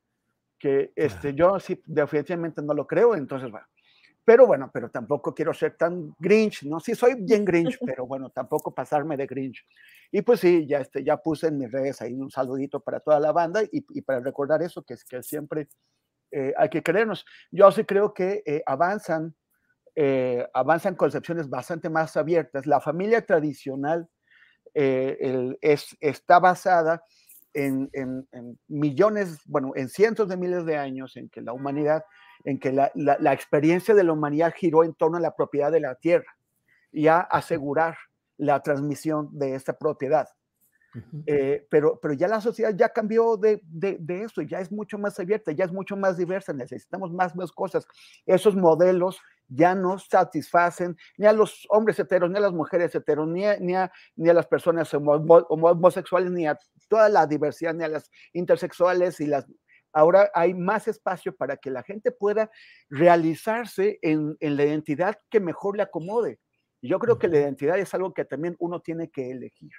Que 0.58 0.92
este, 0.96 1.34
yo 1.34 1.60
sí, 1.60 1.80
definitivamente 1.86 2.62
no 2.62 2.74
lo 2.74 2.86
creo, 2.86 3.14
entonces, 3.14 3.50
bueno. 3.50 3.66
Pero 4.24 4.44
bueno, 4.44 4.70
pero 4.74 4.90
tampoco 4.90 5.32
quiero 5.32 5.54
ser 5.54 5.76
tan 5.76 6.12
Grinch, 6.18 6.64
¿no? 6.64 6.80
Sí, 6.80 6.96
soy 6.96 7.14
bien 7.14 7.44
Grinch, 7.44 7.78
pero 7.86 8.06
bueno, 8.06 8.30
tampoco 8.30 8.74
pasarme 8.74 9.16
de 9.16 9.26
Grinch. 9.26 9.64
Y 10.10 10.22
pues 10.22 10.40
sí, 10.40 10.66
ya, 10.66 10.80
este, 10.80 11.04
ya 11.04 11.16
puse 11.18 11.48
en 11.48 11.58
mis 11.58 11.70
redes 11.70 12.02
ahí 12.02 12.14
un 12.14 12.30
saludito 12.30 12.80
para 12.80 12.98
toda 13.00 13.20
la 13.20 13.32
banda 13.32 13.62
y, 13.62 13.84
y 13.90 14.02
para 14.02 14.20
recordar 14.20 14.62
eso, 14.62 14.82
que, 14.82 14.96
que 15.08 15.22
siempre 15.22 15.68
eh, 16.30 16.52
hay 16.56 16.68
que 16.68 16.82
creernos. 16.82 17.24
Yo 17.50 17.70
sí 17.72 17.84
creo 17.84 18.12
que 18.12 18.42
eh, 18.46 18.62
avanzan, 18.66 19.34
eh, 19.94 20.46
avanzan 20.54 20.94
concepciones 20.94 21.48
bastante 21.48 21.88
más 21.88 22.16
abiertas. 22.16 22.66
La 22.66 22.80
familia 22.80 23.24
tradicional 23.24 24.08
el, 24.74 25.56
es, 25.62 25.96
está 26.00 26.38
basada 26.38 27.02
en, 27.54 27.88
en, 27.94 28.28
en, 28.32 28.58
millones, 28.68 29.40
bueno, 29.46 29.72
en 29.74 29.88
cientos 29.88 30.28
de 30.28 30.36
miles 30.36 30.66
de 30.66 30.76
años 30.76 31.16
en 31.16 31.30
que 31.30 31.40
la 31.40 31.54
humanidad, 31.54 32.04
en 32.44 32.60
que 32.60 32.72
la, 32.72 32.92
la, 32.94 33.16
la, 33.18 33.32
experiencia 33.32 33.94
de 33.94 34.04
la 34.04 34.12
humanidad 34.12 34.52
giró 34.54 34.84
en 34.84 34.92
torno 34.94 35.16
a 35.16 35.20
la 35.20 35.34
propiedad 35.34 35.72
de 35.72 35.80
la 35.80 35.94
tierra 35.94 36.36
y 36.92 37.06
a 37.06 37.20
asegurar 37.20 37.96
la 38.36 38.60
transmisión 38.62 39.30
de 39.32 39.54
esta 39.54 39.78
propiedad. 39.78 40.28
Uh 40.96 40.98
-huh. 40.98 41.22
eh, 41.26 41.66
pero, 41.68 41.98
pero 42.00 42.14
ya 42.14 42.26
la 42.26 42.40
sociedad 42.40 42.74
ya 42.74 42.88
cambió 42.88 43.36
de, 43.36 43.60
de, 43.64 43.98
de, 44.00 44.22
eso, 44.22 44.40
ya 44.40 44.60
es 44.60 44.72
mucho 44.72 44.98
más 44.98 45.18
abierta, 45.20 45.52
ya 45.52 45.66
es 45.66 45.72
mucho 45.72 45.94
más 45.94 46.16
diversa, 46.16 46.54
necesitamos 46.54 47.12
más, 47.12 47.36
más 47.36 47.52
cosas. 47.52 47.86
Esos 48.24 48.56
modelos 48.56 49.20
ya 49.48 49.74
no 49.74 49.98
satisfacen 49.98 50.96
ni 51.18 51.26
a 51.26 51.34
los 51.34 51.66
hombres 51.68 51.98
heteros, 51.98 52.30
ni 52.30 52.38
a 52.38 52.40
las 52.40 52.52
mujeres 52.52 52.94
heteros, 52.94 53.28
ni 53.28 53.44
a, 53.44 53.58
ni 53.58 53.74
a, 53.74 53.92
ni 54.16 54.30
a 54.30 54.34
las 54.34 54.46
personas 54.46 54.92
homo, 54.94 55.12
homosexuales, 55.48 56.30
ni 56.30 56.46
a 56.46 56.58
toda 56.88 57.10
la 57.10 57.26
diversidad, 57.26 57.74
ni 57.74 57.84
a 57.84 57.88
las 57.88 58.10
intersexuales 58.32 59.20
y 59.20 59.26
las... 59.26 59.46
Ahora 59.92 60.30
hay 60.34 60.54
más 60.54 60.88
espacio 60.88 61.34
para 61.36 61.56
que 61.58 61.70
la 61.70 61.82
gente 61.82 62.10
pueda 62.10 62.50
realizarse 62.88 63.98
en, 64.02 64.36
en 64.40 64.56
la 64.56 64.64
identidad 64.64 65.18
que 65.30 65.40
mejor 65.40 65.76
le 65.76 65.82
acomode. 65.82 66.38
Yo 66.80 66.98
creo 66.98 67.18
que 67.18 67.28
la 67.28 67.38
identidad 67.38 67.78
es 67.78 67.92
algo 67.94 68.14
que 68.14 68.24
también 68.24 68.56
uno 68.58 68.80
tiene 68.80 69.10
que 69.10 69.30
elegir. 69.30 69.72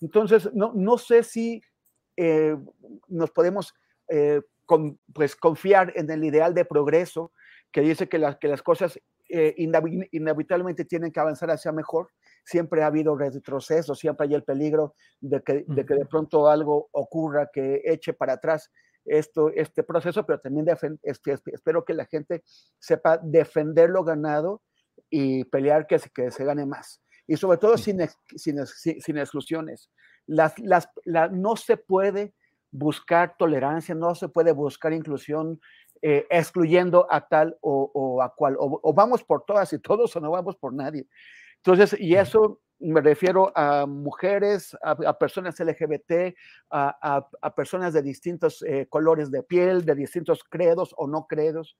Entonces, 0.00 0.50
no, 0.54 0.72
no 0.74 0.98
sé 0.98 1.22
si 1.22 1.62
eh, 2.16 2.56
nos 3.08 3.30
podemos 3.30 3.74
eh, 4.08 4.42
con, 4.66 4.98
pues, 5.12 5.36
confiar 5.36 5.92
en 5.96 6.10
el 6.10 6.24
ideal 6.24 6.54
de 6.54 6.64
progreso 6.64 7.32
que 7.72 7.80
dice 7.80 8.08
que, 8.08 8.18
la, 8.18 8.38
que 8.38 8.48
las 8.48 8.62
cosas 8.62 8.98
eh, 9.28 9.54
inevitablemente 10.12 10.84
tienen 10.84 11.10
que 11.10 11.20
avanzar 11.20 11.50
hacia 11.50 11.72
mejor. 11.72 12.08
Siempre 12.44 12.82
ha 12.82 12.86
habido 12.86 13.16
retroceso, 13.16 13.94
siempre 13.94 14.26
hay 14.26 14.34
el 14.34 14.44
peligro 14.44 14.94
de 15.20 15.42
que, 15.42 15.64
de 15.66 15.84
que 15.84 15.94
de 15.94 16.06
pronto 16.06 16.48
algo 16.48 16.88
ocurra 16.92 17.50
que 17.52 17.82
eche 17.84 18.12
para 18.12 18.34
atrás 18.34 18.70
esto, 19.04 19.50
este 19.50 19.82
proceso, 19.82 20.24
pero 20.24 20.40
también 20.40 20.66
este, 21.02 21.36
espero 21.46 21.84
que 21.84 21.94
la 21.94 22.06
gente 22.06 22.42
sepa 22.78 23.18
defender 23.18 23.90
lo 23.90 24.04
ganado 24.04 24.62
y 25.10 25.44
pelear 25.44 25.86
que 25.86 25.98
que 26.14 26.30
se 26.30 26.44
gane 26.44 26.64
más. 26.64 27.03
Y 27.26 27.36
sobre 27.36 27.58
todo 27.58 27.76
sin, 27.78 28.00
sin, 28.36 28.66
sin 28.66 29.18
exclusiones. 29.18 29.90
Las, 30.26 30.58
las, 30.58 30.88
la, 31.04 31.28
no 31.28 31.56
se 31.56 31.76
puede 31.76 32.34
buscar 32.70 33.36
tolerancia, 33.38 33.94
no 33.94 34.14
se 34.14 34.28
puede 34.28 34.52
buscar 34.52 34.92
inclusión 34.92 35.60
eh, 36.02 36.26
excluyendo 36.28 37.06
a 37.10 37.26
tal 37.26 37.56
o, 37.60 37.90
o 37.94 38.20
a 38.20 38.34
cual, 38.34 38.56
o, 38.58 38.80
o, 38.82 38.92
vamos 38.92 39.24
por 39.24 39.44
todas 39.44 39.72
y 39.72 39.78
todos 39.78 40.14
o 40.16 40.20
no 40.20 40.30
vamos 40.30 40.56
por 40.56 40.74
nadie. 40.74 41.06
Entonces, 41.56 41.98
y 41.98 42.14
eso 42.14 42.60
me 42.78 43.00
refiero 43.00 43.52
a 43.56 43.86
mujeres, 43.86 44.76
a, 44.82 44.90
a 44.90 45.18
personas 45.18 45.58
LGBT, 45.58 46.34
a, 46.70 47.16
a, 47.16 47.28
a, 47.40 47.54
personas 47.54 47.94
de 47.94 48.02
distintos 48.02 48.62
eh, 48.62 48.86
colores 48.90 49.30
de 49.30 49.42
piel, 49.42 49.84
de 49.84 49.94
distintos 49.94 50.44
credos 50.44 50.94
o 50.98 51.06
no 51.06 51.26
credos, 51.26 51.76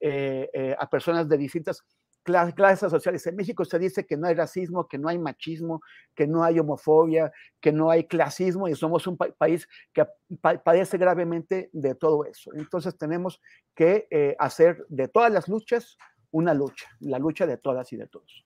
eh, 0.00 0.50
eh, 0.52 0.74
a 0.78 0.88
personas 0.88 1.28
de 1.28 1.36
distintas 1.36 1.84
clases 2.22 2.90
sociales. 2.90 3.26
En 3.26 3.36
México 3.36 3.64
se 3.64 3.78
dice 3.78 4.06
que 4.06 4.16
no 4.16 4.26
hay 4.26 4.34
racismo, 4.34 4.86
que 4.86 4.98
no 4.98 5.08
hay 5.08 5.18
machismo, 5.18 5.80
que 6.14 6.26
no 6.26 6.44
hay 6.44 6.58
homofobia, 6.58 7.32
que 7.60 7.72
no 7.72 7.90
hay 7.90 8.04
clasismo 8.04 8.68
y 8.68 8.74
somos 8.74 9.06
un 9.06 9.16
pa 9.16 9.28
país 9.36 9.68
que 9.92 10.04
pa 10.40 10.62
padece 10.62 10.98
gravemente 10.98 11.70
de 11.72 11.94
todo 11.94 12.24
eso. 12.24 12.50
Entonces 12.54 12.96
tenemos 12.96 13.40
que 13.74 14.06
eh, 14.10 14.36
hacer 14.38 14.84
de 14.88 15.08
todas 15.08 15.32
las 15.32 15.48
luchas 15.48 15.96
una 16.30 16.54
lucha, 16.54 16.86
la 17.00 17.18
lucha 17.18 17.46
de 17.46 17.56
todas 17.56 17.92
y 17.92 17.96
de 17.96 18.06
todos. 18.06 18.44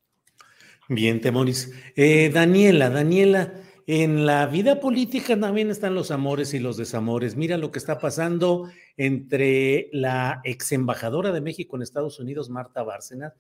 Bien, 0.89 1.21
Temoris. 1.21 1.73
Eh, 1.97 2.31
Daniela, 2.33 2.91
Daniela, 2.91 3.55
en 3.87 4.25
la 4.25 4.47
vida 4.47 4.81
política 4.81 5.39
también 5.39 5.71
están 5.71 5.95
los 5.95 6.11
amores 6.11 6.55
y 6.55 6.59
los 6.59 6.77
desamores. 6.77 7.37
Mira 7.37 7.59
lo 7.59 7.71
que 7.71 7.79
está 7.79 7.99
pasando 7.99 8.71
entre 8.97 9.91
la 9.93 10.41
ex 10.45 10.73
embajadora 10.73 11.33
de 11.33 11.43
México 11.43 11.77
en 11.77 11.83
Estados 11.83 12.19
Unidos, 12.19 12.49
Marta 12.49 12.83
Bárcenas, 12.83 13.35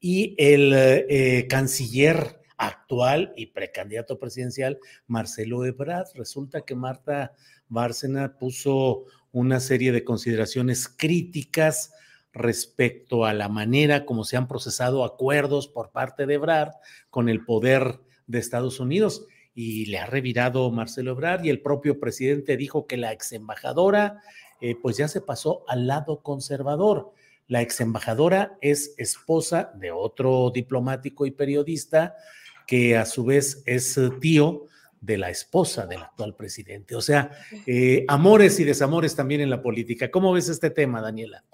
y 0.00 0.34
el 0.38 0.72
eh, 0.74 1.46
canciller 1.48 2.40
actual 2.56 3.32
y 3.36 3.46
precandidato 3.46 4.18
presidencial, 4.18 4.78
Marcelo 5.06 5.64
Ebrard. 5.64 6.06
Resulta 6.14 6.62
que 6.62 6.74
Marta 6.74 7.32
Bárcena 7.68 8.38
puso 8.38 9.04
una 9.30 9.60
serie 9.60 9.92
de 9.92 10.04
consideraciones 10.04 10.88
críticas 10.88 11.92
respecto 12.32 13.26
a 13.26 13.34
la 13.34 13.48
manera 13.50 14.06
como 14.06 14.24
se 14.24 14.38
han 14.38 14.48
procesado 14.48 15.04
acuerdos 15.04 15.68
por 15.68 15.90
parte 15.90 16.24
de 16.24 16.34
Ebrard 16.34 16.72
con 17.10 17.28
el 17.28 17.44
poder 17.44 18.00
de 18.26 18.38
Estados 18.38 18.80
Unidos 18.80 19.26
y 19.54 19.86
le 19.86 19.98
ha 19.98 20.06
revirado 20.06 20.70
Marcelo 20.70 21.12
Ebrard 21.12 21.44
y 21.44 21.50
el 21.50 21.60
propio 21.60 22.00
presidente 22.00 22.56
dijo 22.56 22.86
que 22.86 22.96
la 22.96 23.12
ex 23.12 23.32
embajadora 23.32 24.22
eh, 24.60 24.76
pues 24.80 24.96
ya 24.96 25.08
se 25.08 25.20
pasó 25.20 25.64
al 25.68 25.86
lado 25.86 26.22
conservador. 26.22 27.12
La 27.48 27.60
ex 27.60 27.80
embajadora 27.80 28.56
es 28.60 28.94
esposa 28.96 29.72
de 29.74 29.90
otro 29.90 30.50
diplomático 30.54 31.26
y 31.26 31.32
periodista 31.32 32.14
que 32.66 32.96
a 32.96 33.04
su 33.04 33.24
vez 33.24 33.62
es 33.66 34.00
tío 34.20 34.66
de 35.02 35.18
la 35.18 35.30
esposa 35.30 35.84
del 35.84 36.00
actual 36.00 36.34
presidente. 36.34 36.94
O 36.94 37.00
sea, 37.00 37.32
eh, 37.66 38.04
amores 38.06 38.60
y 38.60 38.64
desamores 38.64 39.16
también 39.16 39.40
en 39.40 39.50
la 39.50 39.60
política. 39.60 40.12
¿Cómo 40.12 40.32
ves 40.32 40.48
este 40.48 40.70
tema, 40.70 41.02
Daniela? 41.02 41.44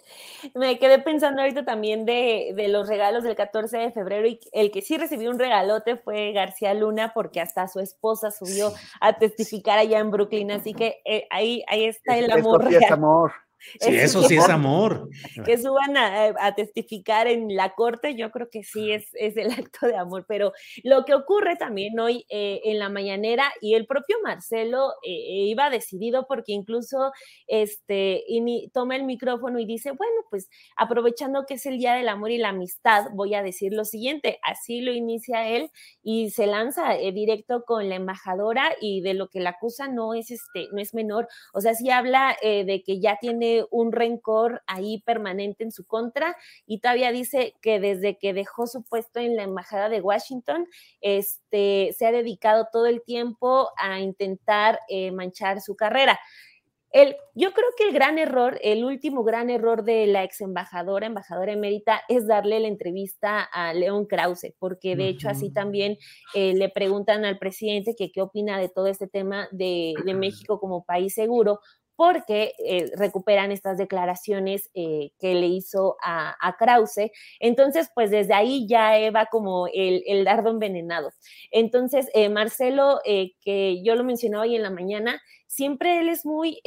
Me 0.54 0.78
quedé 0.78 0.98
pensando 0.98 1.40
ahorita 1.40 1.64
también 1.64 2.04
de, 2.04 2.52
de, 2.54 2.68
los 2.68 2.88
regalos 2.88 3.24
del 3.24 3.34
14 3.34 3.78
de 3.78 3.90
febrero 3.90 4.28
y 4.28 4.38
el 4.52 4.70
que 4.70 4.82
sí 4.82 4.98
recibió 4.98 5.30
un 5.30 5.38
regalote 5.38 5.96
fue 5.96 6.32
García 6.32 6.74
Luna 6.74 7.12
porque 7.14 7.40
hasta 7.40 7.66
su 7.68 7.80
esposa 7.80 8.30
subió 8.30 8.70
sí. 8.70 8.76
a 9.00 9.18
testificar 9.18 9.78
allá 9.78 9.98
en 9.98 10.10
Brooklyn. 10.10 10.50
Así 10.52 10.74
que 10.74 11.00
eh, 11.06 11.26
ahí, 11.30 11.64
ahí 11.68 11.86
está 11.86 12.18
el 12.18 12.30
amor. 12.30 12.68
Sí 12.68 12.76
es 12.76 12.90
amor. 12.90 13.32
Sí, 13.80 13.96
eso 13.96 14.22
sí 14.22 14.36
es 14.36 14.48
amor. 14.48 15.08
Que 15.44 15.58
suban 15.58 15.96
a, 15.96 16.34
a, 16.38 16.54
testificar 16.54 17.26
en 17.26 17.54
la 17.56 17.74
corte, 17.74 18.14
yo 18.14 18.30
creo 18.30 18.48
que 18.50 18.62
sí 18.62 18.92
es, 18.92 19.08
es, 19.14 19.36
el 19.36 19.50
acto 19.52 19.86
de 19.86 19.96
amor. 19.96 20.24
Pero 20.28 20.52
lo 20.84 21.04
que 21.04 21.14
ocurre 21.14 21.56
también 21.56 21.98
hoy 21.98 22.24
eh, 22.28 22.60
en 22.64 22.78
la 22.78 22.88
mañanera, 22.88 23.52
y 23.60 23.74
el 23.74 23.86
propio 23.86 24.16
Marcelo 24.22 24.92
eh, 25.02 25.46
iba 25.46 25.70
decidido 25.70 26.26
porque 26.26 26.52
incluso 26.52 27.12
este, 27.46 28.24
toma 28.72 28.96
el 28.96 29.04
micrófono 29.04 29.58
y 29.58 29.66
dice, 29.66 29.90
bueno, 29.92 30.22
pues 30.30 30.48
aprovechando 30.76 31.44
que 31.46 31.54
es 31.54 31.66
el 31.66 31.78
Día 31.78 31.94
del 31.94 32.08
Amor 32.08 32.30
y 32.30 32.38
la 32.38 32.50
Amistad, 32.50 33.06
voy 33.12 33.34
a 33.34 33.42
decir 33.42 33.72
lo 33.72 33.84
siguiente, 33.84 34.38
así 34.42 34.80
lo 34.80 34.92
inicia 34.92 35.48
él 35.48 35.70
y 36.02 36.30
se 36.30 36.46
lanza 36.46 36.96
eh, 36.96 37.12
directo 37.12 37.64
con 37.64 37.88
la 37.88 37.96
embajadora 37.96 38.70
y 38.80 39.00
de 39.00 39.14
lo 39.14 39.28
que 39.28 39.40
la 39.40 39.50
acusa 39.50 39.88
no 39.88 40.14
es, 40.14 40.30
este, 40.30 40.68
no 40.72 40.80
es 40.80 40.94
menor, 40.94 41.28
o 41.52 41.60
sea, 41.60 41.74
sí 41.74 41.90
habla 41.90 42.36
eh, 42.42 42.64
de 42.64 42.82
que 42.82 43.00
ya 43.00 43.18
tiene 43.20 43.47
un 43.70 43.92
rencor 43.92 44.62
ahí 44.66 45.02
permanente 45.02 45.64
en 45.64 45.72
su 45.72 45.84
contra 45.86 46.36
y 46.66 46.80
todavía 46.80 47.12
dice 47.12 47.54
que 47.62 47.80
desde 47.80 48.18
que 48.18 48.32
dejó 48.32 48.66
su 48.66 48.82
puesto 48.82 49.20
en 49.20 49.36
la 49.36 49.44
embajada 49.44 49.88
de 49.88 50.00
Washington, 50.00 50.66
este, 51.00 51.94
se 51.96 52.06
ha 52.06 52.12
dedicado 52.12 52.68
todo 52.72 52.86
el 52.86 53.02
tiempo 53.02 53.68
a 53.76 54.00
intentar 54.00 54.80
eh, 54.88 55.10
manchar 55.12 55.60
su 55.60 55.76
carrera. 55.76 56.18
El, 56.90 57.16
yo 57.34 57.52
creo 57.52 57.66
que 57.76 57.84
el 57.84 57.92
gran 57.92 58.18
error, 58.18 58.58
el 58.62 58.82
último 58.82 59.22
gran 59.22 59.50
error 59.50 59.84
de 59.84 60.06
la 60.06 60.24
ex 60.24 60.40
embajadora, 60.40 61.06
embajadora 61.06 61.52
emérita, 61.52 62.00
es 62.08 62.26
darle 62.26 62.60
la 62.60 62.68
entrevista 62.68 63.42
a 63.42 63.74
León 63.74 64.06
Krause, 64.06 64.54
porque 64.58 64.96
de 64.96 65.02
uh 65.02 65.06
-huh. 65.06 65.10
hecho 65.10 65.28
así 65.28 65.52
también 65.52 65.98
eh, 66.34 66.54
le 66.54 66.70
preguntan 66.70 67.26
al 67.26 67.38
presidente 67.38 67.94
que 67.94 68.10
qué 68.10 68.22
opina 68.22 68.58
de 68.58 68.70
todo 68.70 68.86
este 68.86 69.06
tema 69.06 69.48
de, 69.52 69.92
de 70.04 70.14
México 70.14 70.58
como 70.58 70.84
país 70.84 71.12
seguro, 71.12 71.60
porque 71.98 72.52
eh, 72.64 72.92
recuperan 72.94 73.50
estas 73.50 73.76
declaraciones 73.76 74.70
eh, 74.72 75.10
que 75.18 75.34
le 75.34 75.48
hizo 75.48 75.96
a, 76.00 76.54
Krause. 76.56 77.10
Entonces, 77.40 77.90
pues 77.92 78.12
desde 78.12 78.34
ahí 78.34 78.68
ya 78.68 78.92
va 79.10 79.26
como 79.26 79.66
el, 79.66 80.04
el 80.06 80.24
dardo 80.24 80.50
envenenado. 80.50 81.10
Entonces, 81.50 82.08
eh, 82.14 82.28
Marcelo, 82.28 83.00
que 83.04 83.82
yo 83.82 83.96
lo 83.96 84.04
mencionaba 84.04 84.44
hoy 84.44 84.54
en 84.54 84.62
la 84.62 84.70
mañana, 84.70 85.20
siempre 85.48 85.98
él 85.98 86.08
es 86.08 86.24
muy 86.24 86.60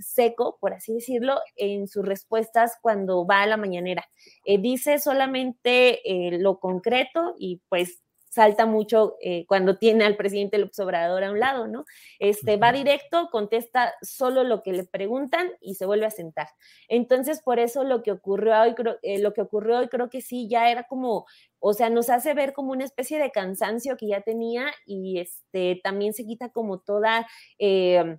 seco, 0.00 0.56
por 0.60 0.72
así 0.72 0.94
decirlo, 0.94 1.40
en 1.56 1.88
sus 1.88 2.06
respuestas 2.06 2.76
cuando 2.80 3.26
va 3.26 3.42
a 3.42 3.46
la 3.48 3.56
mañanera. 3.56 4.04
dice 4.44 5.00
solamente 5.00 6.00
lo 6.38 6.60
concreto 6.60 7.34
y 7.40 7.60
pues 7.68 8.05
salta 8.36 8.66
mucho 8.66 9.16
eh, 9.22 9.46
cuando 9.46 9.78
tiene 9.78 10.04
al 10.04 10.14
presidente 10.14 10.58
López 10.58 10.78
Obrador 10.80 11.24
a 11.24 11.30
un 11.30 11.40
lado, 11.40 11.68
¿no? 11.68 11.86
Este, 12.18 12.58
va 12.58 12.70
directo, 12.70 13.30
contesta 13.32 13.94
solo 14.02 14.44
lo 14.44 14.62
que 14.62 14.74
le 14.74 14.84
preguntan 14.84 15.52
y 15.58 15.76
se 15.76 15.86
vuelve 15.86 16.04
a 16.04 16.10
sentar. 16.10 16.48
Entonces, 16.88 17.40
por 17.40 17.58
eso 17.58 17.82
lo 17.82 18.02
que 18.02 18.12
ocurrió 18.12 18.60
hoy, 18.60 18.74
eh, 19.00 19.20
lo 19.20 19.32
que 19.32 19.40
ocurrió 19.40 19.78
hoy 19.78 19.88
creo 19.88 20.10
que 20.10 20.20
sí, 20.20 20.48
ya 20.50 20.70
era 20.70 20.82
como, 20.82 21.24
o 21.60 21.72
sea, 21.72 21.88
nos 21.88 22.10
hace 22.10 22.34
ver 22.34 22.52
como 22.52 22.72
una 22.72 22.84
especie 22.84 23.18
de 23.18 23.30
cansancio 23.30 23.96
que 23.96 24.08
ya 24.08 24.20
tenía 24.20 24.66
y 24.84 25.18
este, 25.18 25.80
también 25.82 26.12
se 26.12 26.26
quita 26.26 26.50
como 26.50 26.80
toda... 26.80 27.26
Eh, 27.58 28.18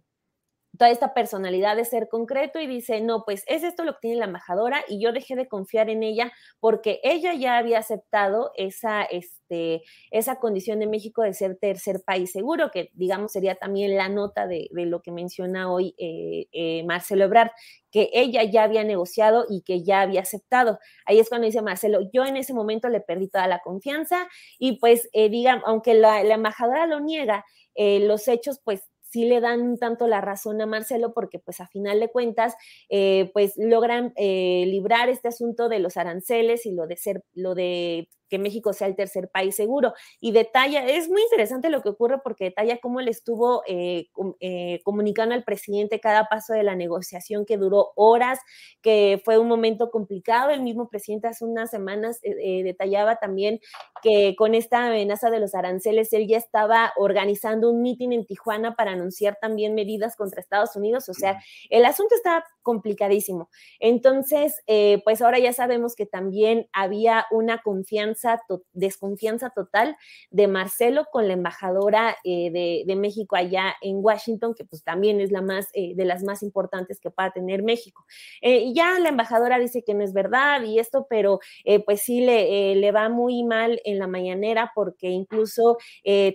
toda 0.78 0.92
esta 0.92 1.14
personalidad 1.14 1.76
de 1.76 1.86
ser 1.86 2.08
concreto 2.08 2.60
y 2.60 2.68
dice, 2.68 3.02
no, 3.02 3.24
pues 3.26 3.44
es 3.48 3.64
esto 3.64 3.84
lo 3.84 3.94
que 3.94 4.00
tiene 4.02 4.18
la 4.18 4.26
embajadora 4.26 4.84
y 4.88 5.02
yo 5.02 5.12
dejé 5.12 5.36
de 5.36 5.48
confiar 5.48 5.90
en 5.90 6.04
ella 6.04 6.32
porque 6.60 7.00
ella 7.04 7.34
ya 7.34 7.58
había 7.58 7.80
aceptado 7.80 8.52
esa, 8.56 9.04
este, 9.04 9.84
esa 10.12 10.40
condición 10.40 10.80
de 10.80 10.88
México 10.88 11.22
de 11.24 11.34
ser 11.34 11.58
tercer 11.58 12.02
país 12.06 12.32
seguro, 12.32 12.70
que 12.72 12.92
digamos 12.94 13.32
sería 13.32 13.56
también 13.56 13.96
la 13.96 14.10
nota 14.10 14.48
de, 14.48 14.70
lo 14.72 15.02
que 15.02 15.12
menciona 15.12 15.72
hoy 15.72 15.96
eh, 15.98 16.48
eh, 16.52 16.84
Marcelo 16.86 17.26
Ebrard, 17.26 17.52
que 17.92 18.10
ella 18.14 18.44
ya 18.44 18.64
había 18.64 18.84
negociado 18.84 19.46
y 19.50 19.62
que 19.64 19.84
ya 19.84 20.02
había 20.02 20.22
aceptado. 20.22 20.80
Ahí 21.06 21.20
es 21.20 21.30
cuando 21.30 21.48
dice 21.48 21.62
Marcelo, 21.62 22.00
yo 22.14 22.26
en 22.26 22.38
ese 22.38 22.54
momento 22.54 22.90
le 22.90 23.02
perdí 23.02 23.28
toda 23.28 23.48
la 23.48 23.60
confianza 23.60 24.28
y 24.60 24.80
pues, 24.80 25.10
eh, 25.14 25.30
digamos, 25.30 25.64
aunque 25.66 25.94
la, 25.94 26.24
la 26.24 26.36
embajadora 26.36 26.86
lo 26.88 27.00
niega, 27.00 27.46
los 27.78 28.28
hechos 28.28 28.60
pues 28.64 28.90
sí 29.10 29.26
le 29.26 29.40
dan 29.42 29.78
tanto 29.78 30.08
la 30.08 30.22
razón 30.22 30.62
a 30.62 30.66
Marcelo 30.66 31.14
porque 31.14 31.40
pues 31.40 31.60
a 31.60 31.68
final 31.68 32.00
de 32.00 32.10
cuentas 32.10 32.56
eh, 32.90 33.30
pues 33.34 33.54
logran 33.58 34.14
eh, 34.16 34.66
librar 34.68 35.10
este 35.10 35.28
asunto 35.30 35.70
de 35.70 35.80
los 35.80 35.98
aranceles 35.98 36.66
y 36.66 36.72
lo 36.72 36.88
de 36.88 36.98
ser, 36.98 37.24
lo 37.34 37.56
de 37.56 38.10
que 38.30 38.40
México 38.40 38.74
sea 38.74 38.88
el 38.88 38.96
tercer 38.96 39.30
país 39.30 39.56
seguro. 39.56 39.94
Y 40.20 40.32
detalla, 40.32 40.86
es 40.86 41.10
muy 41.10 41.22
interesante 41.22 41.70
lo 41.70 41.82
que 41.82 41.90
ocurre 41.90 42.20
porque 42.24 42.46
detalla 42.46 42.78
cómo 42.78 43.02
le 43.02 43.12
estuvo 43.12 43.64
eh, 43.68 44.08
eh, 44.40 44.82
comunicando 44.84 45.36
al 45.36 45.44
presidente 45.44 46.00
cada 46.00 46.26
paso 46.26 46.54
de 46.54 46.64
la 46.64 46.76
negociación 46.76 47.46
que 47.46 47.58
duró 47.58 47.92
horas, 47.96 48.40
que 48.82 49.22
fue 49.24 49.38
un 49.38 49.48
momento 49.48 49.90
complicado. 49.92 50.50
El 50.50 50.62
mismo 50.62 50.90
presidente 50.90 51.28
hace 51.28 51.46
unas 51.46 51.70
semanas 51.70 52.20
eh, 52.24 52.64
detallaba 52.64 53.18
también 53.18 53.60
que 54.02 54.36
con 54.38 54.56
esta 54.56 54.88
amenaza 54.88 55.30
de 55.30 55.40
los 55.40 55.56
aranceles, 55.56 56.14
él 56.14 56.28
ya 56.28 56.38
estaba 56.38 56.94
organizando 56.98 57.70
un 57.70 57.82
mitin 57.82 58.14
en 58.14 58.26
Tijuana 58.26 58.76
para 58.76 58.92
anunciar 58.92 59.38
también 59.42 59.76
medidas 59.76 60.16
contra 60.16 60.42
Estados 60.42 60.76
Unidos. 60.76 61.10
O 61.10 61.14
sea, 61.14 61.42
el 61.70 61.86
asunto 61.86 62.16
está 62.16 62.44
complicadísimo. 62.68 63.50
Entonces, 63.80 64.62
pues 65.04 65.22
ahora 65.22 65.40
ya 65.40 65.54
sabemos 65.54 65.96
que 65.96 66.06
también 66.06 66.68
había 66.74 67.26
una 67.32 67.62
confianza 67.62 68.42
desconfianza 68.74 69.52
total 69.52 69.96
de 70.32 70.48
Marcelo 70.48 71.06
con 71.12 71.28
la 71.28 71.34
embajadora 71.34 72.16
eh, 72.24 72.52
de, 72.86 72.96
México 72.96 73.36
allá 73.36 73.76
en 73.82 73.98
Washington, 74.04 74.56
que 74.56 74.66
pues 74.66 74.84
también 74.84 75.22
es 75.22 75.32
la 75.32 75.42
más 75.42 75.68
eh, 75.74 75.94
de 75.96 76.04
las 76.04 76.24
más 76.24 76.42
importantes 76.42 77.00
que 77.00 77.12
pueda 77.12 77.32
tener 77.32 77.62
México. 77.62 78.06
Eh, 78.42 78.58
y 78.66 78.74
ya 78.74 78.98
la 79.00 79.10
embajadora 79.10 79.60
dice 79.60 79.84
que 79.86 79.94
no 79.94 80.04
es 80.04 80.14
verdad 80.14 80.64
y 80.64 80.80
esto, 80.80 81.06
pero 81.10 81.40
pues 81.86 82.02
sí 82.02 82.22
le, 82.22 82.76
le 82.76 82.92
va 82.92 83.10
muy 83.10 83.44
mal 83.44 83.80
en 83.86 84.00
la 84.00 84.08
mañanera 84.08 84.72
porque 84.74 85.10
incluso 85.10 85.78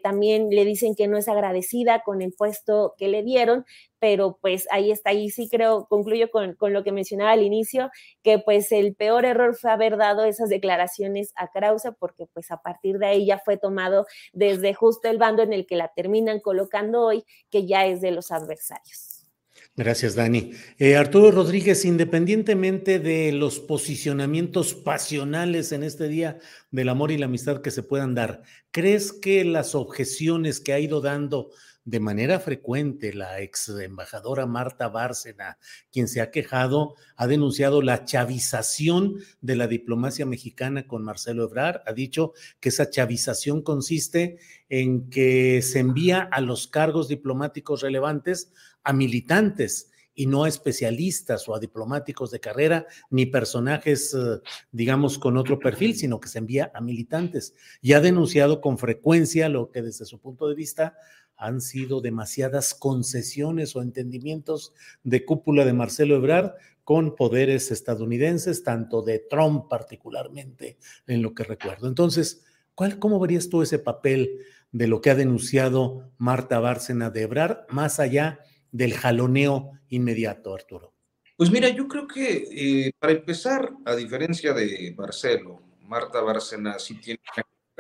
también 0.03 0.51
le 0.51 0.65
dicen 0.65 0.95
que 0.95 1.09
no 1.09 1.17
es 1.17 1.29
agradecida 1.29 2.03
con 2.05 2.23
el 2.23 2.33
puesto 2.33 2.95
que 2.97 3.09
le 3.09 3.23
dieron, 3.23 3.65
pero 4.03 4.37
pues 4.41 4.67
ahí 4.73 4.91
está, 4.91 5.11
ahí 5.11 5.31
sí 5.31 5.49
creo, 5.49 5.87
concluyo 5.89 6.29
con, 6.33 6.57
lo 6.73 6.83
que 6.83 6.91
mencionaba 6.91 7.31
al 7.31 7.43
inicio, 7.43 7.89
que 8.25 8.41
pues 8.41 8.73
el 8.73 8.97
peor 8.97 9.25
error 9.25 9.55
fue 9.55 9.71
haber 9.71 9.97
dado 9.97 10.25
esas 10.25 10.49
declaraciones 10.49 11.33
a 11.37 11.53
Krause, 11.53 11.95
porque 12.01 12.27
pues 12.35 12.51
a 12.51 12.57
partir 12.57 12.99
de 12.99 13.07
ahí 13.07 13.27
ya 13.27 13.39
fue 13.39 13.59
tomado 13.59 14.07
desde 14.33 14.75
justo 14.75 15.09
el 15.09 15.19
bando 15.19 15.45
en 15.45 15.53
el 15.53 15.67
que 15.67 15.77
la 15.77 15.93
terminan 15.95 16.41
colocando 16.41 17.01
hoy, 17.03 17.23
que 17.49 17.65
ya 17.65 17.87
es 17.87 18.01
de 18.01 18.11
los 18.11 18.33
adversarios. 18.33 19.29
Gracias, 19.77 20.17
Dani. 20.17 20.51
Eh, 20.79 20.97
Arturo 20.97 21.31
Rodríguez, 21.31 21.85
independientemente 21.85 22.99
de 22.99 23.31
los 23.31 23.61
posicionamientos 23.61 24.75
pasionales 24.75 25.71
en 25.71 25.85
este 25.85 26.09
día 26.09 26.41
del 26.73 26.89
amor 26.89 27.13
y 27.13 27.19
la 27.19 27.27
amistad 27.27 27.63
que 27.63 27.71
se 27.71 27.85
puedan 27.85 28.17
dar, 28.17 28.43
¿crees 28.73 29.13
que 29.13 29.45
las 29.45 29.77
objeciones 29.77 30.59
que 30.59 30.73
ha 30.73 30.81
ido 30.81 31.01
dando 31.01 31.53
de 31.85 32.01
manera 32.01 32.39
frecuente 32.39 33.13
la 33.13 33.41
ex 33.41 33.69
embajadora 33.69 34.47
Marta 34.47 34.89
Bárcena, 34.89 35.59
quien 35.91 36.09
se 36.09 36.21
ha 36.21 36.31
quejado, 36.31 36.95
ha 37.17 37.27
denunciado 37.27 37.83
la 37.83 38.05
chavización 38.05 39.17
de 39.41 39.57
la 39.57 39.67
diplomacia 39.67 40.25
mexicana 40.27 40.87
con 40.87 41.03
Marcelo 41.03 41.45
Ebrard, 41.45 41.83
ha 41.87 41.93
dicho 41.93 42.33
que 42.61 42.69
esa 42.69 42.91
chavización 42.91 43.63
consiste 43.63 44.39
en 44.69 45.11
que 45.11 45.61
se 45.63 45.81
envía 45.81 46.21
a 46.21 46.41
los 46.41 46.69
cargos 46.69 47.09
diplomáticos 47.09 47.83
relevantes 47.83 48.53
a 48.85 48.93
militantes 48.93 49.92
y 50.15 50.27
no 50.27 50.45
a 50.45 50.49
especialistas 50.49 51.49
o 51.49 51.55
a 51.55 51.61
diplomáticos 51.61 52.31
de 52.31 52.41
carrera 52.41 52.87
ni 53.11 53.27
personajes, 53.27 54.15
eh, 54.15 54.41
digamos, 54.71 55.19
con 55.19 55.37
otro 55.37 55.59
perfil, 55.59 55.97
sino 55.97 56.21
que 56.21 56.29
se 56.29 56.39
envía 56.39 56.71
a 56.75 56.81
militantes. 56.81 57.55
Y 57.81 57.95
ha 57.95 58.01
denunciado 58.01 58.61
con 58.61 58.79
frecuencia 58.79 59.49
lo 59.49 59.71
que 59.71 59.83
desde 59.83 60.05
su 60.05 60.19
punto 60.19 60.49
de 60.49 60.55
vista 60.55 60.95
han 61.37 61.61
sido 61.61 62.01
demasiadas 62.01 62.75
concesiones 62.75 63.75
o 63.75 63.83
entendimientos 63.83 64.73
de 65.03 65.25
cúpula 65.25 65.65
de 65.65 65.73
Marcelo 65.73 66.17
Ebrard 66.17 66.53
con 66.85 67.17
poderes 67.17 67.71
estadounidenses, 67.71 68.63
tanto 68.63 69.03
de 69.03 69.19
Trump 69.19 69.69
particularmente, 69.69 70.79
en 71.07 71.23
lo 71.23 71.35
que 71.35 71.45
recuerdo. 71.45 71.89
Entonces, 71.89 72.45
¿cuál, 72.75 72.99
¿cómo 72.99 73.19
verías 73.19 73.49
tú 73.49 73.63
ese 73.63 73.79
papel 73.79 74.41
de 74.73 74.87
lo 74.87 75.01
que 75.01 75.11
ha 75.11 75.15
denunciado 75.15 76.11
Marta 76.19 76.59
Bárcena 76.59 77.11
de 77.11 77.23
Ebrard, 77.23 77.69
más 77.69 78.01
allá 78.01 78.41
del 78.73 78.95
jaloneo 78.95 79.73
inmediato, 79.91 80.55
Arturo? 80.55 80.93
Pues 81.37 81.51
mira, 81.51 81.69
yo 81.69 81.89
creo 81.89 82.07
que 82.07 82.49
eh, 82.51 82.93
para 82.99 83.13
empezar, 83.13 83.73
a 83.85 83.95
diferencia 83.95 84.53
de 84.53 84.95
Marcelo, 84.97 85.63
Marta 85.83 86.21
Bárcena 86.21 86.79
sí 86.79 86.95
tiene 86.97 87.21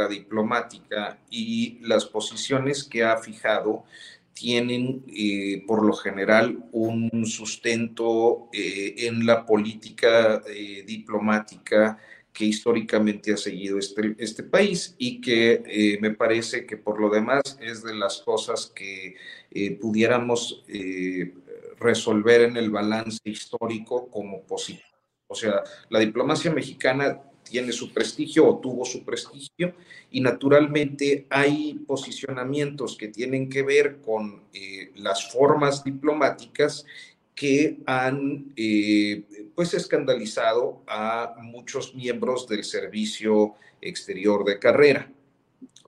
diplomática 0.08 1.18
y 1.30 1.78
las 1.82 2.06
posiciones 2.06 2.82
que 2.82 3.04
ha 3.04 3.18
fijado 3.18 3.84
tienen 4.32 5.04
eh, 5.06 5.62
por 5.66 5.84
lo 5.84 5.92
general 5.92 6.64
un 6.72 7.24
sustento 7.26 8.48
eh, 8.52 8.94
en 9.06 9.26
la 9.26 9.44
política 9.46 10.42
diplomática 10.86 11.98
que 12.32 12.46
históricamente 12.46 13.32
ha 13.32 13.36
seguido 13.36 13.78
este, 13.78 14.14
este 14.18 14.42
país 14.42 14.94
y 14.98 15.20
que 15.20 15.98
me 16.00 16.12
parece 16.12 16.66
que 16.66 16.76
por 16.76 17.00
lo 17.00 17.10
demás 17.10 17.58
es 17.60 17.82
de 17.82 17.94
las 17.94 18.22
cosas 18.22 18.72
que 18.74 19.16
pudiéramos 19.80 20.64
resolver 21.78 22.42
en 22.42 22.56
el 22.56 22.70
balance 22.70 23.20
histórico 23.24 24.08
como 24.08 24.42
positivo. 24.42 24.86
O 25.26 25.34
sea, 25.34 25.62
la 25.88 25.98
diplomacia 25.98 26.50
mexicana 26.50 27.20
tiene 27.42 27.72
su 27.72 27.92
prestigio 27.92 28.46
o 28.46 28.58
tuvo 28.58 28.84
su 28.84 29.04
prestigio 29.04 29.74
y 30.10 30.20
naturalmente 30.20 31.26
hay 31.30 31.74
posicionamientos 31.86 32.96
que 32.96 33.08
tienen 33.08 33.48
que 33.48 33.62
ver 33.62 34.00
con 34.00 34.44
eh, 34.52 34.90
las 34.96 35.32
formas 35.32 35.84
diplomáticas 35.84 36.86
que 37.34 37.78
han 37.86 38.52
eh, 38.56 39.24
pues 39.54 39.74
escandalizado 39.74 40.82
a 40.86 41.36
muchos 41.42 41.94
miembros 41.94 42.46
del 42.46 42.64
servicio 42.64 43.54
exterior 43.80 44.44
de 44.44 44.58
carrera. 44.58 45.10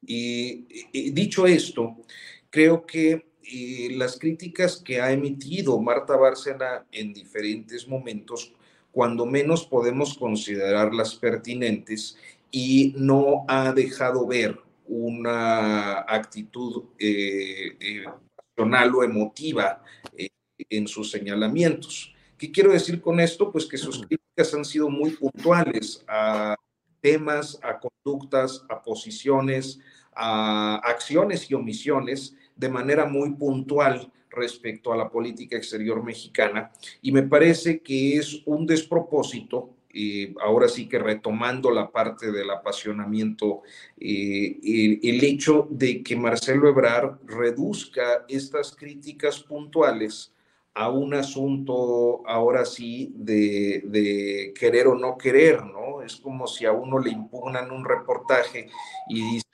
Y, 0.07 1.11
dicho 1.12 1.47
esto, 1.47 1.97
creo 2.51 2.84
que 2.84 3.26
eh, 3.42 3.88
las 3.92 4.18
críticas 4.18 4.76
que 4.76 5.01
ha 5.01 5.12
emitido 5.12 5.80
Marta 5.80 6.16
Bárcena 6.16 6.86
en 6.92 7.12
diferentes 7.12 7.86
momentos 7.88 8.53
cuando 8.92 9.26
menos 9.26 9.66
podemos 9.66 10.16
considerarlas 10.16 11.14
pertinentes 11.16 12.16
y 12.51 12.95
no 12.97 13.45
ha 13.49 13.72
dejado 13.72 14.26
ver 14.26 14.59
una 14.86 16.01
actitud 16.01 16.84
eh, 16.99 17.76
eh 17.80 18.05
o 18.57 19.03
emotiva 19.03 19.82
en 20.71 20.89
sus 20.89 21.11
señalamientos. 21.11 22.15
¿Qué 22.39 22.51
quiero 22.51 22.73
decir 22.73 23.01
con 23.01 23.21
esto? 23.21 23.51
Pues 23.51 23.67
que 23.67 23.79
sus 23.79 24.07
críticas 24.07 24.55
han 24.55 24.65
sido 24.65 24.89
muy 24.89 25.11
puntuales 25.11 26.05
a 26.09 26.57
temas, 27.01 27.59
a 27.62 27.79
conductas, 27.79 28.65
a 28.69 28.83
posiciones, 28.83 29.79
a 30.15 30.77
acciones 30.77 31.51
y 31.51 31.55
omisiones 31.55 32.35
de 32.57 32.69
manera 32.69 33.07
muy 33.07 33.31
puntual 33.35 34.12
respecto 34.31 34.93
a 34.93 34.97
la 34.97 35.11
política 35.11 35.57
exterior 35.57 36.03
mexicana 36.03 36.73
y 37.03 37.12
me 37.12 37.23
parece 37.23 37.81
que 37.81 38.17
es 38.17 38.43
un 38.47 38.67
despropósito 38.67 39.75
ahora 40.41 40.69
sí 40.69 40.89
que 40.89 40.99
retomando 40.99 41.71
la 41.71 41.91
parte 41.91 42.33
del 42.33 42.51
apasionamiento, 42.51 43.62
eh, 43.99 44.59
el, 45.03 45.25
hecho 45.25 45.69
de 45.71 46.03
que 46.03 46.17
Marcelo 46.17 46.69
Ebrard 46.69 47.19
reduzca 47.27 48.25
estas 48.29 48.75
críticas 48.75 49.41
puntuales 49.41 50.33
a 50.75 50.91
un 50.91 51.14
asunto 51.14 52.27
ahora 52.27 52.64
sí 52.64 53.12
de, 53.14 54.53
querer 54.59 54.89
o 54.89 54.97
no 54.97 55.16
querer, 55.16 55.64
¿no? 55.64 56.03
Es 56.03 56.16
como 56.16 56.47
si 56.49 56.66
a 56.66 56.72
uno 56.72 56.99
le 56.99 57.11
impugnan 57.11 57.70
un 57.70 57.85
reportaje 57.85 58.68
y 59.09 59.22
dice, 59.35 59.47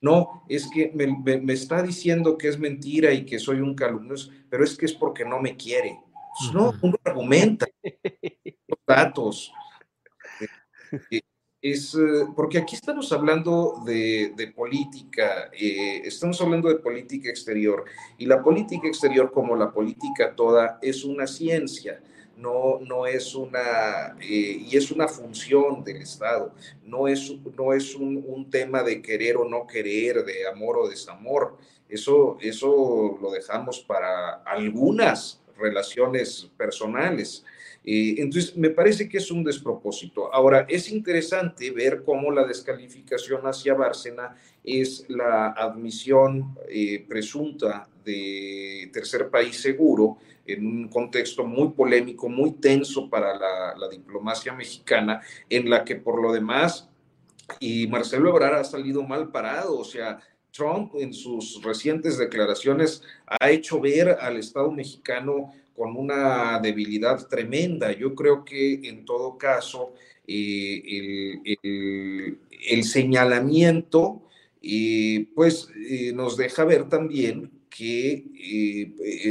no, 0.00 0.44
es 0.48 0.70
que 0.70 0.92
me, 0.94 1.52
está 1.52 1.82
diciendo 1.82 2.38
que 2.38 2.48
es 2.48 2.58
mentira 2.58 3.12
y 3.12 3.26
que 3.26 3.38
soy 3.38 3.60
un 3.60 3.74
calumnioso, 3.74 4.30
pero 4.48 4.64
es 4.64 4.76
que 4.76 4.86
es 4.86 4.92
porque 4.92 5.24
no 5.24 5.40
me 5.40 5.56
quiere. 5.56 5.98
Pues 6.38 6.54
no, 6.54 6.72
uno 6.82 6.96
argumenta 7.04 7.66
los 7.82 8.78
datos, 8.86 9.52
eh, 11.10 11.20
es 11.62 11.94
eh, 11.94 12.26
porque 12.34 12.58
aquí 12.58 12.74
estamos 12.74 13.12
hablando 13.12 13.82
de, 13.84 14.52
política, 14.56 15.50
eh, 15.52 16.02
estamos 16.04 16.40
hablando 16.40 16.68
de 16.68 16.76
política 16.76 17.28
exterior 17.28 17.84
y 18.16 18.26
la 18.26 18.42
política 18.42 18.88
exterior 18.88 19.30
como 19.30 19.56
la 19.56 19.70
política 19.70 20.34
toda 20.34 20.78
es 20.80 21.04
una 21.04 21.26
ciencia, 21.26 22.00
no, 22.36 22.80
no 22.80 23.06
es 23.06 23.34
una, 23.34 24.16
y 24.22 24.74
es 24.74 24.90
una 24.90 25.06
función 25.06 25.84
del 25.84 25.98
Estado, 25.98 26.54
no 26.86 27.06
es, 27.06 27.30
no 27.54 27.74
es 27.74 27.94
un, 27.94 28.24
un, 28.26 28.48
tema 28.48 28.82
de 28.82 29.02
querer 29.02 29.36
o 29.36 29.46
no 29.46 29.66
querer, 29.66 30.24
de 30.24 30.48
amor 30.48 30.78
o 30.78 30.88
desamor, 30.88 31.58
eso, 31.90 32.38
eso 32.40 33.18
lo 33.20 33.30
dejamos 33.30 33.80
para 33.80 34.36
algunas 34.44 35.42
relaciones 35.58 36.50
personales 36.56 37.44
eh, 37.82 38.16
entonces, 38.18 38.56
me 38.56 38.70
parece 38.70 39.08
que 39.08 39.18
es 39.18 39.30
un 39.30 39.42
despropósito. 39.42 40.32
Ahora, 40.32 40.66
es 40.68 40.90
interesante 40.90 41.70
ver 41.70 42.02
cómo 42.04 42.30
la 42.30 42.46
descalificación 42.46 43.42
hacia 43.46 43.74
Bárcena 43.74 44.36
es 44.62 45.06
la 45.08 45.48
admisión 45.48 46.54
eh, 46.68 47.04
presunta 47.08 47.88
de 48.04 48.90
tercer 48.92 49.30
país 49.30 49.60
seguro 49.60 50.18
en 50.46 50.66
un 50.66 50.88
contexto 50.88 51.44
muy 51.44 51.70
polémico, 51.70 52.28
muy 52.28 52.52
tenso 52.52 53.08
para 53.08 53.34
la, 53.34 53.74
la 53.76 53.88
diplomacia 53.88 54.52
mexicana, 54.52 55.22
en 55.48 55.70
la 55.70 55.84
que 55.84 55.96
por 55.96 56.20
lo 56.20 56.32
demás, 56.32 56.88
y 57.60 57.86
Marcelo 57.86 58.30
Ebrard 58.30 58.56
ha 58.56 58.64
salido 58.64 59.02
mal 59.02 59.30
parado, 59.30 59.78
o 59.78 59.84
sea, 59.84 60.20
Trump 60.52 60.92
en 60.96 61.12
sus 61.12 61.62
recientes 61.62 62.18
declaraciones 62.18 63.02
ha 63.26 63.50
hecho 63.50 63.80
ver 63.80 64.10
al 64.20 64.36
Estado 64.36 64.70
mexicano 64.70 65.52
con 65.80 65.96
una 65.96 66.60
debilidad 66.60 67.26
tremenda. 67.26 67.90
Yo 67.90 68.14
creo 68.14 68.44
que 68.44 68.86
en 68.86 69.06
todo 69.06 69.38
caso 69.38 69.94
eh, 70.26 71.40
el, 71.62 72.84
señalamiento 72.84 74.28
eh, 74.62 75.26
pues 75.34 75.70
eh, 75.74 76.12
nos 76.12 76.36
deja 76.36 76.66
ver 76.66 76.86
también 76.90 77.50
que 77.70 78.26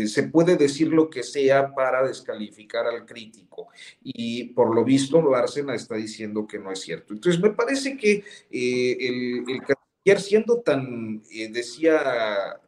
se 0.07 0.23
puede 0.23 0.57
decir 0.57 0.87
lo 0.87 1.11
que 1.11 1.21
sea 1.21 1.75
para 1.75 2.07
descalificar 2.07 2.87
al 2.87 3.05
crítico 3.05 3.67
y 4.01 4.45
por 4.45 4.73
lo 4.73 4.83
visto 4.83 5.21
Bárcena 5.21 5.75
está 5.75 5.97
diciendo 5.97 6.47
que 6.47 6.57
no 6.57 6.71
es 6.71 6.79
cierto. 6.79 7.13
Entonces 7.13 7.39
me 7.39 7.51
parece 7.51 7.95
que 7.95 8.23
el, 8.49 9.43
el 9.47 9.59
canciller 9.59 10.19
siendo 10.19 10.61
tan, 10.61 11.21
decía 11.51 12.59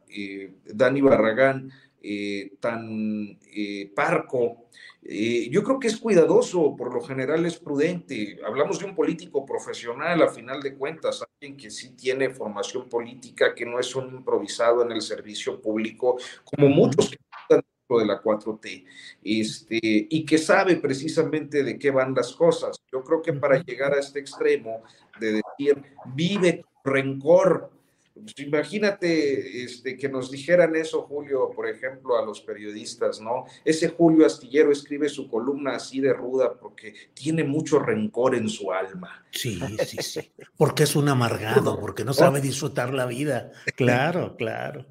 Dani 0.66 1.00
Barragán, 1.00 1.72
eh, 2.02 2.54
tan 2.58 3.38
eh, 3.54 3.92
parco. 3.94 4.66
Eh, 5.04 5.48
yo 5.50 5.62
creo 5.62 5.78
que 5.78 5.88
es 5.88 5.96
cuidadoso, 5.96 6.74
por 6.76 6.92
lo 6.92 7.00
general 7.00 7.44
es 7.46 7.58
prudente. 7.58 8.38
Hablamos 8.44 8.78
de 8.78 8.86
un 8.86 8.94
político 8.94 9.44
profesional, 9.44 10.22
a 10.22 10.28
final 10.28 10.60
de 10.60 10.74
cuentas, 10.74 11.22
alguien 11.22 11.56
que 11.56 11.70
sí 11.70 11.90
tiene 11.90 12.30
formación 12.30 12.88
política, 12.88 13.54
que 13.54 13.66
no 13.66 13.78
es 13.78 13.94
un 13.94 14.14
improvisado 14.16 14.82
en 14.82 14.92
el 14.92 15.02
servicio 15.02 15.60
público, 15.60 16.18
como 16.44 16.68
muchos 16.68 17.10
que 17.10 17.16
están 17.16 17.60
dentro 17.60 17.98
de 17.98 18.06
la 18.06 18.22
4T, 18.22 18.84
este, 19.22 19.80
y 19.82 20.24
que 20.24 20.38
sabe 20.38 20.76
precisamente 20.76 21.62
de 21.62 21.78
qué 21.78 21.90
van 21.90 22.14
las 22.14 22.32
cosas. 22.32 22.82
Yo 22.92 23.02
creo 23.02 23.22
que 23.22 23.32
para 23.32 23.62
llegar 23.62 23.94
a 23.94 24.00
este 24.00 24.20
extremo 24.20 24.82
de 25.20 25.40
decir, 25.40 25.82
vive 26.14 26.64
rencor 26.84 27.70
pues, 28.14 28.38
imagínate 28.38 29.64
este, 29.64 29.96
que 29.96 30.08
nos 30.08 30.30
dijeran 30.30 30.76
eso, 30.76 31.02
Julio, 31.02 31.50
por 31.54 31.68
ejemplo, 31.68 32.18
a 32.18 32.24
los 32.24 32.40
periodistas, 32.40 33.20
¿no? 33.20 33.44
Ese 33.64 33.88
Julio 33.88 34.26
Astillero 34.26 34.70
escribe 34.70 35.08
su 35.08 35.28
columna 35.28 35.76
así 35.76 36.00
de 36.00 36.12
ruda 36.12 36.54
porque 36.54 36.94
tiene 37.14 37.44
mucho 37.44 37.78
rencor 37.78 38.34
en 38.34 38.48
su 38.48 38.72
alma. 38.72 39.24
Sí, 39.30 39.60
sí, 39.86 39.98
sí. 40.02 40.32
Porque 40.56 40.82
es 40.82 40.94
un 40.94 41.08
amargado, 41.08 41.80
porque 41.80 42.04
no 42.04 42.12
sabe 42.12 42.40
disfrutar 42.40 42.92
la 42.92 43.06
vida. 43.06 43.52
Claro, 43.76 44.36
claro. 44.36 44.86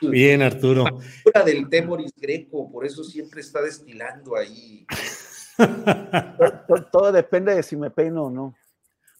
Bien, 0.00 0.42
Arturo. 0.42 0.84
La 1.32 1.42
del 1.42 1.68
Temoris 1.68 2.12
Greco, 2.16 2.70
por 2.70 2.84
eso 2.84 3.04
siempre 3.04 3.40
está 3.40 3.62
destilando 3.62 4.36
ahí. 4.36 4.86
todo, 6.66 6.82
todo 6.90 7.12
depende 7.12 7.54
de 7.54 7.62
si 7.62 7.76
me 7.76 7.90
peino 7.90 8.24
o 8.24 8.30
no. 8.30 8.54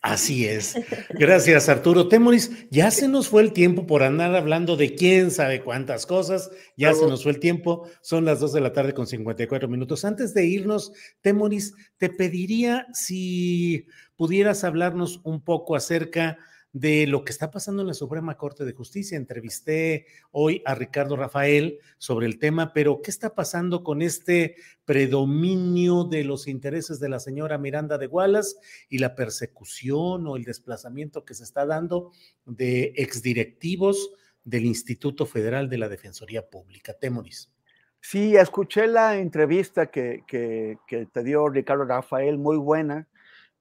Así 0.04 0.46
es. 0.46 0.76
Gracias, 1.18 1.70
Arturo. 1.70 2.08
Temoris, 2.08 2.66
ya 2.70 2.90
se 2.90 3.08
nos 3.08 3.30
fue 3.30 3.40
el 3.40 3.54
tiempo 3.54 3.86
por 3.86 4.02
andar 4.02 4.36
hablando 4.36 4.76
de 4.76 4.94
quién 4.94 5.30
sabe 5.30 5.62
cuántas 5.62 6.04
cosas. 6.04 6.50
Ya 6.76 6.92
se 6.92 7.06
nos 7.06 7.22
fue 7.22 7.32
el 7.32 7.40
tiempo. 7.40 7.88
Son 8.02 8.26
las 8.26 8.38
dos 8.38 8.52
de 8.52 8.60
la 8.60 8.74
tarde 8.74 8.92
con 8.92 9.06
54 9.06 9.66
minutos. 9.66 10.04
Antes 10.04 10.34
de 10.34 10.44
irnos, 10.44 10.92
Temoris, 11.22 11.72
te 11.96 12.10
pediría 12.10 12.86
si 12.92 13.86
pudieras 14.14 14.62
hablarnos 14.62 15.22
un 15.24 15.42
poco 15.42 15.74
acerca 15.74 16.32
de 16.32 16.53
lo 16.74 17.24
que 17.24 17.30
está 17.30 17.52
pasando 17.52 17.82
en 17.82 17.88
la 17.88 17.94
Suprema 17.94 18.36
Corte 18.36 18.64
de 18.64 18.72
Justicia. 18.72 19.16
Entrevisté 19.16 20.06
hoy 20.32 20.60
a 20.64 20.74
Ricardo 20.74 21.16
Rafael 21.16 21.78
sobre 21.98 22.26
el 22.26 22.38
tema, 22.40 22.72
pero 22.72 23.00
¿qué 23.00 23.12
está 23.12 23.34
pasando 23.34 23.84
con 23.84 24.02
este 24.02 24.56
predominio 24.84 26.02
de 26.04 26.24
los 26.24 26.48
intereses 26.48 26.98
de 26.98 27.08
la 27.08 27.20
señora 27.20 27.58
Miranda 27.58 27.96
de 27.96 28.08
Wallace 28.08 28.56
y 28.88 28.98
la 28.98 29.14
persecución 29.14 30.26
o 30.26 30.36
el 30.36 30.42
desplazamiento 30.42 31.24
que 31.24 31.34
se 31.34 31.44
está 31.44 31.64
dando 31.64 32.10
de 32.44 32.92
exdirectivos 32.96 34.10
del 34.42 34.64
Instituto 34.64 35.26
Federal 35.26 35.70
de 35.70 35.78
la 35.78 35.88
Defensoría 35.88 36.50
Pública? 36.50 36.92
Temoris. 36.92 37.52
Sí, 38.00 38.36
escuché 38.36 38.88
la 38.88 39.16
entrevista 39.16 39.86
que, 39.86 40.24
que 40.26 41.06
te 41.06 41.22
dio 41.22 41.48
Ricardo 41.48 41.84
Rafael, 41.84 42.36
muy 42.36 42.56
buena 42.56 43.06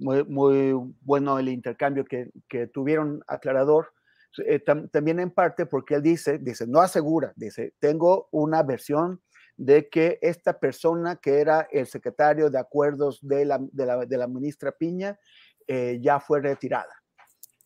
muy, 0.04 0.74
bueno 1.02 1.40
el 1.40 1.50
intercambio 1.50 2.06
que, 2.06 2.68
tuvieron 2.68 3.24
aclarador. 3.28 3.94
Eh, 4.46 4.60
también 4.60 5.20
en 5.20 5.30
parte 5.30 5.68
porque 5.68 5.96
él 5.96 6.02
dice, 6.02 6.40
dice, 6.40 6.66
no 6.68 6.82
asegura, 6.82 7.34
dice, 7.36 7.76
tengo 7.80 8.30
una 8.32 8.64
versión 8.64 9.22
de 9.58 9.90
que 9.90 10.18
esta 10.22 10.60
persona 10.60 11.18
que 11.18 11.40
era 11.40 11.68
el 11.72 11.86
secretario 11.86 12.50
de 12.50 12.60
acuerdos 12.60 13.20
de 13.22 13.46
la, 13.46 13.60
de 13.72 14.18
la, 14.18 14.28
ministra 14.28 14.72
Piña 14.72 15.20
eh, 15.68 16.00
ya 16.02 16.20
fue 16.20 16.42
retirada. 16.42 16.94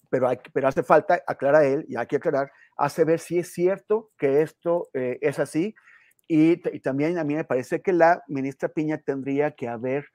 Pero, 0.10 0.28
hay, 0.28 0.38
pero 0.54 0.68
hace 0.68 0.84
falta, 0.84 1.22
aclara 1.26 1.66
él, 1.66 1.86
y 1.88 1.96
hay 1.96 2.06
que 2.06 2.18
aclarar, 2.18 2.52
hace 2.78 3.06
ver 3.06 3.20
si 3.20 3.40
es 3.40 3.54
cierto 3.54 4.12
que 4.18 4.42
esto 4.42 4.90
eh, 4.94 5.18
es 5.22 5.40
así. 5.40 5.74
Y, 6.28 6.54
y, 6.76 6.80
también 6.82 7.18
a 7.18 7.24
mí 7.24 7.36
me 7.36 7.46
parece 7.46 7.82
que 7.82 7.94
la 7.94 8.22
ministra 8.28 8.68
Piña 8.68 8.98
tendría 8.98 9.52
que 9.52 9.70
haber 9.70 10.06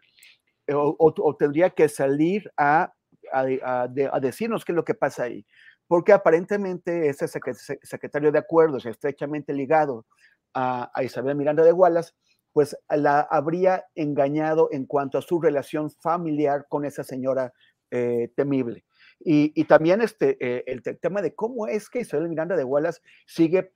eh, 0.67 0.75
o, 0.75 1.37
tendría 1.39 1.71
que 1.71 1.89
salir 1.89 2.51
a, 2.57 2.93
a, 3.33 3.89
decirnos 4.21 4.65
qué 4.65 4.73
es 4.73 4.77
lo 4.77 4.85
que 4.85 4.95
pasa 4.95 5.25
ahí. 5.25 5.47
Porque 5.87 6.13
aparentemente 6.13 7.09
ese 7.09 7.29
secretario 7.29 8.33
de 8.33 8.39
acuerdos, 8.39 8.87
estrechamente 8.87 9.53
ligado 9.53 10.07
a, 10.55 10.91
Isabel 11.03 11.37
Miranda 11.37 11.65
de 11.65 11.73
Wallace, 11.73 12.13
pues 12.53 12.77
la 12.89 13.21
habría 13.21 13.85
engañado 13.95 14.69
en 14.73 14.87
cuanto 14.87 15.19
a 15.19 15.23
su 15.23 15.41
relación 15.41 15.91
familiar 15.91 16.67
con 16.69 16.85
esa 16.85 17.03
señora 17.03 17.53
eh, 17.91 18.31
temible. 18.37 18.85
Y, 19.25 19.65
también 19.65 20.03
este, 20.03 20.37
eh, 20.41 20.65
el 20.67 20.83
tema 20.83 21.23
de 21.23 21.35
cómo 21.35 21.67
es 21.69 21.89
que 21.89 22.01
Isabel 22.01 22.29
Miranda 22.29 22.57
de 22.57 22.65
Wallace 22.65 23.01
sigue, 23.27 23.73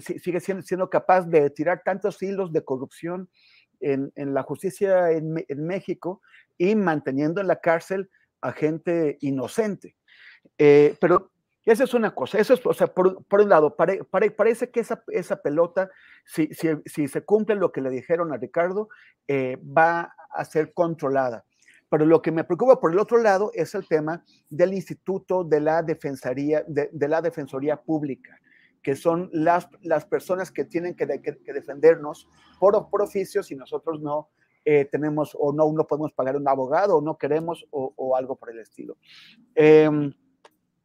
sigue 0.00 0.40
siendo, 0.40 0.62
siendo, 0.62 0.90
capaz 0.90 1.22
de 1.22 1.48
tirar 1.50 1.82
tantos 1.82 2.22
hilos 2.22 2.52
de 2.52 2.62
corrupción 2.62 3.30
en, 3.80 4.12
la 4.34 4.42
justicia 4.42 5.10
en, 5.10 5.32
México 5.66 6.22
y 6.58 6.74
manteniendo 6.74 7.40
en 7.40 7.48
la 7.48 7.60
cárcel 7.60 8.10
a 8.40 8.52
gente 8.52 9.18
inocente. 9.20 9.96
Eh, 10.58 10.96
pero 11.00 11.30
esa 11.64 11.84
es 11.84 11.94
una 11.94 12.14
cosa, 12.14 12.38
eso 12.38 12.54
es, 12.54 12.64
o 12.64 12.72
sea, 12.72 12.88
por, 12.88 13.24
un 13.30 13.48
lado, 13.48 13.76
parece 13.76 14.70
que 14.70 14.80
esa, 14.80 15.42
pelota, 15.42 15.90
si, 16.24 16.48
si, 16.86 17.08
se 17.08 17.24
cumple 17.24 17.54
lo 17.54 17.70
que 17.70 17.82
le 17.82 17.90
dijeron 17.90 18.32
a 18.32 18.38
Ricardo, 18.38 18.88
eh, 19.28 19.58
va 19.62 20.14
a 20.30 20.44
ser 20.44 20.72
controlada. 20.72 21.44
Pero 21.90 22.06
lo 22.06 22.22
que 22.22 22.30
me 22.30 22.44
preocupa 22.44 22.80
por 22.80 22.92
el 22.92 22.98
otro 22.98 23.18
lado 23.18 23.50
es 23.52 23.74
el 23.74 23.86
tema 23.86 24.24
del 24.48 24.72
Instituto 24.72 25.44
de 25.44 25.60
la 25.60 25.82
Defensoría, 25.82 26.64
de, 26.66 27.08
la 27.08 27.20
Defensoría 27.20 27.76
Pública. 27.76 28.39
Que 28.82 28.96
son 28.96 29.28
las, 29.32 29.68
las 29.82 30.06
personas 30.06 30.50
que 30.50 30.64
tienen 30.64 30.94
que, 30.94 31.06
defendernos 31.06 32.28
por, 32.58 32.88
por 32.88 33.02
oficio 33.02 33.42
si 33.42 33.54
nosotros 33.54 34.00
no 34.00 34.30
eh, 34.64 34.84
tenemos 34.84 35.36
o 35.38 35.52
no, 35.52 35.72
no 35.72 35.86
podemos 35.86 36.12
pagar 36.12 36.36
un 36.36 36.48
abogado 36.48 36.98
o 36.98 37.00
no 37.00 37.16
queremos 37.16 37.66
o, 37.70 38.16
algo 38.16 38.36
por 38.36 38.50
el 38.50 38.58
estilo. 38.58 38.96
Em, 39.54 40.12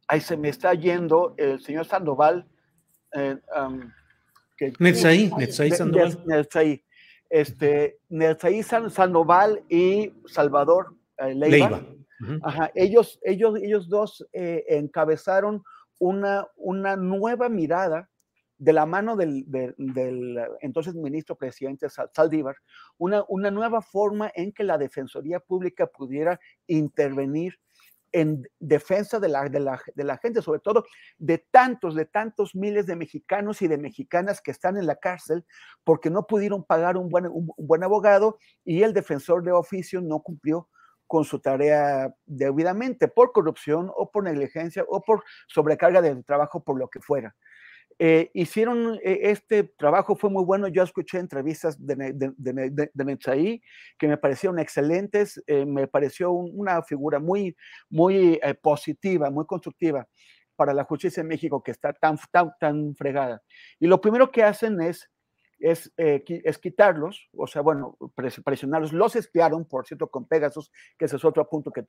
ahí 0.08 0.20
se 0.20 0.36
me 0.36 0.48
está 0.48 0.74
yendo 0.74 1.34
el 1.36 1.60
señor 1.60 1.86
Sandoval. 1.86 2.46
Eh, 3.12 3.36
que, 4.56 4.72
Netzaí, 4.78 5.30
Netzaí 5.36 5.70
Sandoval. 5.70 6.22
Netzaí, 6.26 6.82
este, 7.28 7.98
Netzaí 8.08 8.62
Sandoval 8.62 9.62
y 9.68 10.12
Salvador 10.26 10.94
eh, 11.18 11.34
Leiva. 11.34 11.82
Ajá, 12.42 12.70
ellos, 12.74 13.18
ellos, 13.22 13.58
ellos 13.62 13.88
dos 13.88 14.26
eh, 14.32 14.64
encabezaron 14.68 15.62
una, 15.98 16.46
una 16.56 16.96
nueva 16.96 17.48
mirada 17.48 18.10
de 18.58 18.72
la 18.72 18.86
mano 18.86 19.16
del, 19.16 19.44
entonces 20.60 20.94
ministro 20.94 21.36
presidente 21.36 21.88
Saldívar, 21.88 22.56
una, 22.96 23.24
una 23.28 23.50
nueva 23.50 23.82
forma 23.82 24.30
en 24.34 24.52
que 24.52 24.64
la 24.64 24.78
Defensoría 24.78 25.40
Pública 25.40 25.86
pudiera 25.86 26.40
intervenir 26.66 27.58
en 28.12 28.48
defensa 28.60 29.20
de 29.20 29.28
la, 29.28 29.48
de, 29.48 29.60
la, 29.60 29.78
de 29.94 30.04
la, 30.04 30.16
gente, 30.16 30.40
sobre 30.40 30.60
todo 30.60 30.84
de 31.18 31.38
tantos, 31.50 31.94
de 31.94 32.06
tantos 32.06 32.54
miles 32.54 32.86
de 32.86 32.96
mexicanos 32.96 33.60
y 33.60 33.68
de 33.68 33.76
mexicanas 33.76 34.40
que 34.40 34.52
están 34.52 34.78
en 34.78 34.86
la 34.86 34.96
cárcel 34.96 35.44
porque 35.84 36.08
no 36.08 36.26
pudieron 36.26 36.64
pagar 36.64 36.96
un 36.96 37.10
buen, 37.10 37.26
un 37.26 37.52
buen 37.58 37.82
abogado 37.82 38.38
y 38.64 38.82
el 38.82 38.94
defensor 38.94 39.42
de 39.42 39.52
oficio 39.52 40.00
no 40.00 40.20
cumplió 40.20 40.68
con 41.06 41.24
su 41.24 41.40
tarea 41.40 42.14
debidamente 42.24 43.08
por 43.08 43.32
corrupción 43.32 43.90
o 43.94 44.10
por 44.10 44.24
negligencia 44.24 44.84
o 44.88 45.00
por 45.00 45.22
sobrecarga 45.48 46.02
de 46.02 46.22
trabajo, 46.22 46.62
por 46.62 46.78
lo 46.78 46.88
que 46.88 47.00
fuera. 47.00 47.34
Eh, 47.98 48.30
hicieron 48.34 48.98
eh, 49.02 49.20
este 49.22 49.64
trabajo, 49.64 50.16
fue 50.16 50.28
muy 50.28 50.44
bueno. 50.44 50.68
Yo 50.68 50.82
escuché 50.82 51.18
entrevistas 51.18 51.84
de, 51.84 52.12
de, 52.12 52.32
de, 52.36 53.60
que 53.98 54.08
me 54.08 54.18
parecieron 54.18 54.58
excelentes. 54.58 55.42
Eh, 55.46 55.64
me 55.64 55.86
pareció 55.86 56.32
una 56.32 56.82
figura 56.82 57.18
muy, 57.18 57.56
muy 57.88 58.38
positiva, 58.60 59.30
muy 59.30 59.46
constructiva 59.46 60.06
para 60.56 60.74
la 60.74 60.84
justicia 60.84 61.20
en 61.20 61.28
México 61.28 61.62
que 61.62 61.70
está 61.70 61.92
tan, 61.92 62.18
tan, 62.30 62.52
tan 62.60 62.94
fregada. 62.96 63.42
Y 63.78 63.86
lo 63.86 64.00
primero 64.00 64.30
que 64.30 64.42
hacen 64.42 64.80
es 64.80 65.10
es, 65.58 65.92
eh, 65.96 66.22
es 66.26 66.58
quitarlos, 66.58 67.28
o 67.36 67.46
sea, 67.46 67.62
bueno, 67.62 67.96
presionarlos. 68.44 68.92
Los 68.92 69.16
espiaron, 69.16 69.64
por 69.64 69.86
cierto, 69.86 70.08
con 70.08 70.26
Pegasus, 70.26 70.70
que 70.98 71.06
ese 71.06 71.16
es 71.16 71.24
otro 71.24 71.48
punto 71.48 71.70
que, 71.70 71.86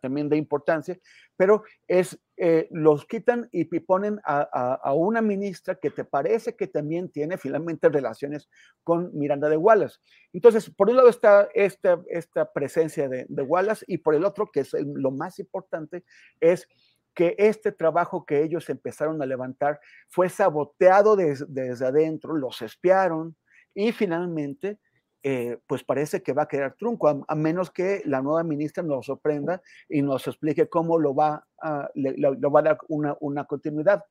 también 0.00 0.28
de 0.28 0.36
importancia, 0.36 0.98
pero 1.36 1.62
es, 1.86 2.18
eh, 2.36 2.68
los 2.70 3.04
quitan 3.06 3.48
y 3.52 3.64
ponen 3.80 4.20
a, 4.24 4.92
una 4.94 5.22
ministra 5.22 5.74
que 5.74 5.90
te 5.90 6.04
parece 6.04 6.56
que 6.56 6.66
también 6.66 7.10
tiene 7.10 7.36
finalmente 7.36 7.88
relaciones 7.88 8.48
con 8.82 9.10
Miranda 9.16 9.48
de 9.48 9.56
Wallace. 9.56 9.98
Entonces, 10.32 10.70
por 10.70 10.88
un 10.88 10.96
lado 10.96 11.08
está 11.08 11.48
esta, 11.54 12.00
esta 12.08 12.52
presencia 12.52 13.08
de, 13.08 13.26
de 13.28 13.42
Wallace 13.42 13.84
y 13.86 13.98
por 13.98 14.14
el 14.14 14.24
otro, 14.24 14.50
que 14.50 14.60
es 14.60 14.72
lo 14.72 15.10
más 15.10 15.38
importante, 15.38 16.04
es 16.40 16.66
que 17.14 17.34
este 17.38 17.72
trabajo 17.72 18.24
que 18.24 18.42
ellos 18.42 18.68
empezaron 18.68 19.20
a 19.20 19.26
levantar 19.26 19.80
fue 20.08 20.28
saboteado 20.28 21.16
desde 21.16 21.86
adentro, 21.86 22.34
los 22.34 22.62
espiaron 22.62 23.36
y 23.74 23.92
finalmente, 23.92 24.78
eh, 25.22 25.58
pues 25.66 25.84
parece 25.84 26.22
que 26.22 26.32
va 26.32 26.42
a 26.42 26.48
quedar 26.48 26.74
trunco, 26.76 27.24
a, 27.26 27.34
menos 27.34 27.70
que 27.70 28.02
la 28.06 28.22
nueva 28.22 28.42
ministra 28.42 28.82
nos 28.82 29.06
sorprenda 29.06 29.60
y 29.88 30.02
nos 30.02 30.26
explique 30.26 30.68
cómo 30.68 30.98
lo 30.98 31.14
va 31.14 31.46
a, 31.60 31.90
lo 31.94 32.50
va 32.50 32.60
a 32.60 32.62
dar 32.62 32.78
una, 32.88 33.16
una 33.20 33.44
continuidad. 33.44 34.04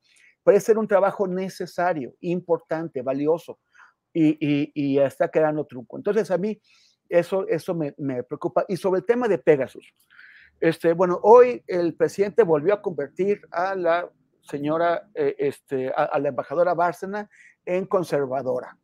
Puede 0.44 0.60
ser 0.60 0.78
un 0.78 0.88
trabajo 0.88 1.28
necesario, 1.28 2.14
importante, 2.22 3.02
valioso, 3.02 3.60
y, 4.14 4.72
y, 4.74 5.00
está 5.00 5.30
quedando 5.30 5.66
trunco. 5.66 5.98
Entonces 5.98 6.32
a 6.32 6.38
mí 6.38 6.60
eso, 7.08 7.48
eso 7.48 7.76
me, 7.76 7.94
me 7.98 8.24
preocupa. 8.24 8.66
Y 8.68 8.78
sobre 8.78 9.00
el 9.00 9.06
tema 9.06 9.28
de 9.28 9.38
Pegasus, 9.38 9.94
este, 10.60 10.94
bueno, 10.94 11.20
hoy 11.24 11.64
el 11.68 11.94
presidente 11.94 12.44
volvió 12.44 12.74
a 12.74 12.82
convertir 12.82 13.42
a 13.52 13.76
la 13.76 14.10
señora, 14.42 15.10
eh, 15.14 15.36
este, 15.38 15.92
a, 15.96 16.18
la 16.20 16.30
embajadora 16.30 16.74
Bárcena 16.74 17.30
en 17.66 17.86
conservadora. 17.86 18.78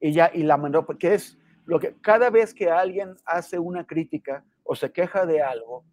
Ya, 0.00 0.30
y 0.32 0.42
la 0.44 0.56
mandó, 0.56 0.86
porque 0.86 1.14
es 1.14 1.36
lo 1.64 1.80
que 1.80 1.96
cada 2.00 2.30
vez 2.30 2.54
que 2.54 2.70
alguien 2.70 3.16
hace 3.24 3.58
una 3.58 3.86
crítica 3.86 4.44
o 4.62 4.74
se 4.74 4.92
queja 4.92 5.26
de 5.26 5.42
algo, 5.42 5.84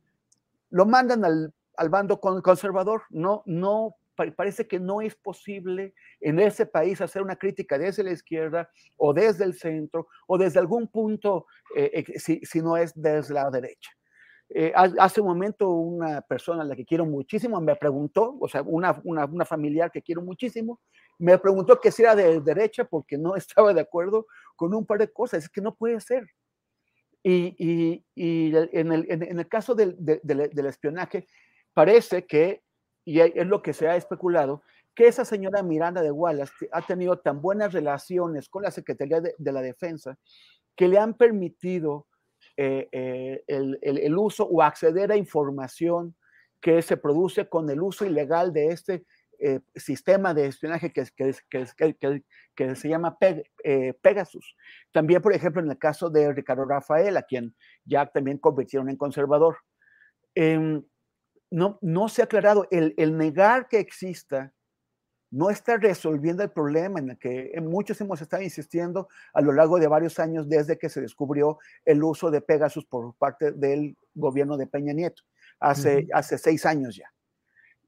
lo 0.69 0.85
mandan 0.85 1.25
al, 1.25 1.53
al 1.75 1.89
bando 1.89 2.19
conservador. 2.19 3.03
No, 3.09 3.41
no, 3.45 3.95
parece 4.15 4.67
que 4.67 4.79
no 4.79 5.01
es 5.01 5.15
posible 5.15 5.93
en 6.21 6.39
ese 6.39 6.65
país 6.65 7.01
hacer 7.01 7.21
una 7.21 7.35
crítica 7.35 7.77
desde 7.77 8.03
la 8.03 8.11
izquierda 8.11 8.69
o 8.97 9.13
desde 9.13 9.43
el 9.43 9.55
centro 9.55 10.07
o 10.27 10.37
desde 10.37 10.59
algún 10.59 10.87
punto, 10.87 11.47
eh, 11.75 12.05
si 12.19 12.61
no 12.61 12.77
es 12.77 12.93
desde 12.95 13.33
la 13.33 13.49
derecha. 13.49 13.91
Eh, 14.49 14.71
hace 14.75 15.21
un 15.21 15.27
momento 15.27 15.69
una 15.69 16.21
persona 16.21 16.61
a 16.61 16.65
la 16.65 16.75
que 16.75 16.85
quiero 16.85 17.05
muchísimo 17.05 17.59
me 17.59 17.75
preguntó, 17.75 18.37
o 18.39 18.47
sea, 18.47 18.61
una, 18.61 19.01
una, 19.03 19.25
una, 19.25 19.43
familiar 19.43 19.91
que 19.91 20.03
quiero 20.03 20.21
muchísimo, 20.21 20.79
me 21.17 21.37
preguntó 21.39 21.81
que 21.81 21.91
si 21.91 22.03
era 22.03 22.15
de 22.15 22.39
derecha 22.41 22.85
porque 22.85 23.17
no 23.17 23.35
estaba 23.35 23.73
de 23.73 23.81
acuerdo 23.81 24.27
con 24.55 24.73
un 24.73 24.85
par 24.85 24.99
de 24.99 25.11
cosas. 25.11 25.43
Es 25.43 25.49
que 25.49 25.61
no 25.61 25.75
puede 25.75 25.99
ser. 25.99 26.25
Y, 27.23 27.55
y, 27.57 28.05
y 28.13 28.55
en, 28.55 28.91
el, 28.91 29.05
en, 29.09 29.39
el, 29.39 29.47
caso 29.47 29.73
del, 29.73 29.95
del, 29.97 30.65
espionaje, 30.67 31.27
parece 31.73 32.27
que, 32.27 32.61
y 33.03 33.19
es 33.19 33.47
lo 33.47 33.63
que 33.63 33.73
se 33.73 33.87
ha 33.87 33.95
especulado, 33.95 34.61
que 34.93 35.07
esa 35.07 35.25
señora 35.25 35.63
Miranda 35.63 36.03
de 36.03 36.11
Wallace 36.11 36.69
ha 36.71 36.83
tenido 36.83 37.17
tan 37.17 37.41
buenas 37.41 37.73
relaciones 37.73 38.47
con 38.47 38.61
la 38.61 38.69
Secretaría 38.69 39.21
de, 39.21 39.33
de 39.39 39.51
la 39.51 39.63
Defensa 39.63 40.19
que 40.75 40.87
le 40.87 40.99
han 40.99 41.15
permitido 41.15 42.05
eh, 42.57 42.87
eh, 42.91 43.43
el, 43.47 44.17
uso 44.17 44.45
o 44.45 44.61
acceder 44.61 45.11
a 45.11 45.17
información 45.17 46.15
que 46.61 46.81
se 46.81 46.95
produce 46.95 47.49
con 47.49 47.69
el 47.69 47.81
uso 47.81 48.05
ilegal 48.05 48.53
de 48.53 48.69
este 48.69 49.05
eh, 49.39 49.59
sistema 49.75 50.33
de 50.33 50.47
espionaje 50.47 50.93
que, 50.93 51.05
que, 51.15 52.23
que, 52.55 52.75
se 52.75 52.89
llama 52.89 53.17
Pegasus. 54.01 54.55
También, 54.93 55.21
por 55.21 55.33
ejemplo, 55.33 55.61
en 55.61 55.69
el 55.69 55.77
caso 55.77 56.09
de 56.09 56.31
Ricardo 56.33 56.63
Rafael, 56.65 57.17
a 57.17 57.23
quien 57.23 57.53
ya 57.83 58.05
también 58.05 58.37
convirtieron 58.37 58.89
en 58.89 58.95
conservador. 58.95 59.57
Em, 60.33 60.81
no, 61.51 61.77
no 61.81 62.07
se 62.07 62.21
ha 62.21 62.25
aclarado 62.25 62.67
el, 62.71 62.93
el 62.97 63.17
negar 63.17 63.67
que 63.67 63.79
exista 63.79 64.53
no 65.35 65.49
está 65.49 65.75
resolviendo 65.75 66.43
el 66.43 66.49
problema 66.49 66.99
en 66.99 67.09
el 67.09 67.17
que 67.17 67.51
muchos 67.61 67.99
hemos 67.99 68.21
estado 68.21 68.41
insistiendo 68.41 69.09
a 69.33 69.41
lo 69.41 69.51
largo 69.51 69.77
de 69.79 69.87
varios 69.87 70.17
años 70.17 70.47
desde 70.47 70.77
que 70.77 70.87
se 70.87 71.01
descubrió 71.01 71.59
el 71.83 72.01
uso 72.05 72.31
de 72.31 72.39
Pegasus 72.39 72.85
por 72.85 73.13
parte 73.15 73.51
del 73.51 73.97
gobierno 74.13 74.55
de 74.55 74.65
Peña 74.65 74.93
Nieto, 74.93 75.23
hace, 75.59 76.07
hace 76.13 76.37
seis 76.37 76.65
años 76.65 76.95
ya. 76.95 77.11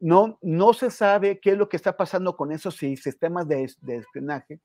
No, 0.02 0.38
no 0.42 0.74
se 0.74 0.92
sabe 0.92 1.40
qué 1.40 1.52
es 1.52 1.58
lo 1.58 1.70
que 1.70 1.78
está 1.78 1.96
pasando 1.96 2.36
con 2.36 2.52
esos 2.52 2.76
sistemas 2.76 3.48
de, 3.48 3.64
espionaje, 3.64 4.60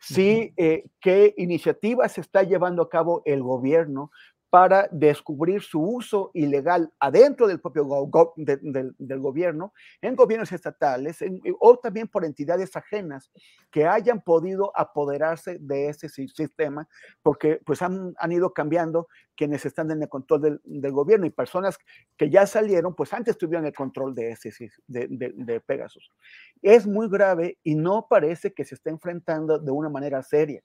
si 0.00 0.54
eh, 0.56 0.86
qué 1.00 1.34
iniciativas 1.36 2.16
está 2.16 2.44
llevando 2.44 2.80
a 2.80 2.88
cabo 2.88 3.20
el 3.26 3.42
gobierno 3.42 4.10
para 4.52 4.86
descubrir 4.92 5.62
su 5.62 5.80
uso 5.80 6.30
ilegal 6.34 6.92
adentro 7.00 7.46
del 7.46 7.58
propio 7.58 7.88
del, 8.36 9.18
gobierno, 9.18 9.72
en 10.02 10.14
gobiernos 10.14 10.52
estatales 10.52 11.24
o 11.58 11.78
también 11.78 12.06
por 12.06 12.22
entidades 12.22 12.76
ajenas 12.76 13.30
que 13.70 13.86
hayan 13.86 14.20
podido 14.20 14.70
apoderarse 14.76 15.56
de 15.58 15.88
ese 15.88 16.10
sistema, 16.10 16.86
porque 17.22 17.62
pues 17.64 17.80
han, 17.80 18.12
han 18.18 18.32
ido 18.32 18.52
cambiando 18.52 19.08
quienes 19.36 19.64
están 19.64 19.90
en 19.90 20.02
el 20.02 20.10
control 20.10 20.60
del, 20.62 20.92
gobierno 20.92 21.24
y 21.24 21.30
personas 21.30 21.78
que 22.18 22.28
ya 22.28 22.46
salieron, 22.46 22.94
pues 22.94 23.10
antes 23.14 23.38
tuvieron 23.38 23.64
el 23.64 23.72
control 23.72 24.14
de, 24.14 24.32
ese, 24.32 24.50
de, 24.86 25.08
de 25.08 25.60
Pegasus. 25.60 26.12
Es 26.60 26.86
muy 26.86 27.08
grave 27.08 27.56
y 27.62 27.74
no 27.74 28.06
parece 28.06 28.52
que 28.52 28.66
se 28.66 28.74
esté 28.74 28.90
enfrentando 28.90 29.58
de 29.58 29.70
una 29.70 29.88
manera 29.88 30.22
seria 30.22 30.62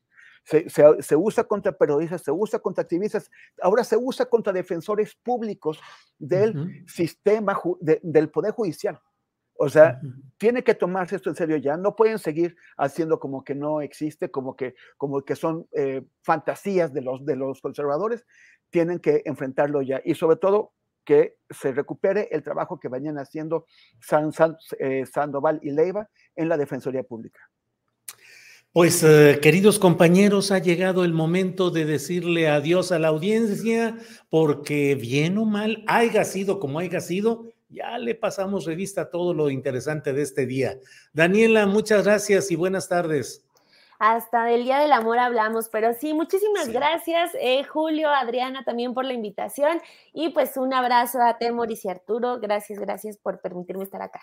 se, 0.47 1.15
usa 1.15 1.43
contra 1.43 1.77
periodistas, 1.77 2.21
se 2.21 2.31
usa 2.31 2.59
contra 2.59 2.83
activistas, 2.83 3.29
ahora 3.61 3.83
se 3.83 3.97
usa 3.97 4.25
contra 4.25 4.53
defensores 4.53 5.13
públicos 5.15 5.79
del 6.17 6.85
sistema, 6.87 7.59
del 7.81 8.29
Poder 8.29 8.53
Judicial. 8.53 8.99
O 9.59 9.69
sea, 9.69 9.99
tiene 10.37 10.63
que 10.63 10.75
tomarse 10.75 11.15
esto 11.15 11.29
en 11.29 11.35
serio 11.35 11.57
ya. 11.57 11.75
No 11.77 11.95
pueden 11.95 12.19
seguir 12.19 12.55
haciendo 12.77 13.19
como 13.19 13.43
que 13.43 13.55
no 13.55 13.81
existe, 13.81 14.29
como 14.29 14.55
que, 14.55 14.75
como 14.97 15.21
que 15.23 15.35
son 15.35 15.67
eh, 15.73 16.05
fantasías 16.21 16.93
de 16.93 17.01
los, 17.01 17.25
de 17.25 17.35
los 17.35 17.59
conservadores. 17.59 18.25
Tienen 18.69 18.99
que 18.99 19.23
enfrentarlo 19.25 19.81
ya. 19.81 19.99
Y 20.05 20.13
sobre 20.13 20.37
todo, 20.37 20.73
que 21.03 21.37
se 21.49 21.71
recupere 21.71 22.29
el 22.31 22.43
trabajo 22.43 22.79
que 22.79 22.89
venían 22.89 23.17
haciendo 23.17 23.65
San, 23.99 24.31
eh, 24.79 25.05
Sandoval 25.05 25.59
y 25.63 25.71
Leiva 25.71 26.09
en 26.35 26.49
la 26.49 26.57
Defensoría 26.57 27.03
Pública. 27.03 27.39
Pues 28.73 29.03
eh, 29.03 29.39
queridos 29.41 29.79
compañeros, 29.79 30.51
ha 30.51 30.59
llegado 30.59 31.03
el 31.03 31.13
momento 31.13 31.71
de 31.71 31.85
decirle 31.85 32.47
adiós 32.47 32.91
a 32.91 32.99
la 32.99 33.07
audiencia 33.07 33.97
porque 34.29 34.93
bien 34.95 35.37
o 35.37 35.45
mal, 35.45 35.83
haya 35.87 36.23
sido 36.25 36.59
como 36.59 36.79
haya 36.79 37.01
sido, 37.01 37.45
ya 37.69 37.97
le 37.97 38.13
pasamos 38.13 38.65
revista 38.65 39.01
a 39.01 39.09
todo 39.09 39.33
lo 39.33 39.49
interesante 39.49 40.13
de 40.13 40.21
este 40.21 40.45
día. 40.45 40.77
Daniela, 41.11 41.65
muchas 41.65 42.05
gracias 42.05 42.51
y 42.51 42.55
buenas 42.55 42.87
tardes. 42.87 43.43
Hasta 43.99 44.45
del 44.45 44.63
Día 44.63 44.77
del 44.77 44.91
Amor 44.91 45.17
hablamos, 45.17 45.69
pero 45.69 45.93
sí, 45.93 46.13
muchísimas 46.13 46.69
gracias, 46.69 47.31
eh, 47.41 47.63
Julio, 47.63 48.09
Adriana, 48.09 48.63
también 48.63 48.93
por 48.93 49.05
la 49.05 49.13
invitación 49.13 49.81
y 50.13 50.29
pues 50.29 50.55
un 50.55 50.71
abrazo 50.71 51.19
a 51.19 51.39
Temoris 51.39 51.83
y 51.85 51.89
Arturo. 51.89 52.39
Gracias, 52.39 52.77
gracias 52.77 53.17
por 53.17 53.41
permitirme 53.41 53.83
estar 53.83 54.03
acá. 54.03 54.21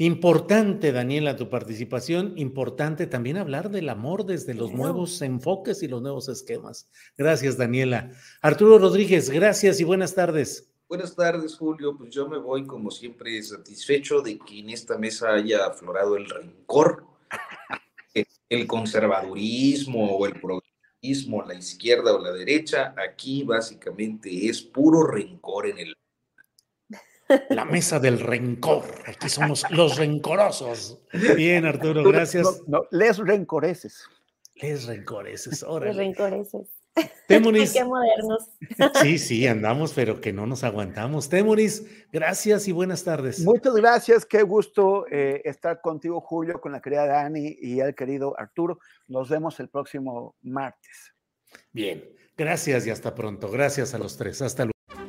Importante, 0.00 0.92
Daniela, 0.92 1.34
tu 1.34 1.50
participación. 1.50 2.34
Importante 2.36 3.08
también 3.08 3.36
hablar 3.36 3.68
del 3.68 3.88
amor 3.88 4.24
desde 4.24 4.54
los 4.54 4.72
nuevos 4.72 5.20
enfoques 5.22 5.82
y 5.82 5.88
los 5.88 6.00
nuevos 6.00 6.28
esquemas. 6.28 6.88
Gracias, 7.16 7.56
Daniela. 7.56 8.12
Arturo 8.40 8.78
Rodríguez, 8.78 9.28
gracias 9.28 9.80
y 9.80 9.84
buenas 9.84 10.14
tardes. 10.14 10.70
Buenas 10.88 11.16
tardes, 11.16 11.56
Julio. 11.56 11.96
Pues 11.98 12.10
yo 12.10 12.28
me 12.28 12.38
voy, 12.38 12.64
como 12.64 12.92
siempre, 12.92 13.42
satisfecho 13.42 14.20
de 14.20 14.38
que 14.38 14.60
en 14.60 14.70
esta 14.70 14.96
mesa 14.96 15.34
haya 15.34 15.66
aflorado 15.66 16.16
el 16.16 16.30
rencor, 16.30 17.04
el 18.48 18.66
conservadurismo 18.68 20.16
o 20.16 20.26
el 20.26 20.40
progresismo, 20.40 21.42
la 21.42 21.54
izquierda 21.54 22.14
o 22.14 22.22
la 22.22 22.30
derecha. 22.30 22.94
Aquí 22.96 23.42
básicamente 23.42 24.46
es 24.46 24.62
puro 24.62 25.02
rencor 25.02 25.66
en 25.66 25.78
el 25.80 25.96
la 27.50 27.64
mesa 27.64 27.98
del 27.98 28.20
rencor. 28.20 28.84
Aquí 29.06 29.28
somos 29.28 29.64
los 29.70 29.96
rencorosos. 29.96 30.98
Bien, 31.36 31.66
Arturo, 31.66 32.02
gracias. 32.04 32.62
No, 32.66 32.82
les 32.90 33.18
rencoreces. 33.18 34.04
Les 34.56 34.86
rencoreces, 34.86 35.62
órale. 35.62 35.92
Les 35.92 35.96
rencoreces. 35.96 36.68
Temuris. 37.26 37.72
Qué 37.74 37.84
modernos. 37.84 38.50
Sí, 39.02 39.18
sí, 39.18 39.46
andamos, 39.46 39.92
pero 39.92 40.20
que 40.20 40.32
no 40.32 40.46
nos 40.46 40.64
aguantamos. 40.64 41.28
Temuris, 41.28 41.84
gracias 42.12 42.66
y 42.68 42.72
buenas 42.72 43.04
tardes. 43.04 43.40
Muchas 43.40 43.74
gracias, 43.74 44.26
qué 44.26 44.42
gusto 44.42 45.06
eh, 45.10 45.42
estar 45.44 45.80
contigo, 45.80 46.20
Julio, 46.20 46.60
con 46.60 46.72
la 46.72 46.80
querida 46.80 47.06
Dani 47.06 47.56
y 47.60 47.80
el 47.80 47.94
querido 47.94 48.38
Arturo. 48.38 48.78
Nos 49.06 49.28
vemos 49.28 49.60
el 49.60 49.68
próximo 49.68 50.36
martes. 50.42 51.14
Bien, 51.72 52.04
gracias 52.36 52.86
y 52.86 52.90
hasta 52.90 53.14
pronto. 53.14 53.50
Gracias 53.50 53.94
a 53.94 53.98
los 53.98 54.16
tres. 54.16 54.42
Hasta 54.42 54.64
luego. 54.64 54.77